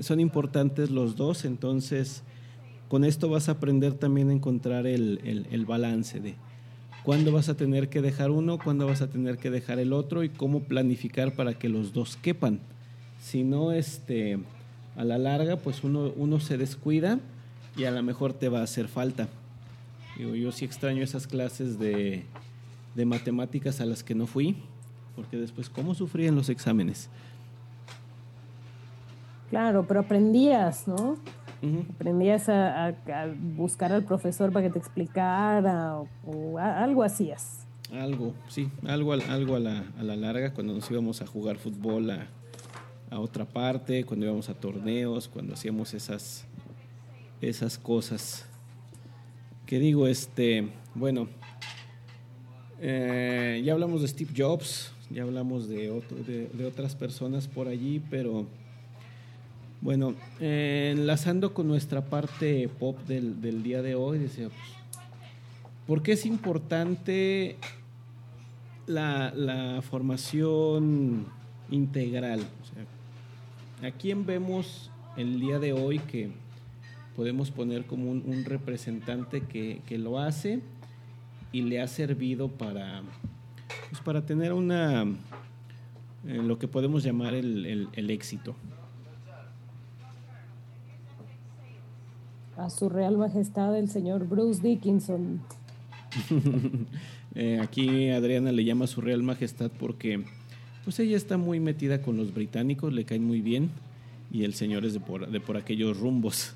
Son 0.00 0.20
importantes 0.20 0.90
los 0.90 1.16
dos, 1.16 1.44
entonces 1.44 2.22
con 2.88 3.04
esto 3.04 3.28
vas 3.28 3.48
a 3.48 3.52
aprender 3.52 3.94
también 3.94 4.30
a 4.30 4.32
encontrar 4.32 4.86
el, 4.86 5.20
el- 5.24 5.46
el 5.50 5.66
balance 5.66 6.20
de 6.20 6.34
cuándo 7.04 7.32
vas 7.32 7.48
a 7.48 7.56
tener 7.56 7.88
que 7.88 8.02
dejar 8.02 8.30
uno, 8.30 8.58
cuándo 8.58 8.86
vas 8.86 9.00
a 9.02 9.08
tener 9.08 9.38
que 9.38 9.50
dejar 9.50 9.78
el 9.78 9.92
otro 9.92 10.24
y 10.24 10.28
cómo 10.28 10.60
planificar 10.64 11.34
para 11.34 11.54
que 11.54 11.68
los 11.68 11.92
dos 11.92 12.16
quepan. 12.16 12.60
Si 13.20 13.44
no, 13.44 13.72
este, 13.72 14.38
a 14.96 15.04
la 15.04 15.18
larga, 15.18 15.56
pues 15.56 15.84
uno, 15.84 16.12
uno 16.16 16.40
se 16.40 16.58
descuida 16.58 17.20
y 17.78 17.84
a 17.84 17.90
lo 17.90 18.02
mejor 18.02 18.32
te 18.34 18.48
va 18.50 18.60
a 18.60 18.64
hacer 18.64 18.88
falta. 18.88 19.28
Digo, 20.18 20.34
yo 20.34 20.52
sí 20.52 20.64
extraño 20.64 21.02
esas 21.02 21.26
clases 21.26 21.78
de, 21.78 22.24
de 22.94 23.04
matemáticas 23.06 23.80
a 23.80 23.86
las 23.86 24.02
que 24.04 24.14
no 24.14 24.26
fui, 24.26 24.56
porque 25.16 25.36
después, 25.36 25.70
¿cómo 25.70 25.94
sufrí 25.94 26.26
en 26.26 26.34
los 26.34 26.48
exámenes? 26.48 27.08
Claro, 29.50 29.86
pero 29.86 30.00
aprendías, 30.00 30.86
¿no? 30.86 31.16
Aprendías 31.94 32.48
a, 32.48 32.86
a- 32.86 32.88
a 32.88 33.26
buscar 33.56 33.92
al 33.92 34.04
profesor 34.04 34.52
para 34.52 34.66
que 34.66 34.72
te 34.72 34.78
explicara 34.78 35.96
o, 35.98 36.08
o 36.26 36.58
a- 36.58 36.82
algo 36.84 37.02
hacías. 37.02 37.64
Algo, 37.92 38.34
sí, 38.48 38.68
algo, 38.86 39.12
al- 39.12 39.22
algo 39.22 39.56
a, 39.56 39.58
la, 39.60 39.84
a 39.98 40.02
la 40.02 40.14
larga, 40.14 40.52
cuando 40.52 40.74
nos 40.74 40.88
íbamos 40.90 41.22
a 41.22 41.26
jugar 41.26 41.56
fútbol 41.58 42.10
a, 42.10 42.26
a 43.10 43.18
otra 43.18 43.44
parte, 43.46 44.04
cuando 44.04 44.26
íbamos 44.26 44.48
a 44.50 44.54
torneos, 44.54 45.26
cuando 45.28 45.54
hacíamos 45.54 45.94
esas, 45.94 46.44
esas 47.40 47.78
cosas. 47.78 48.46
Que 49.66 49.78
digo, 49.78 50.06
este, 50.06 50.68
bueno, 50.94 51.28
eh, 52.80 53.60
ya 53.64 53.72
hablamos 53.72 54.02
de 54.02 54.08
Steve 54.08 54.32
Jobs, 54.36 54.92
ya 55.10 55.22
hablamos 55.22 55.68
de, 55.68 56.02
de, 56.54 56.66
otras 56.66 56.94
personas 56.94 57.48
por 57.48 57.68
allí, 57.68 58.00
pero 58.10 58.46
bueno, 59.80 60.14
eh, 60.40 60.94
enlazando 60.96 61.54
con 61.54 61.68
nuestra 61.68 62.04
parte 62.04 62.68
pop 62.68 62.98
del, 63.06 63.40
del 63.40 63.62
día 63.62 63.82
de 63.82 63.94
hoy, 63.94 64.18
decía, 64.18 64.48
pues, 64.48 65.00
¿por 65.86 66.02
qué 66.02 66.12
es 66.12 66.26
importante 66.26 67.56
la, 68.86 69.32
la 69.34 69.82
formación 69.82 71.26
integral? 71.70 72.40
¿a 73.82 73.90
quién 73.92 74.26
vemos 74.26 74.90
el 75.16 75.40
día 75.40 75.58
de 75.58 75.72
hoy 75.72 75.98
que 76.00 76.30
podemos 77.18 77.50
poner 77.50 77.84
como 77.84 78.12
un, 78.12 78.22
un 78.26 78.44
representante 78.44 79.40
que, 79.40 79.82
que 79.88 79.98
lo 79.98 80.20
hace 80.20 80.60
y 81.50 81.62
le 81.62 81.80
ha 81.80 81.88
servido 81.88 82.46
para, 82.46 83.02
pues 83.90 84.00
para 84.02 84.24
tener 84.24 84.52
una, 84.52 85.02
eh, 85.02 86.40
lo 86.44 86.60
que 86.60 86.68
podemos 86.68 87.02
llamar 87.02 87.34
el, 87.34 87.66
el- 87.66 87.88
el 87.94 88.10
éxito? 88.10 88.54
A 92.56 92.70
su 92.70 92.88
real 92.88 93.16
majestad 93.16 93.76
el 93.76 93.88
señor 93.90 94.28
Bruce 94.28 94.62
Dickinson. 94.62 95.40
Eh, 97.34 97.60
aquí 97.62 98.08
Adriana 98.10 98.50
le 98.52 98.64
llama 98.64 98.86
su 98.88 99.00
real 99.00 99.22
majestad 99.22 99.70
porque 99.78 100.24
pues 100.82 100.98
ella 100.98 101.16
está 101.16 101.36
muy 101.36 101.60
metida 101.60 102.00
con 102.02 102.16
los 102.16 102.32
británicos, 102.34 102.92
le 102.92 103.04
caen 103.04 103.22
muy 103.24 103.42
bien 103.42 103.70
y 104.32 104.42
el 104.44 104.54
señor 104.54 104.84
es 104.86 104.94
de 104.94 105.00
por, 105.00 105.28
de 105.30 105.38
por 105.38 105.56
aquellos 105.56 105.98
rumbos. 106.00 106.54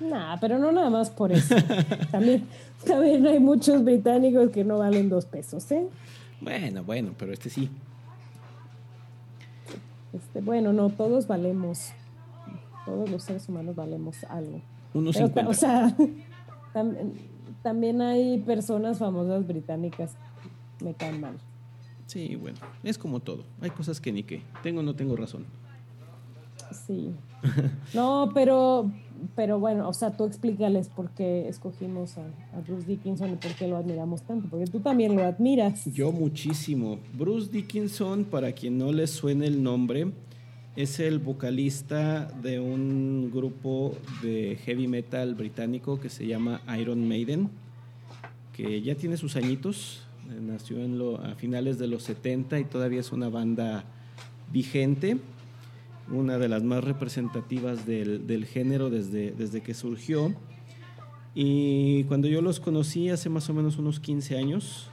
Nah, 0.00 0.36
pero 0.40 0.58
no 0.58 0.70
nada 0.72 0.90
más 0.90 1.10
por 1.10 1.32
eso. 1.32 1.54
también, 2.10 2.46
también 2.86 3.26
hay 3.26 3.40
muchos 3.40 3.82
británicos 3.84 4.50
que 4.50 4.64
no 4.64 4.78
valen 4.78 5.08
dos 5.08 5.24
pesos, 5.26 5.70
¿eh? 5.72 5.86
Bueno, 6.40 6.84
bueno, 6.84 7.12
pero 7.18 7.32
este 7.32 7.50
sí. 7.50 7.68
Este, 10.12 10.40
bueno, 10.40 10.72
no, 10.72 10.88
todos 10.90 11.26
valemos. 11.26 11.90
Todos 12.86 13.10
los 13.10 13.22
seres 13.22 13.48
humanos 13.48 13.76
valemos 13.76 14.24
algo. 14.24 14.60
Unos 14.94 15.14
Pero, 15.16 15.26
50. 15.28 15.50
o 15.50 15.54
sea, 15.54 15.94
tam- 16.74 16.96
también 17.62 18.00
hay 18.00 18.38
personas 18.38 18.98
famosas 18.98 19.46
británicas 19.46 20.12
que 20.78 20.84
me 20.86 20.94
caen 20.94 21.20
mal. 21.20 21.34
Sí, 22.06 22.36
bueno, 22.36 22.56
es 22.82 22.96
como 22.96 23.20
todo. 23.20 23.44
Hay 23.60 23.68
cosas 23.70 24.00
que 24.00 24.12
ni 24.12 24.22
que. 24.22 24.42
Tengo 24.62 24.80
o 24.80 24.82
no 24.82 24.94
tengo 24.94 25.16
razón. 25.16 25.44
Sí. 26.86 27.14
No, 27.94 28.30
pero, 28.34 28.90
pero 29.34 29.58
bueno, 29.58 29.88
o 29.88 29.92
sea, 29.92 30.16
tú 30.16 30.24
explícales 30.24 30.88
por 30.88 31.10
qué 31.10 31.48
escogimos 31.48 32.16
a, 32.18 32.24
Bruce 32.66 32.86
Dickinson 32.86 33.30
y 33.32 33.36
por 33.36 33.52
qué 33.52 33.68
lo 33.68 33.76
admiramos 33.76 34.22
tanto, 34.22 34.48
porque 34.48 34.66
tú 34.66 34.80
también 34.80 35.14
lo 35.16 35.24
admiras. 35.24 35.84
Yo 35.92 36.12
muchísimo. 36.12 36.98
Bruce 37.14 37.50
Dickinson, 37.50 38.24
para 38.24 38.52
quien 38.52 38.78
no 38.78 38.92
le 38.92 39.06
suene 39.06 39.46
el 39.46 39.62
nombre, 39.62 40.12
es 40.76 41.00
el 41.00 41.18
vocalista 41.18 42.26
de 42.42 42.60
un 42.60 43.30
grupo 43.34 43.94
de 44.22 44.56
heavy 44.64 44.86
metal 44.86 45.34
británico 45.34 45.98
que 45.98 46.08
se 46.08 46.26
llama 46.26 46.60
Iron 46.78 47.06
Maiden, 47.08 47.50
que 48.52 48.80
ya 48.82 48.94
tiene 48.94 49.16
sus 49.16 49.36
añitos, 49.36 50.02
eh, 50.30 50.40
nació 50.40 50.78
en 50.82 50.98
lo- 50.98 51.20
a 51.20 51.34
finales 51.34 51.78
de 51.78 51.86
los 51.88 52.02
70 52.04 52.58
y 52.60 52.64
todavía 52.64 53.00
es 53.00 53.12
una 53.12 53.28
banda 53.28 53.84
vigente, 54.52 55.18
una 56.10 56.38
de 56.38 56.48
las 56.48 56.62
más 56.62 56.84
representativas 56.84 57.86
del, 57.86 58.26
del 58.26 58.44
género 58.44 58.90
desde, 58.90 59.32
desde 59.32 59.60
que 59.60 59.74
surgió. 59.74 60.34
Y 61.34 62.04
cuando 62.04 62.28
yo 62.28 62.42
los 62.42 62.60
conocí 62.60 63.10
hace 63.10 63.28
más 63.28 63.48
o 63.50 63.54
menos 63.54 63.78
unos 63.78 64.00
15 64.00 64.36
años, 64.38 64.90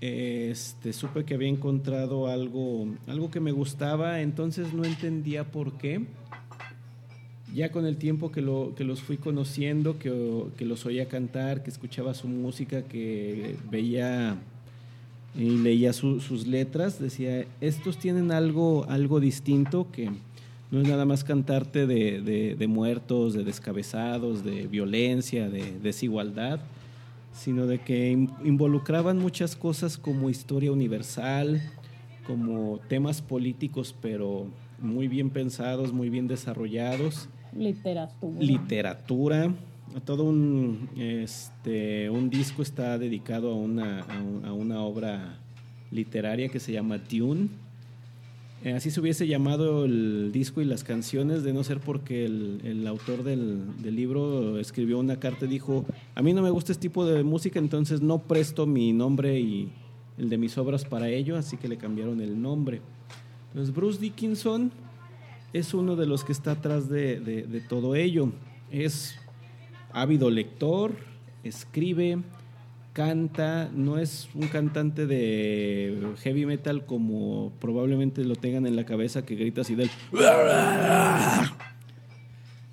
este, 0.00 0.92
supe 0.92 1.24
que 1.24 1.34
había 1.34 1.48
encontrado 1.48 2.26
algo, 2.26 2.88
algo 3.06 3.30
que 3.30 3.40
me 3.40 3.52
gustaba, 3.52 4.22
entonces 4.22 4.72
no 4.72 4.84
entendía 4.84 5.50
por 5.50 5.76
qué. 5.76 6.06
Ya 7.54 7.72
con 7.72 7.84
el 7.84 7.96
tiempo 7.96 8.30
que, 8.30 8.40
lo, 8.42 8.74
que 8.76 8.84
los 8.84 9.02
fui 9.02 9.18
conociendo, 9.18 9.98
que, 9.98 10.44
que 10.56 10.64
los 10.64 10.86
oía 10.86 11.08
cantar, 11.08 11.62
que 11.62 11.70
escuchaba 11.70 12.14
su 12.14 12.28
música, 12.28 12.82
que 12.82 13.56
veía 13.70 14.38
y 15.34 15.50
leía 15.58 15.92
su- 15.92 16.20
sus 16.20 16.46
letras, 16.46 16.98
decía, 16.98 17.46
estos 17.60 17.98
tienen 17.98 18.32
algo, 18.32 18.84
algo 18.88 19.20
distinto 19.20 19.86
que 19.92 20.10
no 20.70 20.80
es 20.80 20.88
nada 20.88 21.04
más 21.04 21.24
cantarte 21.24 21.86
de, 21.86 22.20
de- 22.20 22.54
de 22.56 22.66
muertos, 22.66 23.34
de 23.34 23.44
descabezados, 23.44 24.44
de 24.44 24.66
violencia, 24.66 25.48
de 25.48 25.78
desigualdad, 25.80 26.60
sino 27.32 27.66
de 27.66 27.78
que 27.78 28.10
in- 28.10 28.30
involucraban 28.44 29.18
muchas 29.18 29.54
cosas 29.56 29.96
como 29.98 30.30
historia 30.30 30.72
universal, 30.72 31.60
como 32.26 32.78
temas 32.88 33.22
políticos, 33.22 33.94
pero 34.00 34.46
muy 34.80 35.08
bien 35.08 35.30
pensados, 35.30 35.92
muy 35.92 36.10
bien 36.10 36.26
desarrollados 36.28 37.28
Literatura. 37.52 38.40
literatura. 38.40 39.54
Todo 40.04 40.24
un, 40.24 40.88
este, 40.96 42.08
un 42.10 42.30
disco 42.30 42.62
está 42.62 42.96
dedicado 42.96 43.50
a 43.52 43.54
una, 43.56 44.00
a 44.02 44.20
un- 44.22 44.44
a 44.44 44.52
una 44.52 44.80
obra 44.82 45.38
literaria 45.90 46.48
que 46.48 46.60
se 46.60 46.72
llama 46.72 46.98
Dune. 46.98 47.48
Eh, 48.62 48.72
así 48.74 48.90
se 48.90 49.00
hubiese 49.00 49.26
llamado 49.26 49.84
el 49.86 50.30
disco 50.32 50.60
y 50.60 50.64
las 50.64 50.84
canciones, 50.84 51.42
de 51.42 51.52
no 51.52 51.64
ser 51.64 51.80
porque 51.80 52.24
el, 52.26 52.60
el 52.62 52.86
autor 52.86 53.24
del, 53.24 53.82
del 53.82 53.96
libro 53.96 54.58
escribió 54.58 54.98
una 54.98 55.18
carta 55.18 55.46
y 55.46 55.48
dijo, 55.48 55.84
a 56.14 56.22
mí 56.22 56.32
no 56.34 56.42
me 56.42 56.50
gusta 56.50 56.72
este 56.72 56.82
tipo 56.82 57.04
de 57.06 57.24
música, 57.24 57.58
entonces 57.58 58.00
no 58.00 58.18
presto 58.18 58.66
mi 58.66 58.92
nombre 58.92 59.40
y 59.40 59.70
el 60.18 60.28
de 60.28 60.36
mis 60.38 60.56
obras 60.58 60.84
para 60.84 61.08
ello, 61.08 61.36
así 61.36 61.56
que 61.56 61.68
le 61.68 61.78
cambiaron 61.78 62.20
el 62.20 62.40
nombre. 62.40 62.80
Entonces 63.48 63.74
Bruce 63.74 63.98
Dickinson 63.98 64.70
es 65.52 65.74
uno 65.74 65.96
de 65.96 66.06
los 66.06 66.22
que 66.22 66.32
está 66.32 66.52
atrás 66.52 66.88
de, 66.88 67.18
de- 67.18 67.42
de 67.44 67.60
todo 67.60 67.96
ello. 67.96 68.30
Es 68.70 69.16
ávido 69.92 70.30
lector, 70.30 70.94
escribe, 71.44 72.18
canta, 72.92 73.70
no 73.72 73.98
es 73.98 74.28
un 74.34 74.48
cantante 74.48 75.06
de 75.06 76.12
heavy 76.22 76.44
metal 76.46 76.84
como 76.86 77.52
probablemente 77.60 78.24
lo 78.24 78.34
tengan 78.36 78.66
en 78.66 78.76
la 78.76 78.84
cabeza 78.84 79.24
que 79.24 79.36
grita 79.36 79.60
así 79.62 79.74
del 79.74 79.90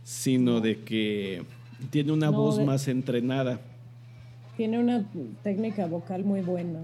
sino 0.04 0.62
de 0.62 0.80
que 0.84 1.44
tiene 1.90 2.12
una 2.12 2.32
No, 2.32 2.38
voz 2.38 2.58
de- 2.58 2.66
más 2.66 2.88
entrenada. 2.88 3.60
Tiene 4.56 4.80
una 4.80 5.06
técnica 5.44 5.86
vocal 5.86 6.24
muy 6.24 6.42
buena. 6.42 6.80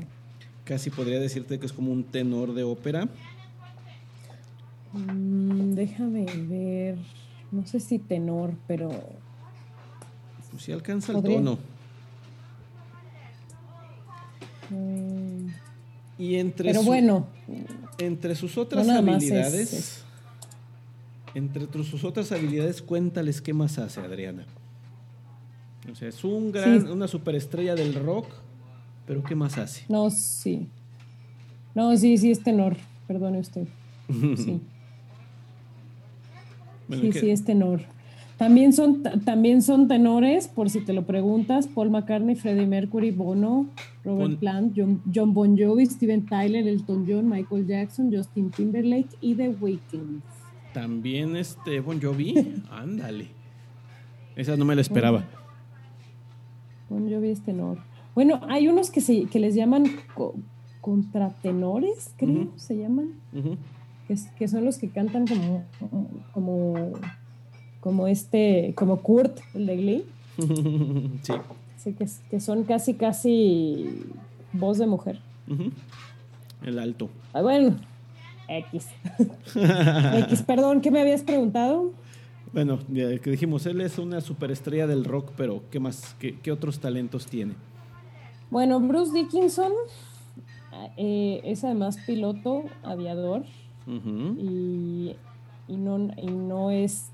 Casi 0.63 0.89
podría 0.89 1.19
decirte 1.19 1.59
que 1.59 1.65
es 1.65 1.73
como 1.73 1.91
un 1.91 2.03
tenor 2.03 2.53
de 2.53 2.63
ópera. 2.63 3.07
Mm, 4.93 5.73
déjame 5.73 6.25
ver. 6.47 6.97
no 7.51 7.65
sé 7.67 7.79
si 7.79 7.97
tenor, 7.99 8.53
pero 8.67 8.89
Si 10.57 10.71
alcanza 10.71 11.11
el 11.11 11.17
Podría. 11.17 11.37
tono. 11.37 11.57
mm, 14.69 15.47
Y 16.19 16.35
entre, 16.35 16.69
pero 16.69 16.81
su- 16.81 16.85
bueno, 16.87 17.27
entre 17.97 18.35
sus 18.35 18.57
otras 18.57 18.85
No 18.85 18.93
es- 18.93 18.99
habilidades, 18.99 19.73
es- 19.73 20.03
entre 21.35 21.67
sus 21.83 22.03
otras 22.03 22.31
habilidades, 22.31 22.81
cuéntales 22.81 23.41
qué 23.41 23.53
más 23.53 23.77
hace 23.79 23.99
Adriana. 23.99 24.45
O 25.91 25.95
sea, 25.95 26.07
es 26.07 26.23
un 26.23 26.51
gran, 26.51 26.81
Sí. 26.81 26.87
una 26.87 27.07
superestrella 27.07 27.75
del 27.75 27.93
rock, 27.95 28.27
pero 29.05 29.23
¿qué 29.23 29.35
más 29.35 29.57
hace? 29.57 29.85
no, 29.89 30.09
sí. 30.09 30.67
No, 31.75 31.97
sí, 31.97 32.17
sí 32.19 32.29
es 32.29 32.43
tenor, 32.43 32.77
perdone 33.07 33.39
usted. 33.39 33.67
Sí. 34.07 34.61
Sí, 36.91 37.09
¿qué- 37.09 37.19
sí, 37.21 37.29
es 37.31 37.43
tenor. 37.43 37.81
También 38.37 38.73
son, 38.73 39.03
ta- 39.03 39.17
también 39.19 39.61
son 39.61 39.87
tenores, 39.87 40.47
por 40.47 40.69
si 40.69 40.81
te 40.81 40.91
lo 40.91 41.05
preguntas, 41.05 41.67
Paul 41.67 41.91
McCartney, 41.91 42.35
Freddie 42.35 42.65
Mercury, 42.65 43.11
Bono, 43.11 43.67
Robert 44.03 44.31
Bon- 44.31 44.37
Plant, 44.37 44.73
John, 44.75 45.01
John 45.13 45.33
Bon 45.33 45.57
Jovi, 45.57 45.85
Steven 45.85 46.25
Tyler, 46.25 46.67
Elton 46.67 47.05
John, 47.07 47.29
Michael 47.29 47.67
Jackson, 47.67 48.11
Justin 48.13 48.49
Timberlake 48.49 49.09
y 49.21 49.35
The 49.35 49.49
Weeknd. 49.49 50.21
También 50.73 51.35
este 51.35 51.79
Bon 51.79 52.01
Jovi, 52.01 52.33
ándale. 52.71 53.27
Esa 54.35 54.57
no 54.57 54.65
me 54.65 54.73
la 54.75 54.81
esperaba. 54.81 55.23
Bon 56.89 57.09
Jovi 57.09 57.29
es 57.29 57.41
tenor. 57.41 57.77
Bueno, 58.15 58.41
hay 58.49 58.67
unos 58.67 58.89
que, 58.91 58.99
se, 59.01 59.25
que 59.25 59.39
les 59.39 59.55
llaman 59.55 59.83
co- 60.15 60.35
contratenores, 60.81 62.13
creo, 62.17 62.49
se 62.57 62.77
llaman, 62.77 63.11
que, 64.37 64.47
son 64.47 64.65
los 64.65 64.77
que 64.77 64.89
cantan 64.89 65.25
como, 65.27 65.63
como, 65.79 66.09
como 66.33 66.91
este, 68.07 68.73
como 68.75 69.01
Kurt, 69.01 69.39
el 69.53 69.65
de 69.65 69.77
Glee. 69.77 70.05
sí. 71.21 71.33
Sí, 71.77 71.93
que, 71.93 72.07
que 72.29 72.39
son 72.39 72.63
casi, 72.63 72.93
casi 72.93 74.05
voz 74.53 74.77
de 74.77 74.87
mujer. 74.87 75.19
El 76.63 76.79
alto. 76.79 77.09
Ah, 77.33 77.41
bueno, 77.41 77.75
X. 78.47 78.87
X, 79.55 80.43
perdón, 80.43 80.79
¿qué 80.79 80.91
me 80.91 81.01
habías 81.01 81.23
preguntado? 81.23 81.91
Bueno, 82.53 82.79
que 82.87 83.31
dijimos, 83.31 83.65
él 83.65 83.81
es 83.81 83.97
una 83.97 84.21
superestrella 84.21 84.87
del 84.87 85.03
rock, 85.03 85.31
pero 85.35 85.63
¿qué 85.71 85.79
más? 85.79 86.15
¿Qué, 86.19 86.39
qué 86.39 86.51
otros 86.51 86.79
talentos 86.79 87.25
tiene? 87.25 87.55
Bueno, 88.49 88.79
Bruce 88.79 89.11
Dickinson 89.11 89.71
eh, 90.97 91.41
es 91.43 91.63
además 91.63 91.97
piloto, 92.05 92.63
aviador, 92.83 93.43
y, 93.87 95.15
y 95.67 95.77
no, 95.77 96.11
y 96.15 96.27
no 96.27 96.71
es 96.71 97.07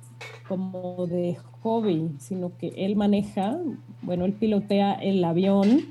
como 0.48 1.08
de 1.08 1.38
hobby, 1.62 2.10
sino 2.20 2.58
que 2.58 2.74
él 2.76 2.96
maneja, 2.96 3.58
bueno, 4.02 4.26
él 4.26 4.34
pilotea 4.34 4.94
el 4.94 5.24
avión 5.24 5.82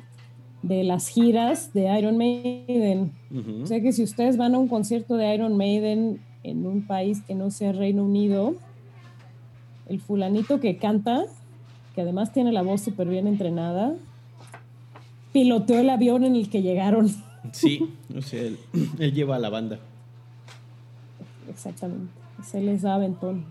de 0.62 0.84
las 0.84 1.08
giras 1.08 1.72
de 1.72 1.98
Iron 1.98 2.16
Maiden. 2.16 3.12
Ujú. 3.30 3.62
O 3.62 3.66
sea 3.66 3.80
que 3.80 3.92
si 3.92 4.02
ustedes 4.02 4.36
van 4.36 4.54
a 4.54 4.58
un 4.58 4.68
concierto 4.68 5.16
de 5.16 5.34
Iron 5.34 5.56
Maiden 5.56 6.20
en 6.42 6.66
un 6.66 6.86
país 6.86 7.22
que 7.22 7.34
no 7.34 7.50
sea 7.50 7.72
Reino 7.72 8.04
Unido, 8.04 8.54
el 9.88 10.00
fulanito 10.00 10.60
que 10.60 10.76
canta, 10.76 11.24
que 11.94 12.02
además 12.02 12.32
tiene 12.32 12.52
la 12.52 12.62
voz 12.62 12.82
súper 12.82 13.08
bien 13.08 13.26
entrenada, 13.26 13.94
piloteó 15.32 15.78
el 15.78 15.90
avión 15.90 16.24
en 16.24 16.36
el 16.36 16.48
que 16.50 16.62
llegaron. 16.62 17.08
Sí, 17.52 17.88
o 18.16 18.20
sea, 18.20 18.42
él, 18.42 18.58
él 18.98 19.12
lleva 19.12 19.36
a 19.36 19.38
la 19.38 19.48
banda. 19.48 19.78
Exactamente. 21.48 22.12
Se 22.44 22.60
les 22.60 22.82
da 22.82 22.94
aventón, 22.94 23.44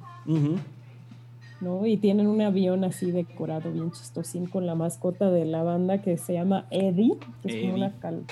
¿no? 1.62 1.86
Y 1.86 1.98
tienen 1.98 2.28
un 2.28 2.42
avión 2.42 2.84
así 2.84 3.12
decorado, 3.12 3.72
bien 3.72 3.92
chistosín, 3.92 4.46
con 4.48 4.66
la 4.68 4.76
mascota 4.76 5.32
de 5.32 5.46
la 5.46 5.64
banda 5.64 6.02
que 6.02 6.18
se 6.18 6.34
llama 6.34 6.68
Eddie, 6.70 7.14
que 7.42 7.48
es 7.48 7.56
como 7.56 7.74
una, 7.76 7.92
cal- 8.00 8.26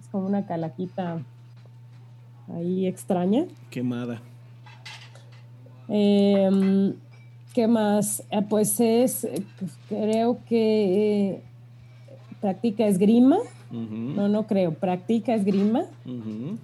es 0.00 0.08
como 0.08 0.26
una 0.26 0.46
calaquita 0.46 1.20
ahí 2.54 2.86
extraña. 2.86 3.44
Quemada. 3.70 4.22
Eh, 5.88 6.94
¿Qué 7.54 7.66
más? 7.68 8.22
Eh, 8.30 8.40
pues 8.48 8.80
es, 8.80 9.24
eh, 9.24 9.44
creo 9.88 10.38
que 10.48 11.28
eh, 11.32 11.42
practica 12.40 12.86
esgrima. 12.86 13.36
No, 14.16 14.28
no 14.28 14.46
creo, 14.46 14.72
practica 14.74 15.34
esgrima. 15.34 15.84
Ujú. 16.06 16.56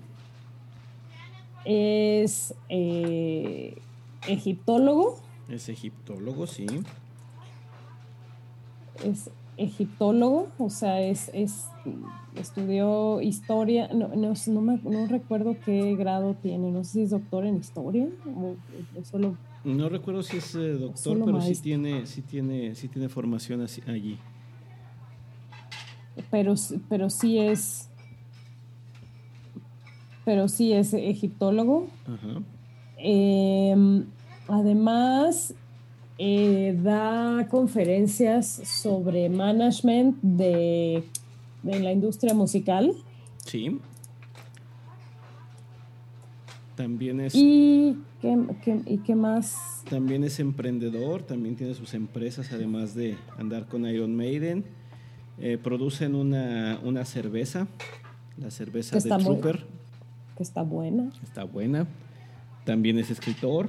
Es 1.64 2.55
eh, 2.70 3.76
egiptólogo. 4.29 5.18
Es 5.49 5.68
egiptólogo, 5.68 6.47
sí. 6.47 6.66
Es 9.05 9.31
egiptólogo, 9.57 10.49
o 10.59 10.70
sea, 10.70 11.01
es, 11.01 11.31
es 11.33 11.66
estudió 12.37 13.20
historia. 13.20 13.89
No, 13.93 14.09
no, 14.09 14.33
no, 14.47 14.61
me- 14.61 14.81
no 14.83 15.07
recuerdo 15.07 15.57
qué 15.64 15.95
grado 15.97 16.35
tiene. 16.35 16.70
No 16.70 16.85
sé 16.85 16.93
si 16.93 17.03
es 17.03 17.11
doctor 17.11 17.45
en 17.47 17.57
historia 17.57 18.09
o, 18.26 18.57
o 18.99 19.05
solo 19.05 19.37
No 19.64 19.89
recuerdo 19.89 20.22
si 20.22 20.37
es 20.37 20.55
eh, 20.55 20.72
doctor, 20.74 21.18
pero 21.24 21.41
sí 21.41 21.57
tiene, 21.57 22.07
sí 22.07 22.22
tiene, 22.22 22.74
sí 22.74 22.89
tiene 22.89 23.09
formación 23.09 23.61
así- 23.62 23.83
allí. 23.87 24.18
pero, 26.31 26.55
pero 26.89 27.11
sí 27.11 27.39
es 27.39 27.89
pero 30.24 30.47
sí 30.49 30.72
es 30.74 30.93
egiptólogo. 30.93 31.87
Ajá. 32.07 32.43
Eh, 32.99 34.05
además, 34.49 35.55
eh, 36.18 36.76
da 36.82 37.46
conferencias 37.51 38.46
sobre 38.49 39.28
management 39.28 40.16
de, 40.22 41.05
de 41.62 41.80
la 41.80 41.92
industria 41.92 42.34
musical 42.34 42.92
Sí. 43.44 43.78
También 46.76 47.20
es, 47.20 47.34
y 47.34 47.99
qué, 48.20 48.36
qué- 48.62 48.82
y 48.86 48.99
qué 48.99 49.14
más 49.16 49.82
también 49.90 50.22
es 50.22 50.38
emprendedor, 50.38 51.22
también 51.22 51.57
tiene 51.57 51.74
sus 51.74 51.94
empresas, 51.94 52.53
además 52.53 52.94
de 52.94 53.16
andar 53.38 53.66
con 53.66 53.86
Iron 53.86 54.14
Maiden. 54.14 54.64
Eh, 55.40 55.57
producen 55.57 56.14
una, 56.14 56.78
una 56.84 57.05
cerveza, 57.05 57.66
la 58.36 58.51
cerveza 58.51 58.99
de 58.99 59.11
muy- 59.14 59.24
Trooper, 59.24 59.64
que 60.36 60.42
está 60.42 60.62
buena. 60.62 61.11
está 61.22 61.44
buena. 61.44 61.86
También 62.64 62.99
es 62.99 63.11
escritor. 63.11 63.68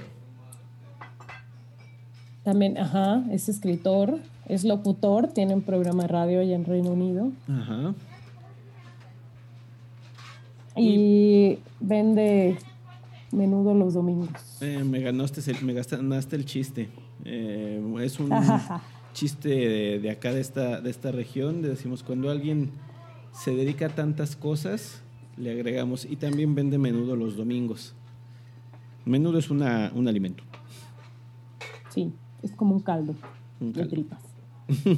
También, 2.50 2.80
ajá, 2.80 3.24
es 3.30 3.48
escritor, 3.48 4.18
es 4.48 4.64
locutor, 4.64 5.28
tiene 5.28 5.54
un 5.54 5.62
programa 5.62 6.02
de 6.02 6.08
radio 6.08 6.40
allá 6.40 6.56
en 6.56 6.66
Reino 6.66 6.94
Unido 6.94 7.32
Ajá. 7.48 7.94
y 10.76 11.60
vende 11.80 12.58
menudo 13.32 13.76
los 13.76 13.94
domingos. 13.94 14.32
Eh, 14.62 14.84
me 14.84 15.00
ganaste 15.00 15.52
el, 15.52 15.62
me 15.64 15.74
ganaste 15.74 16.36
el 16.38 16.46
chiste. 16.46 16.90
Eh, 17.24 17.84
es 18.02 18.20
un 18.20 18.32
chiste 19.14 19.50
de, 19.50 20.00
de 20.00 20.10
acá 20.10 20.34
de 20.34 20.42
esta, 20.42 20.82
de 20.82 20.90
esta 20.90 21.12
región. 21.12 21.62
Decimos 21.62 22.02
cuando 22.02 22.32
alguien 22.32 22.72
se 23.32 23.52
dedica 23.52 23.86
a 23.86 23.90
tantas 23.90 24.36
cosas, 24.36 25.04
le 25.38 25.52
agregamos 25.52 26.04
y 26.04 26.16
también 26.16 26.56
vende 26.56 26.80
menudo 26.80 27.16
los 27.16 27.38
domingos. 27.38 27.94
Menudo 29.06 29.38
es 29.38 29.52
una, 29.52 29.92
un 29.94 30.08
alimento. 30.08 30.44
Sí, 31.90 32.12
es 32.44 32.52
como 32.52 32.76
un 32.76 32.82
caldo 32.82 33.16
Un 33.60 33.74
de 33.74 33.86
tripas. 33.86 34.20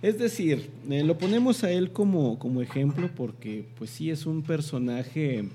Es 0.00 0.16
decir, 0.16 0.70
eh, 0.88 1.02
lo 1.02 1.18
ponemos 1.18 1.64
a 1.64 1.72
él 1.72 1.90
como, 1.90 2.38
como 2.38 2.62
ejemplo 2.62 3.10
porque 3.16 3.64
pues 3.76 3.90
sí 3.90 4.10
es 4.10 4.26
un 4.26 4.42
personaje 4.42 5.48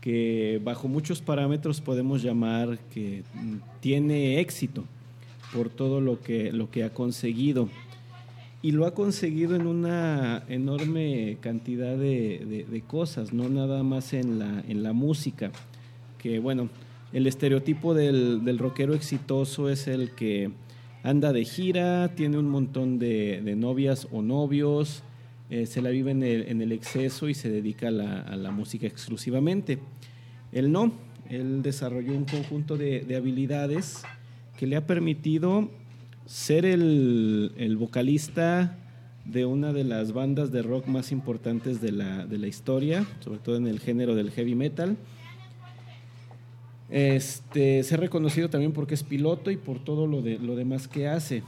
que 0.00 0.60
bajo 0.64 0.88
muchos 0.88 1.20
parámetros 1.22 1.80
podemos 1.80 2.20
llamar 2.20 2.78
que 2.92 3.22
tiene 3.80 4.40
éxito 4.40 4.84
por 5.52 5.68
todo 5.70 6.00
lo 6.00 6.20
que, 6.20 6.52
lo 6.52 6.68
que 6.70 6.82
ha 6.82 6.90
conseguido. 6.92 7.68
Y 8.60 8.72
lo 8.72 8.86
ha 8.86 8.94
conseguido 8.94 9.54
en 9.54 9.66
una 9.68 10.42
enorme 10.48 11.36
cantidad 11.40 11.96
de, 11.96 12.44
de- 12.48 12.66
de 12.68 12.80
cosas, 12.80 13.32
no 13.32 13.48
nada 13.48 13.82
más 13.84 14.14
en 14.14 14.38
la, 14.40 14.64
en 14.66 14.82
la 14.82 14.92
música. 14.92 15.52
Que 16.18 16.38
bueno, 16.40 16.70
el 17.14 17.26
estereotipo 17.26 17.94
del, 17.94 18.44
del 18.44 18.58
rockero 18.58 18.92
exitoso 18.92 19.70
es 19.70 19.86
el 19.86 20.10
que 20.10 20.50
anda 21.04 21.32
de 21.32 21.44
gira, 21.44 22.14
tiene 22.16 22.38
un 22.38 22.48
montón 22.48 22.98
de, 22.98 23.40
de 23.42 23.56
novias 23.56 24.08
o 24.10 24.20
novios, 24.20 25.02
eh, 25.48 25.66
se 25.66 25.80
la 25.80 25.90
vive 25.90 26.10
en 26.10 26.22
el, 26.24 26.48
en 26.48 26.60
el 26.60 26.72
exceso 26.72 27.28
y 27.28 27.34
se 27.34 27.50
dedica 27.50 27.88
a 27.88 27.90
la, 27.92 28.20
a 28.20 28.36
la 28.36 28.50
música 28.50 28.86
exclusivamente. 28.86 29.78
Él 30.50 30.72
no, 30.72 30.92
él 31.30 31.62
desarrolló 31.62 32.12
un 32.12 32.24
conjunto 32.24 32.76
de, 32.76 33.00
de 33.00 33.16
habilidades 33.16 34.02
que 34.58 34.66
le 34.66 34.74
ha 34.74 34.86
permitido 34.86 35.70
ser 36.26 36.64
el, 36.64 37.52
el 37.56 37.76
vocalista 37.76 38.76
de 39.24 39.46
una 39.46 39.72
de 39.72 39.84
las 39.84 40.12
bandas 40.12 40.50
de 40.50 40.62
rock 40.62 40.86
más 40.86 41.12
importantes 41.12 41.80
de 41.80 41.92
la, 41.92 42.26
de 42.26 42.38
la 42.38 42.46
historia, 42.48 43.06
sobre 43.20 43.38
todo 43.38 43.56
en 43.56 43.68
el 43.68 43.78
género 43.78 44.14
del 44.16 44.30
heavy 44.30 44.54
metal. 44.54 44.96
Este, 46.90 47.82
ser 47.82 48.00
reconocido 48.00 48.50
también 48.50 48.72
porque 48.72 48.94
es 48.94 49.02
piloto 49.02 49.50
y 49.50 49.56
por 49.56 49.82
todo 49.82 50.06
lo, 50.06 50.22
de, 50.22 50.38
lo 50.38 50.56
demás 50.56 50.88
que 50.88 51.08
hace. 51.08 51.42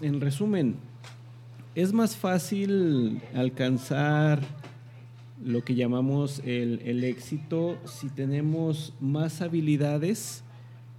En 0.00 0.20
resumen, 0.20 0.76
es 1.74 1.92
más 1.92 2.16
fácil 2.16 3.20
alcanzar 3.34 4.40
lo 5.44 5.64
que 5.64 5.74
llamamos 5.74 6.40
el, 6.44 7.04
éxito 7.04 7.78
si 7.84 8.08
tenemos 8.08 8.94
más 9.00 9.42
habilidades 9.42 10.42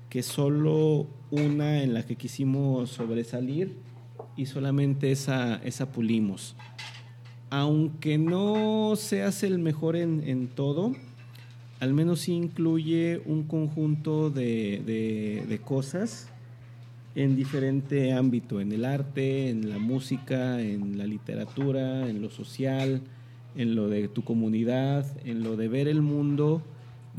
que 0.09 0.21
solo 0.21 1.07
una 1.31 1.81
en 1.81 1.93
la 1.93 2.05
que 2.05 2.15
quisimos 2.15 2.91
sobresalir 2.91 3.75
y 4.35 4.45
solamente 4.45 5.11
esa, 5.11 5.55
esa 5.63 5.91
pulimos. 5.91 6.55
Aunque 7.49 8.17
no 8.17 8.95
seas 8.97 9.43
el 9.43 9.59
mejor 9.59 9.95
en, 9.95 10.27
en 10.27 10.47
todo, 10.47 10.93
al 11.85 11.93
menos 11.93 12.21
sí 12.21 12.33
incluye 12.33 13.21
un 13.27 13.43
conjunto 13.43 14.31
de, 14.31 15.43
de, 15.47 15.59
cosas 15.59 16.29
en 17.13 17.35
diferente 17.35 18.11
ámbito, 18.11 18.59
en 18.59 18.71
el 18.71 18.85
arte, 18.85 19.49
en 19.51 19.69
la 19.69 19.77
música, 19.77 20.59
en 20.61 20.97
la 20.97 21.05
literatura, 21.05 22.09
en 22.09 22.23
lo 22.23 22.31
social, 22.31 23.03
en 23.55 23.75
lo 23.75 23.87
de 23.87 24.07
tu 24.07 24.23
comunidad, 24.23 25.05
en 25.25 25.43
lo 25.43 25.55
de 25.57 25.67
ver 25.67 25.87
el 25.87 26.01
mundo 26.01 26.63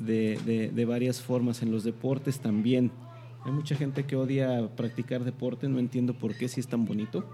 de, 0.04 0.36
de, 0.44 0.70
de 0.70 0.84
varias 0.84 1.22
formas, 1.22 1.62
en 1.62 1.70
los 1.70 1.84
deportes 1.84 2.40
también. 2.40 2.90
Hay 3.44 3.52
mucha 3.52 3.76
gente 3.76 4.02
que 4.02 4.16
odia 4.16 4.68
practicar 4.74 5.22
deporte, 5.22 5.68
no 5.68 5.78
entiendo 5.78 6.12
por 6.12 6.34
qué 6.34 6.48
si 6.48 6.58
es 6.58 6.66
tan 6.66 6.86
bonito. 6.86 7.24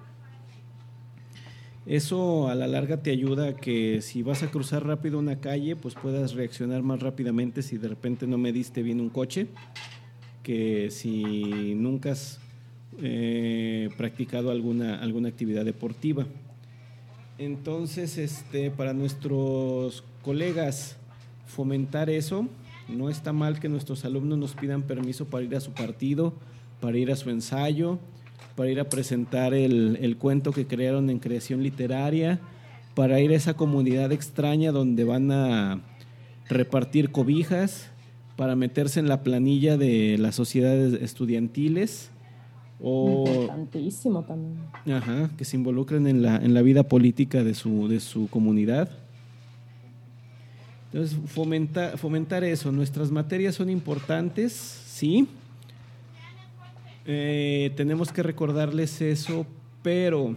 Eso 1.84 2.48
a 2.48 2.54
la 2.54 2.68
larga 2.68 3.02
te 3.02 3.10
ayuda 3.10 3.48
a 3.48 3.56
que 3.56 4.02
si 4.02 4.22
vas 4.22 4.44
a 4.44 4.50
cruzar 4.50 4.86
rápido 4.86 5.18
una 5.18 5.40
calle, 5.40 5.74
pues 5.74 5.94
puedas 5.94 6.34
reaccionar 6.34 6.82
más 6.82 7.00
rápidamente 7.00 7.62
si 7.62 7.76
de 7.76 7.88
repente 7.88 8.26
no 8.28 8.38
mediste 8.38 8.82
bien 8.82 9.00
un 9.00 9.08
coche, 9.08 9.48
que 10.44 10.90
si 10.90 11.74
nunca 11.74 12.12
has 12.12 12.38
eh, 13.00 13.90
practicado 13.96 14.52
alguna, 14.52 15.00
alguna 15.00 15.28
actividad 15.28 15.64
deportiva. 15.64 16.26
Entonces, 17.38 18.16
este, 18.16 18.70
para 18.70 18.92
nuestros 18.92 20.04
colegas, 20.22 20.96
fomentar 21.46 22.10
eso, 22.10 22.46
no 22.88 23.10
está 23.10 23.32
mal 23.32 23.58
que 23.58 23.68
nuestros 23.68 24.04
alumnos 24.04 24.38
nos 24.38 24.54
pidan 24.54 24.82
permiso 24.82 25.26
para 25.26 25.44
ir 25.44 25.56
a 25.56 25.60
su 25.60 25.72
partido, 25.72 26.34
para 26.80 26.96
ir 26.96 27.10
a 27.10 27.16
su 27.16 27.30
ensayo, 27.30 27.98
para 28.56 28.70
ir 28.70 28.80
a 28.80 28.88
presentar 28.88 29.54
el, 29.54 29.98
el, 30.00 30.16
cuento 30.16 30.52
que 30.52 30.66
crearon 30.66 31.10
en 31.10 31.18
creación 31.18 31.62
literaria, 31.62 32.40
para 32.94 33.20
ir 33.20 33.30
a 33.32 33.36
esa 33.36 33.54
comunidad 33.54 34.12
extraña 34.12 34.72
donde 34.72 35.04
van 35.04 35.30
a 35.32 35.80
repartir 36.48 37.10
cobijas, 37.10 37.90
para 38.36 38.56
meterse 38.56 39.00
en 39.00 39.08
la 39.08 39.22
planilla 39.22 39.76
de 39.76 40.16
las 40.18 40.34
sociedades 40.34 41.00
estudiantiles. 41.00 42.10
O, 42.80 43.24
Importantísimo 43.26 44.24
también. 44.24 44.58
Ajá, 44.92 45.30
que 45.36 45.44
se 45.44 45.56
involucren 45.56 46.06
en 46.06 46.22
la, 46.22 46.36
en 46.36 46.52
la 46.52 46.62
vida 46.62 46.82
política 46.82 47.44
de 47.44 47.54
su, 47.54 47.88
de 47.88 48.00
su 48.00 48.28
comunidad. 48.28 48.90
Entonces, 50.92 51.16
fomentar, 51.26 51.96
fomentar 51.96 52.44
eso. 52.44 52.70
Nuestras 52.72 53.10
materias 53.10 53.54
son 53.54 53.70
importantes, 53.70 54.52
sí, 54.52 55.26
eh, 57.04 57.72
tenemos 57.76 58.12
que 58.12 58.22
recordarles 58.22 59.00
eso, 59.00 59.46
pero 59.82 60.36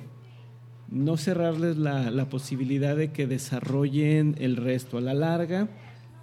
no 0.90 1.18
cerrarles 1.18 1.78
la, 1.78 2.12
la, 2.12 2.30
posibilidad 2.30 2.96
de 2.96 3.12
que 3.12 3.28
desarrollen 3.28 4.36
el 4.40 4.56
resto. 4.56 4.98
A 4.98 5.02
la 5.02 5.14
larga, 5.14 5.68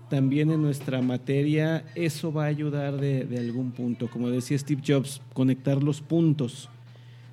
también 0.09 0.51
en 0.51 0.63
nuestra 0.63 1.01
materia, 1.03 1.85
eso 1.95 2.33
va 2.33 2.45
a 2.45 2.49
ayudar 2.49 2.99
de, 2.99 3.25
de 3.25 3.39
algún 3.39 3.73
punto. 3.73 4.09
Como 4.11 4.31
decía 4.31 4.59
Steve 4.59 4.83
Jobs, 4.87 5.23
conectar 5.33 5.83
los 5.83 6.01
puntos. 6.01 6.69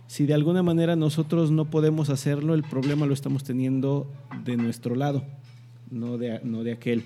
Si 0.08 0.26
de 0.26 0.34
alguna 0.34 0.64
manera 0.64 0.96
nosotros 0.96 1.52
no 1.52 1.66
podemos 1.66 2.10
hacerlo, 2.10 2.56
el 2.56 2.64
problema 2.64 3.06
lo 3.06 3.14
estamos 3.14 3.44
teniendo 3.44 4.12
de 4.44 4.58
nuestro 4.58 4.96
lado, 4.96 5.24
no 5.92 6.18
de, 6.18 6.40
no 6.44 6.64
de 6.64 6.72
aquel. 6.72 7.04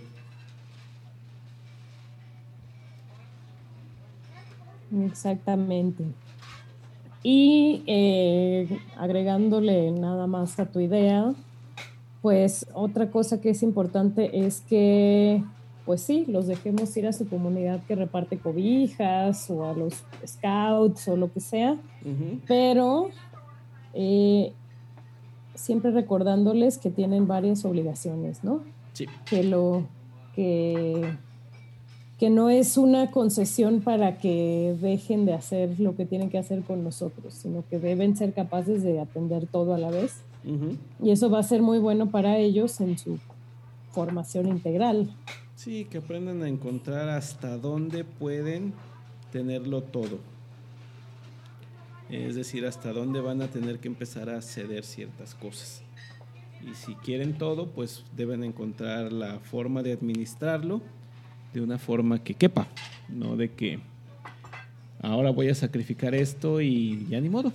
Exactamente. 5.05 6.03
Y 7.23 7.83
eh, 7.87 8.79
agregándole 8.97 9.91
nada 9.91 10.27
más 10.27 10.59
a 10.59 10.65
tu 10.65 10.79
idea, 10.79 11.33
pues 12.21 12.65
otra 12.73 13.11
cosa 13.11 13.39
que 13.39 13.49
es 13.51 13.63
importante 13.63 14.45
es 14.45 14.61
que, 14.61 15.43
pues 15.85 16.01
sí, 16.01 16.25
los 16.27 16.47
dejemos 16.47 16.95
ir 16.97 17.07
a 17.07 17.13
su 17.13 17.27
comunidad 17.27 17.81
que 17.83 17.95
reparte 17.95 18.37
cobijas 18.37 19.49
o 19.49 19.65
a 19.65 19.73
los 19.73 20.03
scouts 20.25 21.07
o 21.07 21.15
lo 21.15 21.31
que 21.31 21.39
sea, 21.39 21.73
uh 21.73 21.77
-huh. 22.07 22.39
pero 22.45 23.09
eh, 23.93 24.51
siempre 25.55 25.91
recordándoles 25.91 26.77
que 26.77 26.89
tienen 26.89 27.27
varias 27.27 27.63
obligaciones, 27.63 28.43
¿no? 28.43 28.61
Sí. 28.93 29.05
Que 29.25 29.43
lo 29.43 29.85
que 30.35 31.15
que 32.23 32.29
no 32.29 32.49
es 32.49 32.77
una 32.77 33.11
concesión 33.11 33.81
para 33.81 34.17
que 34.17 34.77
dejen 34.79 35.25
de 35.25 35.33
hacer 35.33 35.77
lo 35.81 35.97
que 35.97 36.05
tienen 36.05 36.29
que 36.29 36.37
hacer 36.37 36.61
con 36.61 36.81
nosotros, 36.81 37.33
sino 37.33 37.65
que 37.69 37.79
deben 37.79 38.15
ser 38.15 38.31
capaces 38.31 38.81
de 38.81 39.01
atender 39.01 39.45
todo 39.45 39.73
a 39.73 39.77
la 39.77 39.91
vez. 39.91 40.21
Uh 40.45 40.51
-huh. 40.51 40.77
Y 41.03 41.11
eso 41.11 41.29
va 41.29 41.39
a 41.39 41.43
ser 41.43 41.61
muy 41.61 41.79
bueno 41.79 42.11
para 42.11 42.37
ellos 42.37 42.79
en 42.79 42.97
su 42.97 43.19
formación 43.91 44.47
integral. 44.47 45.13
Sí, 45.57 45.83
que 45.83 45.97
aprendan 45.97 46.43
a 46.43 46.47
encontrar 46.47 47.09
hasta 47.09 47.57
dónde 47.57 48.05
pueden 48.05 48.71
tenerlo 49.33 49.83
todo. 49.83 50.19
Es 52.09 52.35
decir, 52.35 52.65
hasta 52.65 52.93
dónde 52.93 53.19
van 53.19 53.41
a 53.41 53.49
tener 53.49 53.79
que 53.79 53.89
empezar 53.89 54.29
a 54.29 54.41
ceder 54.41 54.85
ciertas 54.85 55.35
cosas. 55.35 55.83
Y 56.65 56.73
si 56.73 56.95
quieren 56.95 57.37
todo, 57.37 57.67
pues 57.67 58.05
deben 58.15 58.45
encontrar 58.45 59.11
la 59.11 59.39
forma 59.39 59.83
de 59.83 59.91
administrarlo 59.91 60.79
de 61.53 61.61
una 61.61 61.77
forma 61.77 62.23
que 62.23 62.33
quepa, 62.33 62.67
no 63.09 63.35
de 63.35 63.51
que 63.51 63.79
ahora 65.01 65.29
voy 65.29 65.49
a 65.49 65.55
sacrificar 65.55 66.15
esto 66.15 66.61
y 66.61 67.05
ya 67.09 67.21
ni 67.21 67.29
modo, 67.29 67.51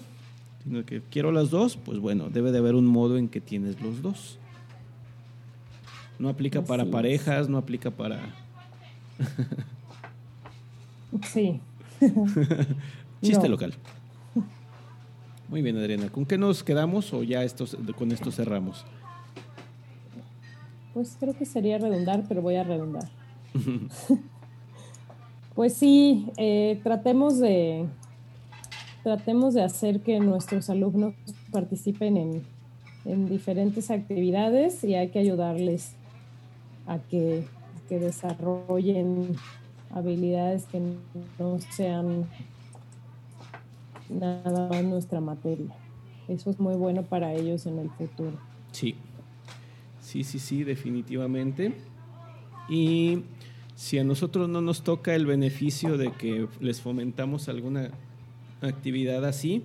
sino 0.62 0.84
que 0.84 1.02
quiero 1.10 1.32
las 1.32 1.50
dos, 1.50 1.76
pues 1.76 1.98
bueno, 1.98 2.28
debe 2.30 2.52
de 2.52 2.58
haber 2.58 2.74
un 2.74 2.86
modo 2.86 3.18
en 3.18 3.28
que 3.28 3.40
tienes 3.40 3.80
los 3.80 4.02
dos. 4.02 4.38
No 6.18 6.28
aplica 6.28 6.60
Así 6.60 6.68
para 6.68 6.82
es. 6.82 6.88
parejas, 6.88 7.48
no 7.48 7.58
aplica 7.58 7.90
para... 7.90 8.20
sí. 11.22 11.60
Chiste 13.22 13.44
no. 13.44 13.48
local. 13.48 13.74
Muy 15.48 15.62
bien, 15.62 15.78
Adriana. 15.78 16.10
¿Con 16.10 16.26
qué 16.26 16.36
nos 16.36 16.62
quedamos 16.62 17.12
o 17.14 17.22
ya 17.22 17.42
estos, 17.42 17.76
con 17.96 18.12
esto 18.12 18.30
cerramos? 18.30 18.84
Pues 20.92 21.16
creo 21.18 21.36
que 21.36 21.46
sería 21.46 21.78
redundar, 21.78 22.24
pero 22.28 22.42
voy 22.42 22.56
a 22.56 22.64
redundar. 22.64 23.08
pues 25.54 25.74
sí, 25.74 26.30
eh, 26.36 26.80
tratemos 26.82 27.38
de 27.38 27.86
tratemos 29.02 29.54
de 29.54 29.62
hacer 29.62 30.00
que 30.00 30.20
nuestros 30.20 30.68
alumnos 30.68 31.14
participen 31.50 32.16
en, 32.16 32.42
en, 33.04 33.28
diferentes 33.28 33.90
actividades 33.90 34.84
y 34.84 34.96
hay 34.96 35.08
que 35.08 35.18
ayudarles 35.18 35.92
a 36.86 36.98
que, 36.98 37.44
que 37.88 37.98
desarrollen 37.98 39.36
habilidades 39.90 40.66
que 40.66 40.80
no 41.38 41.58
sean 41.70 42.26
nada 44.10 44.68
más 44.68 44.84
nuestra 44.84 45.20
materia. 45.20 45.74
Eso 46.28 46.50
es 46.50 46.60
muy 46.60 46.74
bueno 46.74 47.02
para 47.02 47.32
ellos 47.32 47.66
en 47.66 47.78
el 47.78 47.90
futuro. 47.90 48.36
Sí, 48.72 48.96
sí, 50.00 50.24
sí, 50.24 50.38
sí, 50.38 50.64
definitivamente. 50.64 51.74
Y 52.68 53.22
si 53.78 53.96
a 53.96 54.02
nosotros 54.02 54.48
no 54.48 54.60
nos 54.60 54.82
toca 54.82 55.14
el 55.14 55.24
beneficio 55.24 55.96
de 55.96 56.10
que 56.10 56.48
les 56.60 56.80
fomentamos 56.80 57.48
alguna 57.48 57.92
actividad 58.60 59.24
así, 59.24 59.62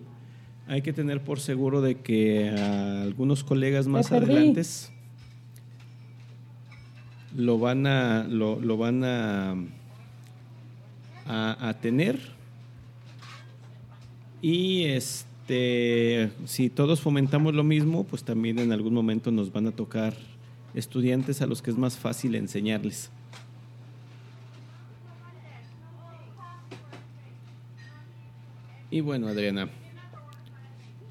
hay 0.68 0.84
que 0.84 0.94
tener 0.94 1.24
por 1.24 1.40
seguro 1.40 1.82
de 1.82 1.96
que 1.96 2.52
a 2.52 3.02
algunos 3.02 3.44
colegas 3.44 3.88
más 3.88 4.12
adelante 4.12 4.62
lo 7.36 7.58
van 7.58 7.88
a 7.88 8.26
lo, 8.26 8.62
lo 8.62 8.78
van 8.78 9.04
a, 9.04 9.56
a, 11.26 11.70
a 11.70 11.74
tener 11.80 12.20
y 14.44 14.84
este 14.84 16.30
si 16.46 16.70
todos 16.70 17.02
fomentamos 17.02 17.56
lo 17.56 17.64
mismo 17.64 18.04
pues 18.04 18.24
también 18.24 18.60
en 18.60 18.74
algún 18.74 18.94
momento 18.94 19.32
nos 19.32 19.52
van 19.52 19.66
a 19.66 19.72
tocar 19.72 20.14
estudiantes 20.76 21.42
a 21.42 21.48
los 21.48 21.64
que 21.64 21.72
es 21.72 21.78
más 21.78 21.98
fácil 21.98 22.36
enseñarles. 22.36 23.10
Y 28.94 29.02
bueno, 29.02 29.28
Adriana, 29.28 29.68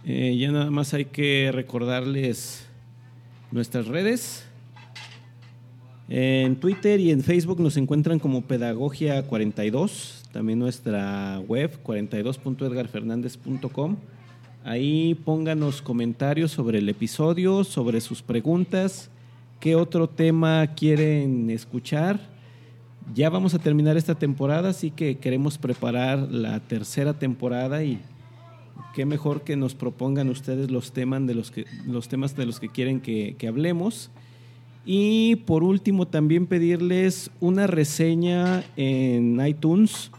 eh, 0.04 0.36
ya 0.38 0.52
nada 0.52 0.70
más 0.70 0.94
hay 0.94 1.06
que 1.06 1.50
recordarles 1.52 2.68
nuestras 3.50 3.88
redes. 3.88 4.44
En 6.08 6.54
Twitter 6.54 7.00
y 7.00 7.10
en 7.10 7.24
Facebook 7.24 7.58
nos 7.58 7.76
encuentran 7.76 8.20
como 8.20 8.42
Pedagogia 8.42 9.24
42, 9.24 10.28
también 10.30 10.60
nuestra 10.60 11.40
web 11.40 11.76
42.edgarfernandez.com. 11.82 13.96
Ahí 14.62 15.16
pónganos 15.16 15.82
comentarios 15.82 16.52
sobre 16.52 16.78
el 16.78 16.88
episodio, 16.88 17.64
sobre 17.64 18.00
sus 18.00 18.22
preguntas, 18.22 19.10
qué 19.58 19.74
otro 19.74 20.08
tema 20.08 20.68
quieren 20.76 21.50
escuchar. 21.50 22.31
Ya 23.14 23.28
vamos 23.28 23.54
a 23.54 23.58
terminar 23.58 23.96
esta 23.96 24.14
temporada, 24.14 24.70
así 24.70 24.90
que 24.90 25.18
queremos 25.18 25.58
preparar 25.58 26.30
la 26.30 26.60
tercera 26.60 27.12
temporada 27.12 27.84
y 27.84 28.00
qué 28.94 29.04
mejor 29.04 29.42
que 29.42 29.56
nos 29.56 29.74
propongan 29.74 30.30
ustedes 30.30 30.70
los 30.70 30.92
temas 30.92 31.26
de 31.26 31.34
los 31.34 31.50
que, 31.50 31.66
los 31.86 32.08
temas 32.08 32.36
de 32.36 32.46
los 32.46 32.58
que 32.58 32.68
quieren 32.68 33.00
que, 33.00 33.36
que 33.38 33.48
hablemos. 33.48 34.10
Y 34.84 35.36
por 35.36 35.62
último, 35.62 36.08
también 36.08 36.46
pedirles 36.46 37.30
una 37.40 37.66
reseña 37.66 38.64
en 38.76 39.44
iTunes. 39.46 40.10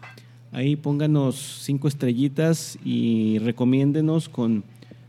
Ahí 0.51 0.75
pónganos 0.75 1.61
cinco 1.63 1.87
estrellitas 1.87 2.77
y 2.85 3.39
recomiéndenos 3.39 4.29
con 4.29 4.63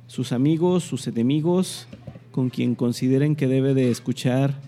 sus 0.07 0.33
amigos, 0.33 0.85
sus 0.85 1.07
enemigos, 1.07 1.87
con 2.33 2.49
quien 2.49 2.75
consideren 2.75 3.37
que 3.37 3.47
debe 3.47 3.75
de 3.75 3.91
escuchar 3.91 4.59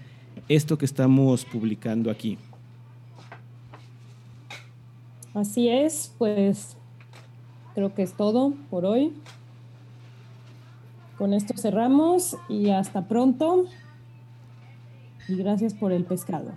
esto 0.48 0.78
que 0.78 0.84
estamos 0.84 1.44
publicando 1.44 2.10
aquí. 2.10 2.38
Así 5.36 5.68
es, 5.68 6.14
pues 6.16 6.78
creo 7.74 7.94
que 7.94 8.02
es 8.02 8.14
todo 8.14 8.54
por 8.70 8.86
hoy. 8.86 9.12
Con 11.18 11.34
esto 11.34 11.52
cerramos 11.58 12.38
y 12.48 12.70
hasta 12.70 13.06
pronto 13.06 13.66
y 15.28 15.36
gracias 15.36 15.74
por 15.74 15.92
el 15.92 16.06
pescado. 16.06 16.52